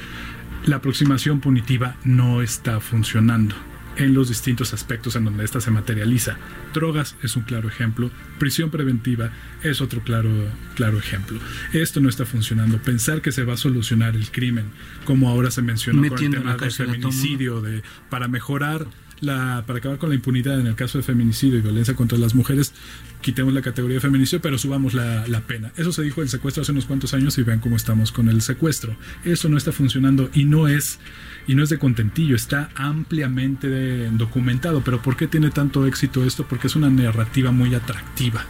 la 0.65 0.77
aproximación 0.77 1.41
punitiva 1.41 1.97
no 2.05 2.43
está 2.43 2.81
funcionando 2.81 3.55
en 3.97 4.15
los 4.15 4.29
distintos 4.29 4.73
aspectos 4.73 5.17
en 5.17 5.25
donde 5.25 5.45
ésta 5.45 5.61
se 5.61 5.71
materializa. 5.71 6.37
Drogas 6.75 7.17
es 7.23 7.37
un 7.37 7.43
claro 7.43 7.69
ejemplo, 7.69 8.11
prisión 8.39 8.71
preventiva 8.71 9.31
es 9.63 9.81
otro 9.81 10.03
claro, 10.03 10.31
claro 10.75 10.99
ejemplo. 10.99 11.39
Esto 11.73 12.01
no 12.01 12.09
está 12.09 12.27
funcionando. 12.27 12.79
Pensar 12.79 13.23
que 13.23 13.33
se 13.33 13.45
va 13.45 13.55
a 13.55 13.57
solucionar 13.57 14.15
el 14.15 14.31
crimen, 14.31 14.67
como 15.05 15.29
ahora 15.29 15.51
se 15.51 15.63
mencionó 15.63 16.07
con 16.09 16.23
el 16.23 16.31
tema 16.31 16.57
del 16.57 16.73
feminicidio, 16.73 17.61
de, 17.61 17.83
para 18.11 18.29
mejorar 18.29 18.87
la, 19.21 19.65
para 19.67 19.79
acabar 19.79 19.99
con 19.99 20.11
la 20.11 20.15
impunidad 20.15 20.61
en 20.61 20.67
el 20.67 20.75
caso 20.75 20.99
de 20.99 21.05
feminicidio 21.05 21.59
y 21.59 21.63
violencia 21.63 21.95
contra 21.95 22.19
las 22.19 22.35
mujeres, 22.35 22.75
quitemos 23.21 23.53
la 23.55 23.63
categoría 23.63 23.97
de 23.97 24.01
feminicidio, 24.01 24.43
pero 24.43 24.59
subamos 24.59 24.95
la, 24.95 25.27
la, 25.27 25.41
pena. 25.41 25.73
Eso 25.77 25.93
se 25.93 26.03
dijo 26.03 26.23
el 26.23 26.29
secuestro 26.29 26.63
hace 26.63 26.73
unos 26.73 26.85
cuantos 26.85 27.15
años 27.15 27.39
y 27.39 27.43
vean 27.43 27.61
cómo 27.61 27.77
estamos 27.77 28.13
con 28.13 28.29
el 28.29 28.43
secuestro. 28.43 28.97
Eso 29.25 29.49
no 29.49 29.57
está 29.57 29.73
funcionando 29.73 30.31
y 30.35 30.45
no 30.45 30.69
es 30.69 30.99
y 31.47 31.55
no 31.55 31.63
es 31.63 31.69
de 31.69 31.79
contentillo, 31.79 32.37
está 32.37 32.71
ampliamente 32.75 34.11
documentado. 34.11 34.83
Pero 34.83 35.01
¿por 35.01 35.17
qué 35.17 35.27
tiene 35.27 35.51
tanto 35.51 35.87
éxito 35.87 36.25
esto? 36.25 36.47
Porque 36.47 36.67
es 36.67 36.77
una 36.77 36.91
narrativa 36.91 37.51
muy 37.51 37.75
atractiva 37.75 38.45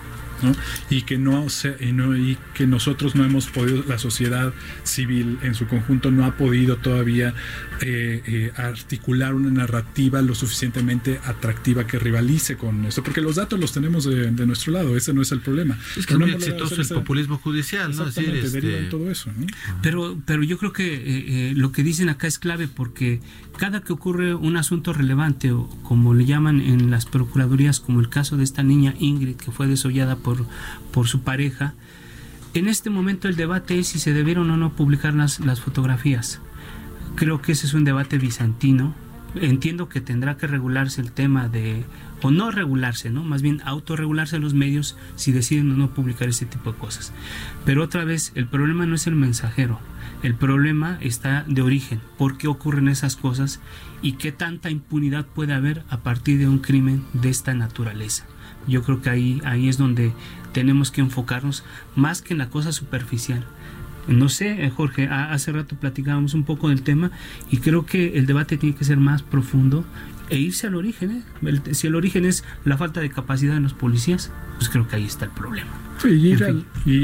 y 0.90 1.02
que 1.02 1.18
no, 1.18 1.48
se, 1.48 1.76
y, 1.80 1.92
no 1.92 2.16
y 2.16 2.38
que 2.54 2.66
nosotros 2.66 3.14
no 3.14 3.24
hemos 3.24 3.46
podido 3.46 3.84
la 3.88 3.98
sociedad 3.98 4.52
civil 4.84 5.38
en 5.42 5.54
su 5.54 5.66
conjunto 5.66 6.10
no 6.10 6.24
ha 6.24 6.36
podido 6.36 6.76
todavía 6.76 7.34
eh, 7.80 8.22
eh, 8.26 8.52
articular 8.56 9.34
una 9.34 9.50
narrativa 9.50 10.22
lo 10.22 10.34
suficientemente 10.34 11.20
atractiva 11.24 11.86
que 11.86 11.98
rivalice 11.98 12.56
con 12.56 12.84
esto 12.84 13.02
porque 13.02 13.20
los 13.20 13.36
datos 13.36 13.58
los 13.58 13.72
tenemos 13.72 14.04
de, 14.04 14.46
nuestro 14.46 14.72
lado 14.72 14.96
ese 14.96 15.12
no 15.12 15.22
es 15.22 15.32
el 15.32 15.40
problema. 15.40 15.78
Es 15.96 16.06
que 16.06 16.14
es 16.14 16.20
muy 16.20 16.30
exitoso 16.30 16.80
el 16.80 16.88
populismo 16.88 17.38
judicial 17.38 17.94
no 17.94 18.06
este... 18.06 18.88
todo 18.90 19.10
eso 19.10 19.30
pero 19.82 20.18
pero 20.24 20.42
yo 20.42 20.58
creo 20.58 20.72
que 20.72 21.50
eh, 21.50 21.54
lo 21.54 21.72
que 21.72 21.82
dicen 21.82 22.08
acá 22.08 22.26
es 22.26 22.38
clave 22.38 22.68
porque 22.68 23.20
cada 23.56 23.80
que 23.80 23.92
ocurre 23.92 24.34
un 24.34 24.56
asunto 24.56 24.92
relevante 24.92 25.52
o 25.52 25.68
como 25.82 26.14
le 26.14 26.24
llaman 26.26 26.60
en 26.60 26.90
las 26.90 27.06
procuradurías 27.06 27.80
como 27.80 28.00
el 28.00 28.08
caso 28.08 28.36
de 28.36 28.44
esta 28.44 28.62
niña 28.62 28.94
Ingrid 28.98 29.36
que 29.36 29.50
fue 29.50 29.66
desollada 29.66 30.16
por, 30.92 31.06
su 31.08 31.20
pareja, 31.20 31.74
en 32.54 32.68
este 32.68 32.90
momento 32.90 33.28
el 33.28 33.36
debate 33.36 33.78
es 33.78 33.88
si 33.88 33.98
se 33.98 34.12
debieron 34.12 34.50
o 34.50 34.56
no 34.56 34.72
publicar 34.72 35.14
las, 35.14 35.40
las 35.40 35.60
fotografías. 35.60 36.40
Creo 37.14 37.40
que 37.42 37.52
ese 37.52 37.66
es 37.66 37.74
un 37.74 37.84
debate 37.84 38.18
bizantino. 38.18 38.94
Entiendo 39.34 39.88
que 39.88 40.00
tendrá 40.00 40.36
que 40.38 40.46
regularse 40.46 41.00
el 41.02 41.12
tema 41.12 41.48
de, 41.48 41.84
o 42.22 42.30
no 42.30 42.50
regularse, 42.50 43.10
¿no? 43.10 43.22
Más 43.22 43.42
bien 43.42 43.60
autorregularse 43.64 44.38
los 44.38 44.54
medios 44.54 44.96
si 45.16 45.32
deciden 45.32 45.70
o 45.72 45.76
no 45.76 45.90
publicar 45.90 46.28
ese 46.28 46.46
tipo 46.46 46.72
de 46.72 46.78
cosas. 46.78 47.12
Pero 47.64 47.82
otra 47.82 48.04
vez, 48.04 48.32
el 48.34 48.46
problema 48.46 48.86
no 48.86 48.94
es 48.94 49.06
el 49.06 49.14
mensajero, 49.14 49.78
el 50.22 50.34
problema 50.34 50.98
está 51.00 51.44
de 51.46 51.62
origen, 51.62 52.00
por 52.16 52.38
qué 52.38 52.48
ocurren 52.48 52.88
esas 52.88 53.16
cosas 53.16 53.60
y 54.02 54.12
qué 54.12 54.32
tanta 54.32 54.70
impunidad 54.70 55.26
puede 55.26 55.52
haber 55.52 55.84
a 55.90 55.98
partir 55.98 56.38
de 56.38 56.48
un 56.48 56.58
crimen 56.58 57.04
de 57.12 57.28
esta 57.28 57.54
naturaleza. 57.54 58.24
Yo 58.66 58.82
creo 58.82 59.00
que 59.00 59.10
ahí, 59.10 59.40
ahí 59.44 59.68
es 59.68 59.78
donde 59.78 60.12
tenemos 60.52 60.90
que 60.90 61.00
enfocarnos 61.00 61.64
más 61.94 62.22
que 62.22 62.34
en 62.34 62.38
la 62.38 62.48
cosa 62.48 62.72
superficial. 62.72 63.44
No 64.08 64.28
sé, 64.28 64.64
eh, 64.64 64.70
Jorge, 64.70 65.08
hace 65.08 65.50
rato 65.52 65.74
platicábamos 65.76 66.34
un 66.34 66.44
poco 66.44 66.68
del 66.68 66.82
tema 66.82 67.10
y 67.50 67.58
creo 67.58 67.86
que 67.86 68.16
el 68.18 68.26
debate 68.26 68.56
tiene 68.56 68.76
que 68.76 68.84
ser 68.84 68.98
más 68.98 69.22
profundo 69.22 69.84
e 70.30 70.38
irse 70.38 70.66
al 70.66 70.74
origen. 70.74 71.24
¿eh? 71.42 71.74
si 71.74 71.86
el 71.86 71.94
origen 71.94 72.24
es 72.24 72.44
la 72.64 72.76
falta 72.76 73.00
de 73.00 73.10
capacidad 73.10 73.54
de 73.54 73.60
los 73.60 73.74
policías, 73.74 74.30
pues 74.56 74.68
creo 74.68 74.88
que 74.88 74.96
ahí 74.96 75.04
está 75.04 75.26
el 75.26 75.30
problema. 75.32 75.70
Sí, 75.98 76.08
ir, 76.08 76.44
al, 76.44 76.64
y, 76.84 77.00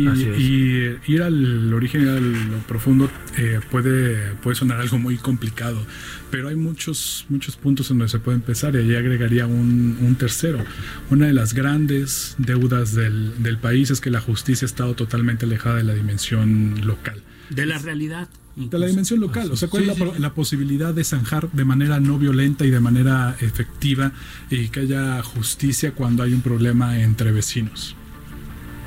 ir 1.07 1.23
al 1.23 1.73
origen, 1.73 2.09
a 2.09 2.21
lo 2.21 2.59
profundo, 2.69 3.11
eh, 3.39 3.61
puede, 3.71 4.35
puede 4.43 4.55
sonar 4.55 4.81
algo 4.81 4.99
muy 4.99 5.17
complicado, 5.17 5.83
pero 6.31 6.49
hay 6.49 6.57
muchos, 6.57 7.25
muchos 7.31 7.57
puntos 7.57 7.91
en 7.91 7.99
donde 7.99 8.11
se 8.11 8.19
puede 8.19 8.37
empezar 8.37 8.75
y 8.75 8.79
ahí 8.79 8.95
agregaría 8.95 9.47
un, 9.47 9.97
un 10.01 10.15
tercero. 10.17 10.63
Una 11.11 11.27
de 11.27 11.33
las 11.33 11.55
grandes 11.55 12.35
deudas 12.37 12.95
del, 12.95 13.43
del 13.43 13.57
país 13.57 13.91
es 13.91 14.01
que 14.03 14.11
la 14.11 14.21
justicia 14.21 14.67
ha 14.67 14.69
estado 14.69 14.95
totalmente 14.95 15.47
alejada 15.47 15.77
de 15.77 15.85
la 15.85 15.95
dimensión 15.95 16.87
local. 16.87 17.23
De 17.51 17.67
la 17.67 17.79
realidad 17.79 18.29
de 18.55 18.79
la 18.79 18.87
dimensión 18.87 19.21
local. 19.21 19.51
O 19.51 19.57
sea, 19.57 19.69
¿cuál 19.69 19.89
es 19.89 19.99
la, 19.99 20.19
la, 20.19 20.35
posibilidad 20.35 20.93
de 20.93 21.05
zanjar 21.05 21.51
de 21.53 21.65
manera 21.65 22.01
no 22.01 22.19
violenta 22.19 22.67
y 22.67 22.71
de 22.71 22.81
manera 22.81 23.35
efectiva 23.41 24.13
y 24.51 24.69
que 24.69 24.81
haya 24.81 25.23
justicia 25.23 25.93
cuando 25.93 26.23
hay 26.23 26.35
un 26.35 26.43
problema 26.43 27.01
entre 27.01 27.33
vecinos? 27.33 27.97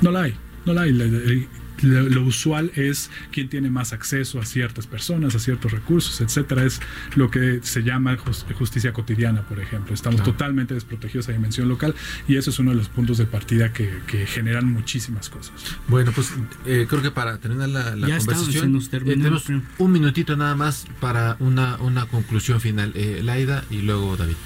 No 0.00 0.12
la 0.12 0.22
hay, 0.22 0.34
no 0.66 0.72
la 0.72 0.82
hay. 0.82 1.48
Lo, 1.82 2.22
usual 2.22 2.72
es 2.74 3.10
quien 3.30 3.48
tiene 3.48 3.70
más 3.70 3.92
acceso 3.92 4.40
a 4.40 4.44
ciertas 4.44 4.86
personas, 4.86 5.34
a 5.34 5.38
ciertos 5.38 5.72
recursos, 5.72 6.20
etcétera. 6.20 6.64
Es 6.64 6.80
lo 7.14 7.30
que 7.30 7.60
se 7.62 7.82
llama 7.82 8.16
justicia 8.16 8.92
cotidiana, 8.92 9.42
por 9.42 9.60
ejemplo. 9.60 9.94
Estamos 9.94 10.22
totalmente 10.22 10.74
desprotegidos 10.74 11.28
a 11.28 11.32
dimensión 11.32 11.68
local 11.68 11.94
y 12.28 12.36
eso 12.36 12.50
es 12.50 12.58
uno 12.58 12.70
de 12.70 12.76
los 12.76 12.88
puntos 12.88 13.18
de 13.18 13.26
partida 13.26 13.72
que, 13.72 13.86
generan 14.26 14.72
muchísimas 14.72 15.28
cosas. 15.28 15.54
Bueno, 15.88 16.10
pues 16.12 16.32
eh, 16.64 16.86
creo 16.88 17.02
que 17.02 17.10
para 17.10 17.38
terminar 17.38 17.68
la, 17.68 17.90
conversación, 17.92 18.76
eh, 18.76 18.98
tenemos 19.00 19.44
un 19.78 19.92
minutito 19.92 20.36
nada 20.36 20.54
más 20.54 20.86
para 21.00 21.36
una, 21.38 21.76
una 21.76 22.06
conclusión 22.06 22.60
final. 22.60 22.92
Eh, 22.94 23.20
Laida 23.22 23.64
y 23.70 23.82
luego 23.82 24.16
David. 24.16 24.36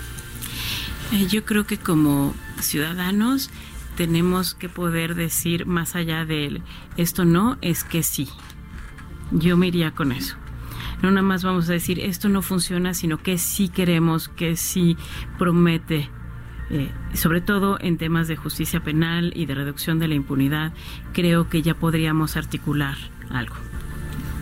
yo 1.28 1.44
creo 1.44 1.66
que 1.66 1.78
como 1.78 2.34
ciudadanos 2.60 3.50
tenemos 3.96 4.54
que 4.54 4.68
poder 4.68 5.14
decir 5.14 5.66
más 5.66 5.96
allá 5.96 6.24
de 6.24 6.62
esto 6.96 7.24
no, 7.24 7.58
es 7.60 7.84
que 7.84 8.02
sí. 8.02 8.28
Yo 9.30 9.56
me 9.56 9.68
iría 9.68 9.92
con 9.92 10.12
eso. 10.12 10.36
No 11.02 11.10
nada 11.10 11.22
más 11.22 11.44
vamos 11.44 11.68
a 11.68 11.72
decir 11.72 12.00
esto 12.00 12.28
no 12.28 12.42
funciona, 12.42 12.94
sino 12.94 13.18
que 13.18 13.38
sí 13.38 13.68
queremos, 13.68 14.28
que 14.28 14.56
sí 14.56 14.96
promete, 15.38 16.10
eh, 16.70 16.90
sobre 17.14 17.40
todo 17.40 17.78
en 17.80 17.96
temas 17.96 18.28
de 18.28 18.36
justicia 18.36 18.80
penal 18.82 19.32
y 19.34 19.46
de 19.46 19.54
reducción 19.54 19.98
de 19.98 20.08
la 20.08 20.14
impunidad, 20.14 20.72
creo 21.12 21.48
que 21.48 21.62
ya 21.62 21.74
podríamos 21.74 22.36
articular 22.36 22.96
algo. 23.30 23.54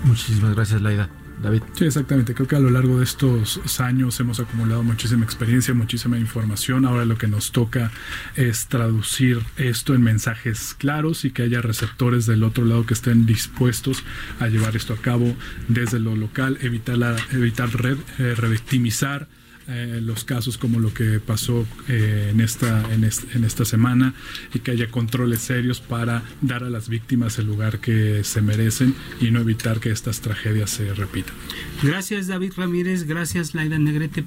Muchísimas 0.05 0.55
gracias, 0.55 0.81
Laida. 0.83 1.09
David. 1.43 1.63
Sí, 1.75 1.85
exactamente. 1.85 2.35
Creo 2.35 2.49
que 2.49 2.57
a 2.57 2.61
lo 2.61 2.71
largo 2.71 2.99
de 2.99 3.05
estos 3.05 3.81
años 3.81 4.19
hemos 4.21 4.41
acumulado 4.41 4.83
muchísima 4.83 5.25
experiencia, 5.25 5.75
muchísima 5.75 6.19
información. 6.19 6.85
Ahora 6.85 7.05
lo 7.05 7.17
que 7.17 7.29
nos 7.29 7.53
toca 7.53 7.91
es 8.35 8.67
traducir 8.67 9.41
esto 9.57 9.95
en 9.95 10.03
mensajes 10.03 10.75
claros 10.75 11.25
y 11.25 11.31
que 11.31 11.43
haya 11.43 11.61
receptores 11.61 12.27
del 12.27 12.43
otro 12.43 12.65
lado 12.65 12.87
que 12.87 12.95
estén 12.95 13.27
dispuestos 13.27 14.03
a 14.41 14.49
llevar 14.49 14.77
esto 14.77 14.95
a 14.95 14.97
cabo 14.97 15.37
desde 15.69 15.99
lo 15.99 16.17
local, 16.17 16.59
evitar, 16.61 16.99
la, 16.99 17.17
evitar 17.33 17.71
eh, 18.19 18.35
revictimizar 18.37 19.29
eh, 19.69 20.01
los 20.03 20.25
casos 20.25 20.57
como 20.57 20.81
lo 20.81 20.95
que 20.95 21.21
pasó 21.21 21.67
eh, 21.89 22.31
en, 22.33 22.41
esta, 22.41 22.93
en, 22.93 23.05
en, 23.05 23.45
esta 23.45 23.67
semana 23.67 24.15
y 24.55 24.61
que 24.61 24.71
haya 24.71 24.91
controles 24.91 25.41
serios 25.41 25.81
para 25.81 26.23
dar 26.41 26.65
a 26.65 26.71
las 26.71 26.89
víctimas 26.89 27.39
el 27.39 27.47
lugar 27.47 27.79
que 27.79 28.25
se 28.25 28.41
merecen 28.41 28.95
y 29.21 29.31
no 29.31 29.41
evitar 29.41 29.79
que 29.79 29.91
estas 29.91 30.23
tragedias 30.23 30.71
se 30.71 30.95
repitan. 30.95 31.35
Gracias 31.83 32.29
David 32.29 32.55
Ramírez, 32.57 33.05
gracias 33.05 33.55
Laida 33.55 33.79
Negrete, 33.79 34.25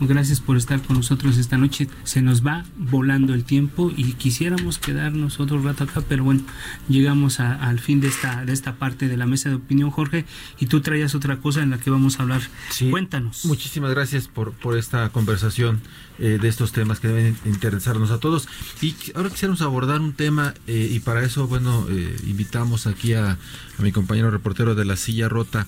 gracias 0.00 0.40
por 0.40 0.56
estar 0.56 0.80
con 0.80 0.96
nosotros 0.96 1.38
esta 1.38 1.58
noche. 1.58 1.88
Se 2.04 2.22
nos 2.22 2.46
va 2.46 2.64
volando 2.76 3.34
el 3.34 3.42
tiempo 3.42 3.92
y 3.96 4.12
quisiéramos 4.12 4.78
quedarnos 4.78 5.40
otro 5.40 5.60
rato 5.60 5.84
acá, 5.84 6.02
pero 6.08 6.22
bueno, 6.22 6.42
llegamos 6.88 7.40
al 7.40 7.80
fin 7.80 8.00
de 8.00 8.08
esta, 8.08 8.44
de 8.44 8.52
esta 8.52 8.76
parte 8.76 9.08
de 9.08 9.16
la 9.16 9.26
mesa 9.26 9.48
de 9.48 9.56
opinión, 9.56 9.90
Jorge, 9.90 10.24
y 10.60 10.66
tú 10.66 10.80
traías 10.80 11.14
otra 11.14 11.38
cosa 11.38 11.62
en 11.62 11.70
la 11.70 11.78
que 11.78 11.90
vamos 11.90 12.20
a 12.20 12.22
hablar. 12.22 12.42
Cuéntanos. 12.90 13.44
Muchísimas 13.44 13.90
gracias 13.90 14.28
por, 14.28 14.52
por 14.52 14.76
esta 14.84 15.08
conversación 15.08 15.80
eh, 16.18 16.38
de 16.40 16.48
estos 16.48 16.72
temas 16.72 17.00
que 17.00 17.08
deben 17.08 17.36
interesarnos 17.44 18.10
a 18.10 18.18
todos. 18.18 18.46
Y 18.82 18.94
ahora 19.14 19.30
quisiéramos 19.30 19.62
abordar 19.62 20.00
un 20.00 20.12
tema 20.12 20.54
eh, 20.66 20.90
y 20.92 21.00
para 21.00 21.24
eso, 21.24 21.46
bueno, 21.48 21.86
eh, 21.90 22.16
invitamos 22.26 22.86
aquí 22.86 23.14
a, 23.14 23.38
mi 23.78 23.92
compañero 23.92 24.30
reportero 24.30 24.74
de 24.74 24.84
la 24.84 24.96
silla 24.96 25.28
rota 25.28 25.66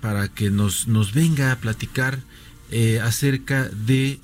para 0.00 0.28
que 0.28 0.50
nos, 0.50 0.88
nos 0.88 1.12
venga 1.12 1.52
a 1.52 1.56
platicar 1.56 2.18
acerca 3.02 3.68
de 3.68 4.18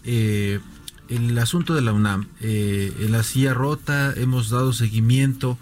el 1.11 1.39
asunto 1.39 1.75
de 1.75 1.83
la 1.83 1.93
UNAM. 1.93 2.27
en 2.41 3.13
la 3.13 3.23
silla 3.23 3.53
rota 3.53 4.15
hemos 4.17 4.49
dado 4.49 4.73
seguimiento 4.73 5.59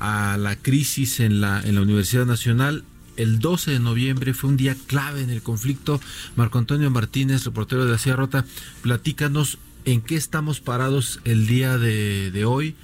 a 0.00 0.38
la 0.38 0.56
crisis 0.56 1.20
en 1.20 1.42
la, 1.42 1.60
en 1.60 1.74
la 1.74 1.82
Universidad 1.82 2.24
Nacional 2.24 2.84
el 3.16 3.38
12 3.38 3.72
de 3.72 3.80
noviembre 3.80 4.34
fue 4.34 4.50
un 4.50 4.56
día 4.56 4.76
clave 4.86 5.22
en 5.22 5.30
el 5.30 5.42
conflicto. 5.42 6.00
Marco 6.36 6.58
Antonio 6.58 6.90
Martínez, 6.90 7.44
reportero 7.44 7.84
de 7.84 7.92
la 7.92 7.98
Sierra 7.98 8.18
Rota, 8.18 8.44
platícanos 8.82 9.58
en 9.84 10.00
qué 10.00 10.16
estamos 10.16 10.60
parados 10.60 11.20
el 11.24 11.46
día 11.46 11.78
de, 11.78 12.44
hoy 12.44 12.74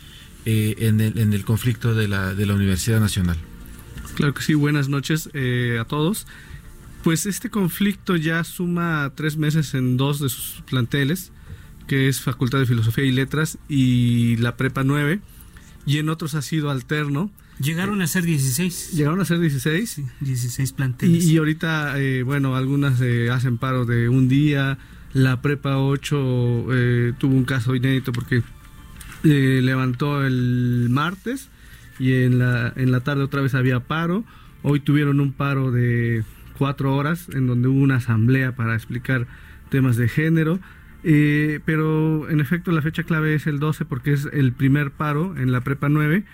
eh, 0.45 0.74
en, 0.79 1.01
el, 1.01 1.45
conflicto 1.45 1.95
de 1.95 2.09
la, 2.09 2.35
de 2.35 2.47
la, 2.47 2.55
Universidad 2.55 3.01
Nacional. 3.01 3.37
Claro 4.14 4.35
que 4.35 4.43
sí, 4.43 4.55
buenas 4.55 4.89
noches 4.89 5.31
eh, 5.35 5.79
a 5.81 5.85
todos. 5.85 6.26
Pues 7.03 7.26
este 7.26 7.51
conflicto 7.51 8.16
ya 8.16 8.43
suma 8.45 9.12
tres 9.14 9.37
meses 9.37 9.74
en 9.74 9.97
dos 9.97 10.20
de 10.20 10.29
sus 10.29 10.62
planteles, 10.68 11.31
que 11.87 12.09
es 12.09 12.20
Facultad 12.20 12.59
de 12.59 12.66
Filosofía 12.66 13.05
y 13.05 13.12
Letras 13.12 13.59
y 13.68 14.37
la 14.37 14.57
Prepa 14.57 14.83
9, 14.83 15.20
y 15.87 15.99
en 15.99 16.09
otros 16.09 16.35
ha 16.35 16.43
sido 16.43 16.70
alterno. 16.70 17.31
Llegaron 17.61 18.00
a 18.02 18.06
ser 18.06 18.24
16. 18.24 18.92
Llegaron 18.92 19.20
a 19.20 19.24
ser 19.24 19.40
16. 19.40 20.02
16 20.20 20.72
planteles. 20.72 21.24
Y, 21.24 21.36
ahorita, 21.38 21.98
eh, 22.00 22.22
bueno, 22.22 22.54
algunas 22.54 23.00
eh, 23.00 23.30
hacen 23.30 23.59
paro 23.59 23.84
de 23.84 24.09
un 24.09 24.28
día. 24.28 24.78
La 25.12 25.42
Prepa 25.42 25.78
8 25.78 26.66
eh, 26.70 27.12
tuvo 27.18 27.34
un 27.34 27.44
caso 27.44 27.74
inédito 27.74 28.12
porque 28.12 28.42
levantó 29.22 30.24
el 30.24 30.86
martes 30.90 31.48
y 31.98 32.12
en 32.12 32.38
la, 32.38 32.72
en 32.76 32.92
la 32.92 33.00
tarde 33.00 33.24
otra 33.24 33.42
vez 33.42 33.54
había 33.54 33.80
paro. 33.80 34.24
Hoy 34.62 34.80
tuvieron 34.80 35.20
un 35.20 35.32
paro 35.32 35.72
de 35.72 36.22
cuatro 36.56 36.94
horas 36.94 37.28
en 37.32 37.46
donde 37.46 37.68
hubo 37.68 37.80
una 37.80 37.96
asamblea 37.96 38.54
para 38.54 38.74
explicar 38.74 39.26
temas 39.70 39.96
de 39.96 40.09
género. 40.09 40.61
pero 41.02 42.30
en 42.30 42.40
efecto 42.40 42.70
la 42.70 42.82
fecha 42.82 43.02
clave 43.02 43.34
es 43.34 43.46
el 43.48 43.59
12 43.59 43.84
porque 43.86 44.12
es 44.12 44.28
el 44.32 44.52
primer 44.52 44.92
paro 44.92 45.36
en 45.36 45.50
la 45.50 45.62
Prepa 45.62 45.88
9 45.88 46.24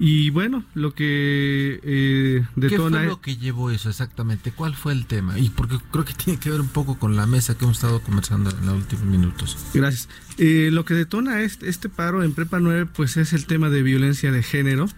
y 0.00 0.30
bueno, 0.30 0.64
lo 0.74 0.94
que 0.94 1.80
eh, 1.82 2.46
detona... 2.54 2.98
¿Qué 2.98 3.04
fue 3.04 3.06
lo 3.08 3.20
que 3.20 3.36
llevó 3.36 3.70
eso 3.70 3.88
exactamente? 3.88 4.52
¿Cuál 4.52 4.76
fue 4.76 4.92
el 4.92 5.06
tema? 5.06 5.38
Y 5.38 5.50
porque 5.50 5.78
creo 5.90 6.04
que 6.04 6.14
tiene 6.14 6.38
que 6.38 6.50
ver 6.50 6.60
un 6.60 6.68
poco 6.68 6.98
con 6.98 7.16
la 7.16 7.26
mesa 7.26 7.58
que 7.58 7.64
hemos 7.64 7.78
estado 7.78 8.00
conversando 8.00 8.50
en 8.50 8.66
los 8.66 8.76
últimos 8.76 9.04
minutos. 9.06 9.56
Gracias. 9.74 10.08
Eh, 10.38 10.70
lo 10.72 10.84
que 10.84 10.94
detona 10.94 11.42
este, 11.42 11.68
este 11.68 11.88
paro 11.88 12.22
en 12.22 12.32
Prepa 12.32 12.60
9 12.60 12.86
pues 12.86 13.16
es 13.16 13.32
el 13.32 13.46
tema 13.46 13.70
de 13.70 13.82
violencia 13.82 14.30
de 14.30 14.42
género. 14.44 14.88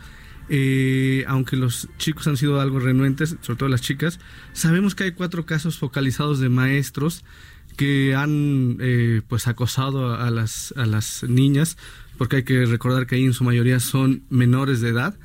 Eh, 0.51 1.24
aunque 1.28 1.57
los 1.57 1.88
chicos 1.96 2.26
han 2.26 2.36
sido 2.36 2.61
algo 2.61 2.80
renuentes, 2.80 3.36
sobre 3.40 3.57
todo 3.57 3.68
las 3.68 3.82
chicas, 3.82 4.18
sabemos 4.53 4.94
que 4.94 5.05
hay 5.05 5.12
cuatro 5.12 5.46
casos 5.46 5.78
focalizados 5.78 6.40
de 6.40 6.48
maestros 6.48 7.24
que 7.76 8.14
han 8.14 8.76
eh, 8.80 9.22
pues 9.28 9.46
acosado 9.46 10.14
a 10.14 10.28
las, 10.30 10.74
a 10.76 10.84
las 10.84 11.22
niñas 11.22 11.78
porque 12.20 12.36
hay 12.36 12.42
que 12.42 12.66
recordar 12.66 13.06
que 13.06 13.14
ahí 13.14 13.24
en 13.24 13.32
su 13.32 13.44
mayoría 13.44 13.80
son 13.80 14.24
menores 14.28 14.82
de 14.82 14.90
edad. 14.90 15.18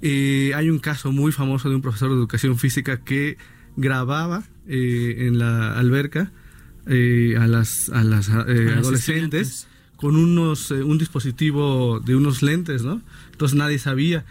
Eh, 0.00 0.52
hay 0.54 0.70
un 0.70 0.78
caso 0.78 1.12
muy 1.12 1.32
famoso 1.32 1.68
de 1.68 1.74
un 1.74 1.82
profesor 1.82 2.08
de 2.08 2.14
educación 2.14 2.56
física 2.56 3.04
que 3.04 3.36
grababa 3.76 4.44
eh, 4.66 5.16
en 5.18 5.38
la 5.38 5.78
alberca 5.78 6.32
eh, 6.86 7.36
a 7.38 7.46
las, 7.46 7.90
a 7.90 8.04
las 8.04 8.30
adolescentes 8.30 9.68
con 9.96 10.16
unos, 10.16 10.70
un 10.70 10.96
dispositivo 10.96 12.00
de 12.00 12.16
unos 12.16 12.40
lentes, 12.42 12.84
¿no? 12.84 13.02
Entonces 13.32 13.58
nadie 13.58 13.78
sabía. 13.78 14.24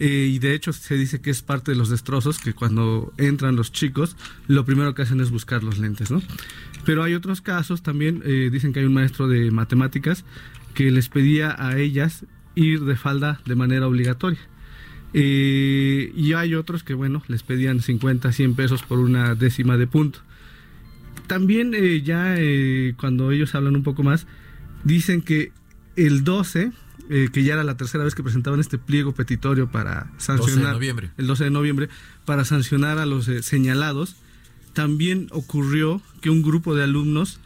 y 0.00 0.40
de 0.40 0.54
hecho 0.54 0.72
se 0.72 0.96
dice 0.96 1.20
que 1.20 1.30
es 1.30 1.42
parte 1.42 1.70
de 1.70 1.76
los 1.76 1.90
destrozos, 1.90 2.40
que 2.40 2.54
cuando 2.54 3.12
entran 3.18 3.54
los 3.54 3.70
chicos, 3.70 4.16
lo 4.48 4.64
primero 4.64 4.96
que 4.96 5.02
hacen 5.02 5.20
es 5.20 5.30
buscar 5.30 5.62
los 5.62 5.78
lentes, 5.78 6.10
¿no? 6.10 6.22
Pero 6.84 7.04
hay 7.04 7.14
otros 7.14 7.40
casos 7.40 7.84
también, 7.84 8.20
dicen 8.50 8.72
que 8.72 8.80
hay 8.80 8.86
un 8.86 8.94
maestro 8.94 9.28
de 9.28 9.52
matemáticas 9.52 10.24
que 10.74 10.90
les 10.90 11.08
pedía 11.08 11.54
a 11.58 11.78
ellas 11.78 12.24
ir 12.54 12.80
de 12.80 12.96
falda 12.96 13.40
de 13.44 13.54
manera 13.54 13.86
obligatoria. 13.86 14.40
Eh, 15.14 16.12
y 16.16 16.32
hay 16.32 16.54
otros 16.54 16.82
que, 16.82 16.94
bueno, 16.94 17.22
les 17.28 17.42
pedían 17.42 17.80
50, 17.80 18.32
100 18.32 18.54
pesos 18.54 18.82
por 18.82 18.98
una 18.98 19.34
décima 19.34 19.76
de 19.76 19.86
punto. 19.86 20.20
También 21.26 21.74
eh, 21.74 22.02
ya 22.02 22.34
eh, 22.38 22.94
cuando 22.98 23.30
ellos 23.30 23.54
hablan 23.54 23.76
un 23.76 23.82
poco 23.82 24.02
más, 24.02 24.26
dicen 24.84 25.22
que 25.22 25.52
el 25.96 26.24
12, 26.24 26.72
que 27.32 27.42
ya 27.44 27.54
era 27.54 27.64
la 27.64 27.76
tercera 27.76 28.04
vez 28.04 28.14
que 28.14 28.22
presentaban 28.22 28.58
este 28.58 28.78
pliego 28.78 29.12
petitorio 29.12 29.70
para 29.70 30.10
sancionar, 30.16 30.78
el 30.82 31.26
12 31.26 31.44
de 31.44 31.50
noviembre, 31.50 31.90
para 32.24 32.46
sancionar 32.46 32.98
a 32.98 33.04
los 33.04 33.26
señalados, 33.42 34.16
también 34.72 35.28
ocurrió 35.30 36.00
que 36.22 36.30
un 36.30 36.40
grupo 36.40 36.74
de 36.74 36.84
alumnos 36.84 37.38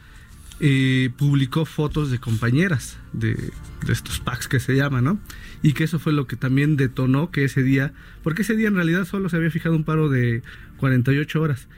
eh, 0.58 1.10
publicó 1.18 1.66
fotos 1.66 2.10
de 2.10 2.18
compañeras 2.18 2.98
de, 3.12 3.52
estos 3.88 4.20
packs 4.20 4.48
que 4.48 4.58
se 4.58 4.74
llaman, 4.74 5.04
¿no? 5.04 5.20
Y 5.62 5.74
que 5.74 5.84
eso 5.84 5.98
fue 5.98 6.14
lo 6.14 6.26
que 6.26 6.36
también 6.36 6.76
detonó 6.76 7.30
que 7.30 7.44
ese 7.44 7.62
día, 7.62 7.92
porque 8.22 8.42
ese 8.42 8.56
día 8.56 8.68
en 8.68 8.74
realidad 8.74 9.04
solo 9.04 9.28
se 9.28 9.36
había 9.36 9.50
fijado 9.50 9.76
un 9.76 9.84
paro 9.84 10.08
de 10.08 10.42
48 10.78 11.40
horas, 11.42 11.68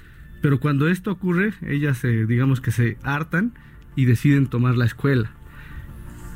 pero 0.40 0.60
cuando 0.60 0.88
esto 0.88 1.10
ocurre, 1.10 1.54
ellas 1.66 1.98
se, 1.98 2.26
digamos 2.26 2.60
que 2.60 2.70
se 2.70 2.98
hartan 3.02 3.52
y 3.96 4.04
deciden 4.04 4.46
tomar 4.46 4.76
la 4.76 4.84
escuela. 4.84 5.32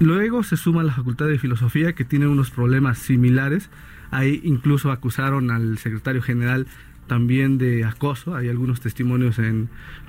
Luego 0.01 0.43
se 0.43 0.57
suma 0.57 0.83
la 0.83 0.93
Facultad 0.93 1.29
de 1.29 1.39
Filosofía 1.39 1.93
que 1.93 2.05
tiene 2.05 2.27
unos 2.27 2.51
problemas 2.51 2.99
similares. 2.99 3.71
Ahí 4.11 4.41
incluso 4.43 4.91
acusaron 4.91 5.53
al 5.53 5.79
secretario 5.79 6.23
general 6.23 6.67
también 7.07 7.57
de 7.57 7.85
acoso. 7.85 8.35
Hay 8.35 8.49
algunos 8.49 8.81
testimonios 8.81 9.39
en 9.39 9.69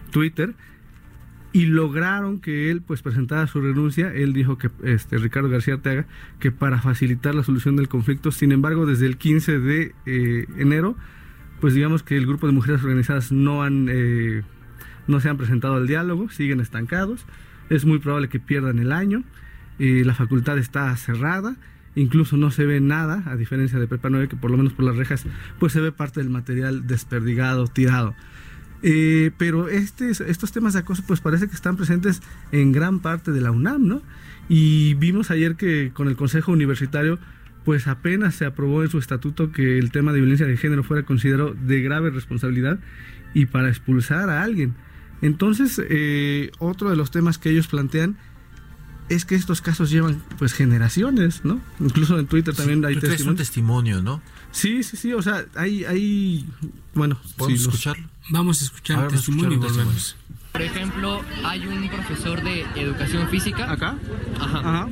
Twitter 0.09 0.55
y 1.53 1.67
lograron 1.67 2.39
que 2.39 2.71
él 2.71 2.81
pues 2.81 3.03
presentara 3.03 3.45
su 3.45 3.61
renuncia. 3.61 4.11
Él 4.11 4.33
dijo 4.33 4.57
que 4.57 4.71
este 4.83 5.19
Ricardo 5.19 5.49
García 5.49 5.75
Arteaga 5.75 6.07
que 6.39 6.51
para 6.51 6.81
facilitar 6.81 7.35
la 7.35 7.43
solución 7.43 7.75
del 7.75 7.87
conflicto. 7.87 8.31
Sin 8.31 8.51
embargo, 8.51 8.87
desde 8.87 9.05
el 9.05 9.17
15 9.17 9.59
de 9.59 9.93
eh, 10.07 10.47
enero, 10.57 10.97
pues 11.61 11.75
digamos 11.75 12.01
que 12.01 12.17
el 12.17 12.25
grupo 12.25 12.47
de 12.47 12.53
mujeres 12.53 12.83
organizadas 12.83 13.31
no 13.31 13.61
han 13.61 13.87
eh, 13.89 14.41
no 15.07 15.19
se 15.19 15.29
han 15.29 15.37
presentado 15.37 15.75
al 15.75 15.85
diálogo, 15.85 16.29
siguen 16.29 16.59
estancados. 16.59 17.25
Es 17.69 17.85
muy 17.85 17.99
probable 17.99 18.29
que 18.29 18.39
pierdan 18.39 18.79
el 18.79 18.91
año. 18.91 19.23
Eh, 19.77 20.03
la 20.05 20.15
facultad 20.15 20.57
está 20.57 20.95
cerrada. 20.97 21.55
Incluso 21.95 22.37
no 22.37 22.49
se 22.49 22.65
ve 22.65 22.81
nada, 22.81 23.21
a 23.27 23.35
diferencia 23.35 23.77
de 23.77 23.87
Prepa 23.87 24.09
9, 24.09 24.27
que 24.27 24.35
por 24.35 24.49
lo 24.49 24.57
menos 24.57 24.73
por 24.73 24.83
las 24.83 24.95
rejas, 24.95 25.27
pues 25.59 25.73
se 25.73 25.79
ve 25.79 25.91
parte 25.91 26.21
del 26.21 26.31
material 26.31 26.87
desperdigado, 26.87 27.67
tirado. 27.67 28.15
Eh, 28.85 29.31
pero 29.37 29.69
estos 29.69 30.51
temas 30.51 30.73
de 30.73 30.79
acoso 30.79 31.03
pues 31.07 31.21
parece 31.21 31.47
que 31.47 31.55
están 31.55 31.77
presentes 31.77 32.21
en 32.51 32.73
gran 32.73 32.99
parte 32.99 33.31
de 33.31 33.39
la 33.39 33.51
UNAM, 33.51 33.87
¿no? 33.87 34.01
Y 34.49 34.95
vimos 34.95 35.31
ayer 35.31 35.55
que 35.55 35.91
con 35.93 36.09
el 36.09 36.17
Consejo 36.17 36.51
Universitario 36.51 37.17
pues 37.63 37.87
apenas 37.87 38.35
se 38.35 38.45
aprobó 38.45 38.83
en 38.83 38.89
su 38.89 38.99
estatuto 38.99 39.53
que 39.53 39.79
el 39.79 39.91
tema 39.91 40.11
de 40.11 40.19
violencia 40.19 40.45
de 40.45 40.57
género 40.57 40.83
fuera 40.83 41.03
considerado 41.03 41.53
de 41.53 41.81
grave 41.81 42.09
responsabilidad 42.09 42.77
y 43.33 43.45
para 43.45 43.69
expulsar 43.69 44.29
a 44.29 44.43
alguien. 44.43 44.75
Entonces, 45.21 45.81
eh, 45.89 46.51
otro 46.59 46.89
de 46.89 46.97
los 46.97 47.09
temas 47.09 47.37
que 47.37 47.49
ellos 47.49 47.67
plantean 47.67 48.17
es 49.09 49.25
que 49.25 49.35
estos 49.35 49.61
casos 49.61 49.89
llevan 49.89 50.21
pues 50.37 50.53
generaciones, 50.53 51.43
¿no? 51.43 51.59
Incluso 51.79 52.17
en 52.19 52.27
Twitter 52.27 52.55
también 52.55 52.83
hay 52.85 52.95
testimonios. 52.95 53.27
un 53.27 53.35
testimonio, 53.35 54.01
¿no? 54.01 54.21
Sí, 54.51 54.83
sí, 54.83 54.97
sí, 54.97 55.13
o 55.13 55.21
sea, 55.21 55.45
hay, 55.55 55.83
hay 55.85 56.45
bueno, 56.93 57.17
¿podemos 57.37 57.61
escucharlo? 57.61 58.07
Vamos 58.29 58.61
a 58.61 58.65
escuchar 58.65 59.05
el 59.05 59.11
testimonio 59.11 59.53
y 59.53 59.57
volvemos. 59.57 60.15
Por 60.53 60.61
ejemplo, 60.61 61.21
hay 61.43 61.65
un 61.65 61.89
profesor 61.89 62.43
de 62.43 62.61
educación 62.75 63.27
física. 63.29 63.71
¿Acá? 63.71 63.97
Ajá. 64.39 64.87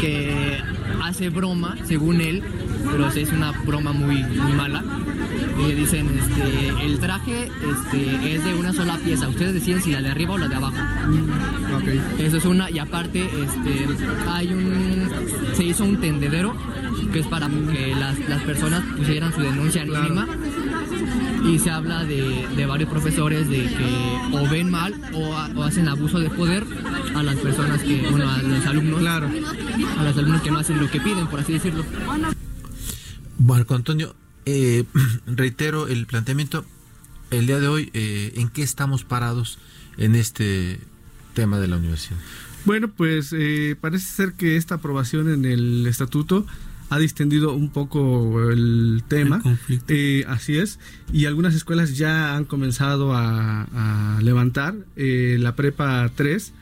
Que 0.00 0.58
hace 1.02 1.28
broma, 1.28 1.76
según 1.84 2.22
él, 2.22 2.42
pero 2.90 3.06
es 3.08 3.30
una 3.30 3.52
broma 3.52 3.92
muy, 3.92 4.22
muy 4.22 4.52
mala. 4.54 4.82
Y 5.58 5.68
le 5.68 5.74
dicen, 5.74 6.08
este, 6.18 6.84
el 6.84 6.98
traje 6.98 7.44
este, 7.44 8.34
es 8.34 8.44
de 8.44 8.54
una 8.54 8.72
sola 8.72 8.98
pieza. 8.98 9.28
Ustedes 9.28 9.54
deciden 9.54 9.82
si 9.82 9.92
la 9.92 10.02
de 10.02 10.10
arriba 10.10 10.34
o 10.34 10.38
la 10.38 10.48
de 10.48 10.54
abajo. 10.54 10.76
Okay. 11.80 12.00
Eso 12.18 12.36
es 12.36 12.44
una. 12.44 12.70
Y 12.70 12.78
aparte, 12.78 13.24
este, 13.24 13.86
hay 14.28 14.52
un, 14.52 15.08
se 15.54 15.64
hizo 15.64 15.84
un 15.84 16.00
tendedero 16.00 16.54
que 17.12 17.20
es 17.20 17.26
para 17.26 17.48
que 17.48 17.94
las, 17.94 18.18
las 18.28 18.42
personas 18.42 18.82
pusieran 18.96 19.32
su 19.32 19.40
denuncia 19.40 19.82
anónima 19.82 20.26
y 21.44 21.58
se 21.58 21.70
habla 21.70 22.04
de, 22.04 22.66
varios 22.66 22.90
profesores 22.90 23.48
de 23.48 23.62
que 23.62 24.36
o 24.36 24.48
ven 24.48 24.70
mal 24.70 24.94
o, 25.14 25.62
hacen 25.62 25.88
abuso 25.88 26.18
de 26.18 26.30
poder 26.30 26.64
a 27.14 27.22
las 27.22 27.36
personas 27.36 27.82
que, 27.82 28.08
bueno, 28.10 28.28
a 28.28 28.42
los 28.42 28.66
alumnos, 28.66 29.00
claro. 29.00 29.28
a 29.98 30.02
los 30.02 30.16
alumnos 30.16 30.42
que 30.42 30.50
no 30.50 30.58
hacen 30.58 30.80
lo 30.80 30.90
que 30.90 31.00
piden, 31.00 31.26
por 31.26 31.40
así 31.40 31.52
decirlo. 31.52 31.84
Marco 33.38 33.74
Antonio, 33.74 34.14
eh, 34.46 34.84
reitero 35.26 35.88
el 35.88 36.06
planteamiento, 36.06 36.64
el 37.30 37.46
día 37.46 37.60
de 37.60 37.68
hoy, 37.68 37.90
eh, 37.92 38.32
¿en 38.36 38.48
qué 38.48 38.62
estamos 38.62 39.04
parados 39.04 39.58
en 39.98 40.14
este 40.14 40.80
tema 41.34 41.58
de 41.58 41.68
la 41.68 41.76
universidad? 41.76 42.18
Bueno, 42.64 42.88
pues 42.88 43.32
eh, 43.32 43.76
parece 43.80 44.06
ser 44.06 44.32
que 44.32 44.56
esta 44.56 44.76
aprobación 44.76 45.32
en 45.32 45.44
el 45.44 45.86
estatuto 45.86 46.46
ha 46.90 46.98
distendido 46.98 47.52
un 47.52 47.70
poco 47.70 48.50
el 48.50 49.02
tema. 49.06 49.40
Eh, 49.88 50.24
así 50.28 50.58
es. 50.58 50.78
Y 51.12 51.26
algunas 51.26 51.54
escuelas 51.54 51.96
ya 51.96 52.36
han 52.36 52.44
comenzado 52.44 53.12
a, 53.14 54.18
levantar. 54.20 54.74
Eh, 54.96 55.36
la 55.38 55.54
prepa 55.54 56.10
3, 56.14 56.52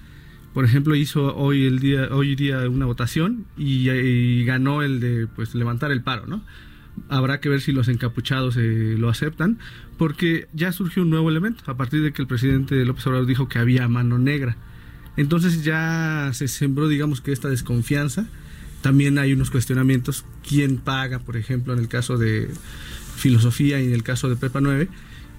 por 0.52 0.64
ejemplo, 0.64 0.94
hizo 0.94 1.34
hoy 1.36 1.64
el 1.64 1.78
día 1.78 2.08
hoy 2.10 2.36
día 2.36 2.68
una 2.68 2.84
votación 2.84 3.46
y, 3.56 4.44
ganó 4.44 4.82
el 4.82 5.00
de 5.00 5.26
pues 5.26 5.54
levantar 5.54 5.90
el 5.90 6.02
paro, 6.02 6.26
¿no? 6.26 6.42
Habrá 7.08 7.40
que 7.40 7.48
ver 7.48 7.60
si 7.60 7.72
los 7.72 7.88
encapuchados 7.88 8.56
eh, 8.56 8.96
lo 8.98 9.08
aceptan, 9.08 9.58
porque 9.98 10.48
ya 10.52 10.72
surgió 10.72 11.02
un 11.02 11.10
nuevo 11.10 11.28
elemento 11.28 11.64
a 11.66 11.76
partir 11.76 12.02
de 12.02 12.12
que 12.12 12.22
el 12.22 12.28
presidente 12.28 12.84
López 12.84 13.06
Obrador 13.06 13.26
dijo 13.26 13.48
que 13.48 13.58
había 13.58 13.88
mano 13.88 14.18
negra. 14.18 14.56
Entonces 15.16 15.64
ya 15.64 16.30
se 16.32 16.48
sembró, 16.48 16.88
digamos 16.88 17.20
que 17.20 17.32
esta 17.32 17.48
desconfianza 17.48 18.26
también 18.84 19.18
hay 19.18 19.32
unos 19.32 19.50
cuestionamientos, 19.50 20.26
quién 20.46 20.76
paga, 20.76 21.18
por 21.18 21.38
ejemplo, 21.38 21.72
en 21.72 21.78
el 21.78 21.88
caso 21.88 22.18
de 22.18 22.50
filosofía 23.16 23.80
y 23.80 23.86
en 23.86 23.94
el 23.94 24.02
caso 24.02 24.28
de 24.28 24.36
Prepa 24.36 24.60
9. 24.60 24.90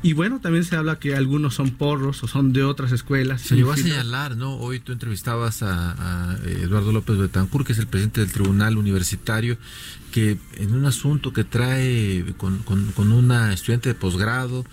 Y 0.06 0.14
bueno, 0.14 0.40
también 0.40 0.64
se 0.64 0.76
habla 0.76 1.00
que 1.00 1.16
algunos 1.16 1.56
son 1.56 1.72
porros 1.72 2.22
o 2.22 2.28
son 2.28 2.54
de 2.54 2.64
otras 2.64 2.92
escuelas. 2.92 3.42
Se 3.42 3.56
llegó 3.56 3.72
a 3.72 3.76
señalar, 3.76 4.38
¿no? 4.38 4.54
Hoy 4.58 4.80
tú 4.80 4.92
entrevistabas 4.92 5.64
a, 5.64 6.38
Eduardo 6.46 6.92
López 6.92 7.18
Betancourt, 7.18 7.66
que 7.66 7.74
es 7.74 7.80
el 7.80 7.88
presidente 7.88 8.22
del 8.22 8.32
Tribunal 8.32 8.78
Universitario, 8.78 9.58
que 10.12 10.38
en 10.58 10.76
un 10.76 10.86
asunto 10.86 11.34
que 11.34 11.44
trae 11.44 12.24
con, 12.38 12.60
con, 12.60 12.92
con 12.92 13.12
una 13.14 13.52
estudiante 13.52 13.90
de 13.90 13.96
posgrado 13.96 14.64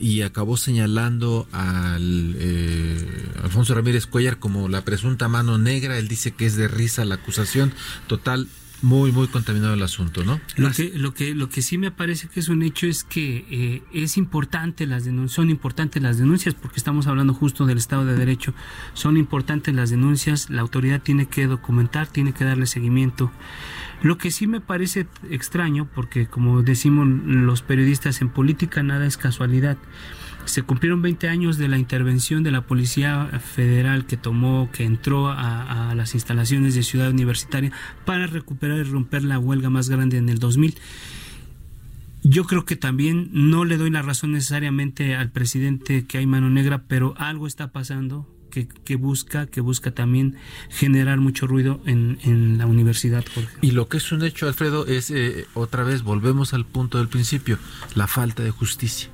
y 0.00 0.22
acabó 0.22 0.56
señalando 0.56 1.46
al 1.52 2.34
eh, 2.38 3.28
Alfonso 3.44 3.74
Ramírez 3.74 4.06
Cuellar 4.06 4.38
como 4.40 4.68
la 4.68 4.84
presunta 4.84 5.28
mano 5.28 5.56
negra. 5.56 5.98
Él 5.98 6.08
dice 6.08 6.32
que 6.32 6.46
es 6.46 6.56
de 6.56 6.66
risa 6.66 7.04
la 7.04 7.14
acusación. 7.16 7.72
Total, 8.08 8.48
muy 8.82 9.12
muy 9.12 9.28
contaminado 9.28 9.74
el 9.74 9.82
asunto, 9.82 10.24
¿no? 10.24 10.40
Lo 10.56 10.70
que 10.70 10.92
lo 10.94 11.14
que 11.14 11.34
lo 11.34 11.48
que 11.48 11.62
sí 11.62 11.78
me 11.78 11.90
parece 11.90 12.28
que 12.28 12.40
es 12.40 12.48
un 12.48 12.62
hecho 12.62 12.86
es 12.86 13.04
que 13.04 13.44
eh, 13.50 13.82
es 13.92 14.16
importante 14.16 14.86
las 14.86 15.04
denuncias, 15.04 15.36
son 15.36 15.50
importantes 15.50 16.02
las 16.02 16.18
denuncias 16.18 16.54
porque 16.54 16.78
estamos 16.78 17.06
hablando 17.06 17.34
justo 17.34 17.66
del 17.66 17.78
Estado 17.78 18.04
de 18.04 18.16
Derecho, 18.16 18.54
son 18.94 19.16
importantes 19.16 19.74
las 19.74 19.90
denuncias, 19.90 20.50
la 20.50 20.62
autoridad 20.62 21.02
tiene 21.02 21.26
que 21.26 21.46
documentar, 21.46 22.06
tiene 22.06 22.32
que 22.32 22.44
darle 22.44 22.66
seguimiento. 22.66 23.30
Lo 24.02 24.16
que 24.16 24.30
sí 24.30 24.46
me 24.46 24.60
parece 24.60 25.06
extraño, 25.30 25.86
porque 25.94 26.26
como 26.26 26.62
decimos 26.62 27.06
los 27.06 27.60
periodistas 27.60 28.22
en 28.22 28.30
política, 28.30 28.82
nada 28.82 29.06
es 29.06 29.18
casualidad. 29.18 29.76
Se 30.44 30.62
cumplieron 30.62 31.02
20 31.02 31.28
años 31.28 31.58
de 31.58 31.68
la 31.68 31.78
intervención 31.78 32.42
de 32.42 32.50
la 32.50 32.62
Policía 32.62 33.26
Federal 33.54 34.06
que 34.06 34.16
tomó, 34.16 34.70
que 34.72 34.84
entró 34.84 35.28
a, 35.28 35.94
las 35.94 36.14
instalaciones 36.14 36.74
de 36.74 36.82
Ciudad 36.82 37.10
Universitaria 37.10 37.72
para 38.04 38.26
recuperar 38.26 38.78
y 38.78 38.84
romper 38.84 39.24
la 39.24 39.38
huelga 39.38 39.70
más 39.70 39.88
grande 39.88 40.16
en 40.16 40.28
el 40.28 40.38
2000. 40.38 40.76
Yo 42.22 42.44
creo 42.44 42.64
que 42.64 42.76
también 42.76 43.30
no 43.32 43.64
le 43.64 43.76
doy 43.76 43.90
la 43.90 44.02
razón 44.02 44.32
necesariamente 44.32 45.14
al 45.14 45.30
presidente 45.30 46.06
que 46.06 46.18
hay 46.18 46.26
mano 46.26 46.50
negra, 46.50 46.84
pero 46.86 47.14
algo 47.16 47.46
está 47.46 47.72
pasando 47.72 48.28
que, 48.50 48.96
busca, 48.96 49.46
que 49.46 49.60
busca 49.60 49.92
también 49.92 50.36
generar 50.68 51.18
mucho 51.18 51.46
ruido 51.46 51.80
en, 51.86 52.58
la 52.58 52.66
universidad, 52.66 53.24
Y 53.62 53.70
lo 53.70 53.88
que 53.88 53.98
es 53.98 54.12
un 54.12 54.24
hecho, 54.24 54.46
Alfredo, 54.48 54.86
es 54.86 55.10
eh, 55.10 55.46
otra 55.54 55.84
vez, 55.84 56.02
volvemos 56.02 56.52
al 56.52 56.66
punto 56.66 56.98
del 56.98 57.08
principio, 57.08 57.58
la 57.94 58.06
falta 58.06 58.42
de 58.42 58.50
justicia. 58.50 59.10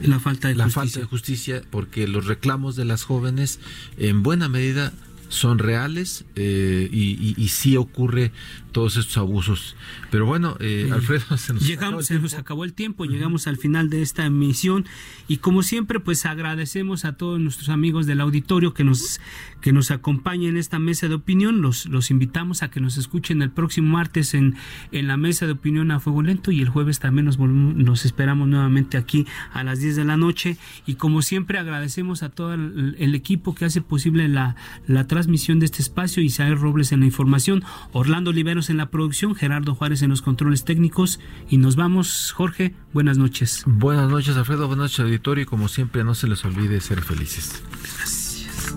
La 0.00 0.20
falta 0.20 0.48
de 0.48 0.54
la 0.54 0.64
justicia. 0.64 0.82
falta 0.82 1.00
de 1.00 1.06
justicia, 1.06 1.62
porque 1.70 2.08
los 2.08 2.26
reclamos 2.26 2.76
de 2.76 2.84
las 2.84 3.04
jóvenes 3.04 3.60
en 3.96 4.22
buena 4.22 4.48
medida 4.48 4.92
son 5.28 5.58
reales 5.58 6.24
eh, 6.36 6.88
y, 6.92 7.34
y, 7.36 7.48
sí 7.48 7.76
ocurre 7.76 8.32
todos 8.72 8.96
estos 8.96 9.16
abusos. 9.16 9.76
Pero 10.10 10.26
bueno, 10.26 10.56
eh, 10.60 10.90
Alfredo, 10.92 11.36
se 11.36 11.54
nos, 11.54 11.66
llegamos, 11.66 12.06
se 12.06 12.18
nos 12.18 12.34
acabó 12.34 12.64
el 12.64 12.74
tiempo, 12.74 13.04
llegamos 13.04 13.46
al 13.46 13.56
final 13.56 13.88
de 13.88 14.02
esta 14.02 14.26
emisión 14.26 14.84
y 15.28 15.38
como 15.38 15.62
siempre, 15.62 15.98
pues 15.98 16.26
agradecemos 16.26 17.04
a 17.04 17.16
todos 17.16 17.40
nuestros 17.40 17.70
amigos 17.70 18.06
del 18.06 18.20
auditorio 18.20 18.74
que 18.74 18.84
nos, 18.84 19.20
que 19.60 19.72
nos 19.72 19.90
acompañen 19.90 20.50
en 20.50 20.56
esta 20.58 20.78
mesa 20.78 21.08
de 21.08 21.14
opinión. 21.14 21.62
Los, 21.62 21.86
los 21.86 22.10
invitamos 22.10 22.62
a 22.62 22.70
que 22.70 22.80
nos 22.80 22.98
escuchen 22.98 23.42
el 23.42 23.50
próximo 23.50 23.88
martes 23.88 24.34
en, 24.34 24.56
en 24.92 25.06
la 25.06 25.16
mesa 25.16 25.46
de 25.46 25.52
opinión 25.52 25.90
a 25.90 26.00
fuego 26.00 26.22
lento 26.22 26.50
y 26.50 26.60
el 26.60 26.68
jueves 26.68 26.98
también 26.98 27.24
nos, 27.24 27.38
nos 27.38 28.04
esperamos 28.04 28.46
nuevamente 28.48 28.96
aquí 28.96 29.26
a 29.52 29.64
las 29.64 29.80
10 29.80 29.96
de 29.96 30.04
la 30.04 30.16
noche. 30.16 30.56
Y 30.86 30.94
como 30.94 31.22
siempre, 31.22 31.58
agradecemos 31.58 32.22
a 32.22 32.28
todo 32.28 32.54
el, 32.54 33.14
equipo 33.16 33.54
que 33.54 33.64
hace 33.64 33.80
posible 33.80 34.28
la, 34.28 34.56
la 34.86 35.06
transmisión 35.16 35.58
de 35.60 35.64
este 35.64 35.80
espacio. 35.80 36.22
Isabel 36.22 36.58
Robles 36.58 36.92
en 36.92 37.00
la 37.00 37.06
información, 37.06 37.64
Orlando 37.92 38.32
Oliveros 38.32 38.68
en 38.68 38.76
la 38.76 38.90
producción, 38.90 39.34
Gerardo 39.34 39.74
Juárez 39.74 40.02
en 40.02 40.10
los 40.10 40.20
controles 40.20 40.64
técnicos 40.64 41.20
y 41.48 41.56
nos 41.56 41.74
vamos, 41.74 42.32
Jorge, 42.32 42.74
buenas 42.92 43.16
noches. 43.16 43.62
Buenas 43.64 44.10
noches, 44.10 44.36
Alfredo, 44.36 44.66
buenas 44.66 44.84
noches, 44.84 45.00
auditorio 45.00 45.44
y 45.44 45.46
como 45.46 45.68
siempre 45.68 46.04
no 46.04 46.14
se 46.14 46.28
les 46.28 46.44
olvide 46.44 46.82
ser 46.82 47.00
felices. 47.00 47.62
Gracias. 47.96 48.76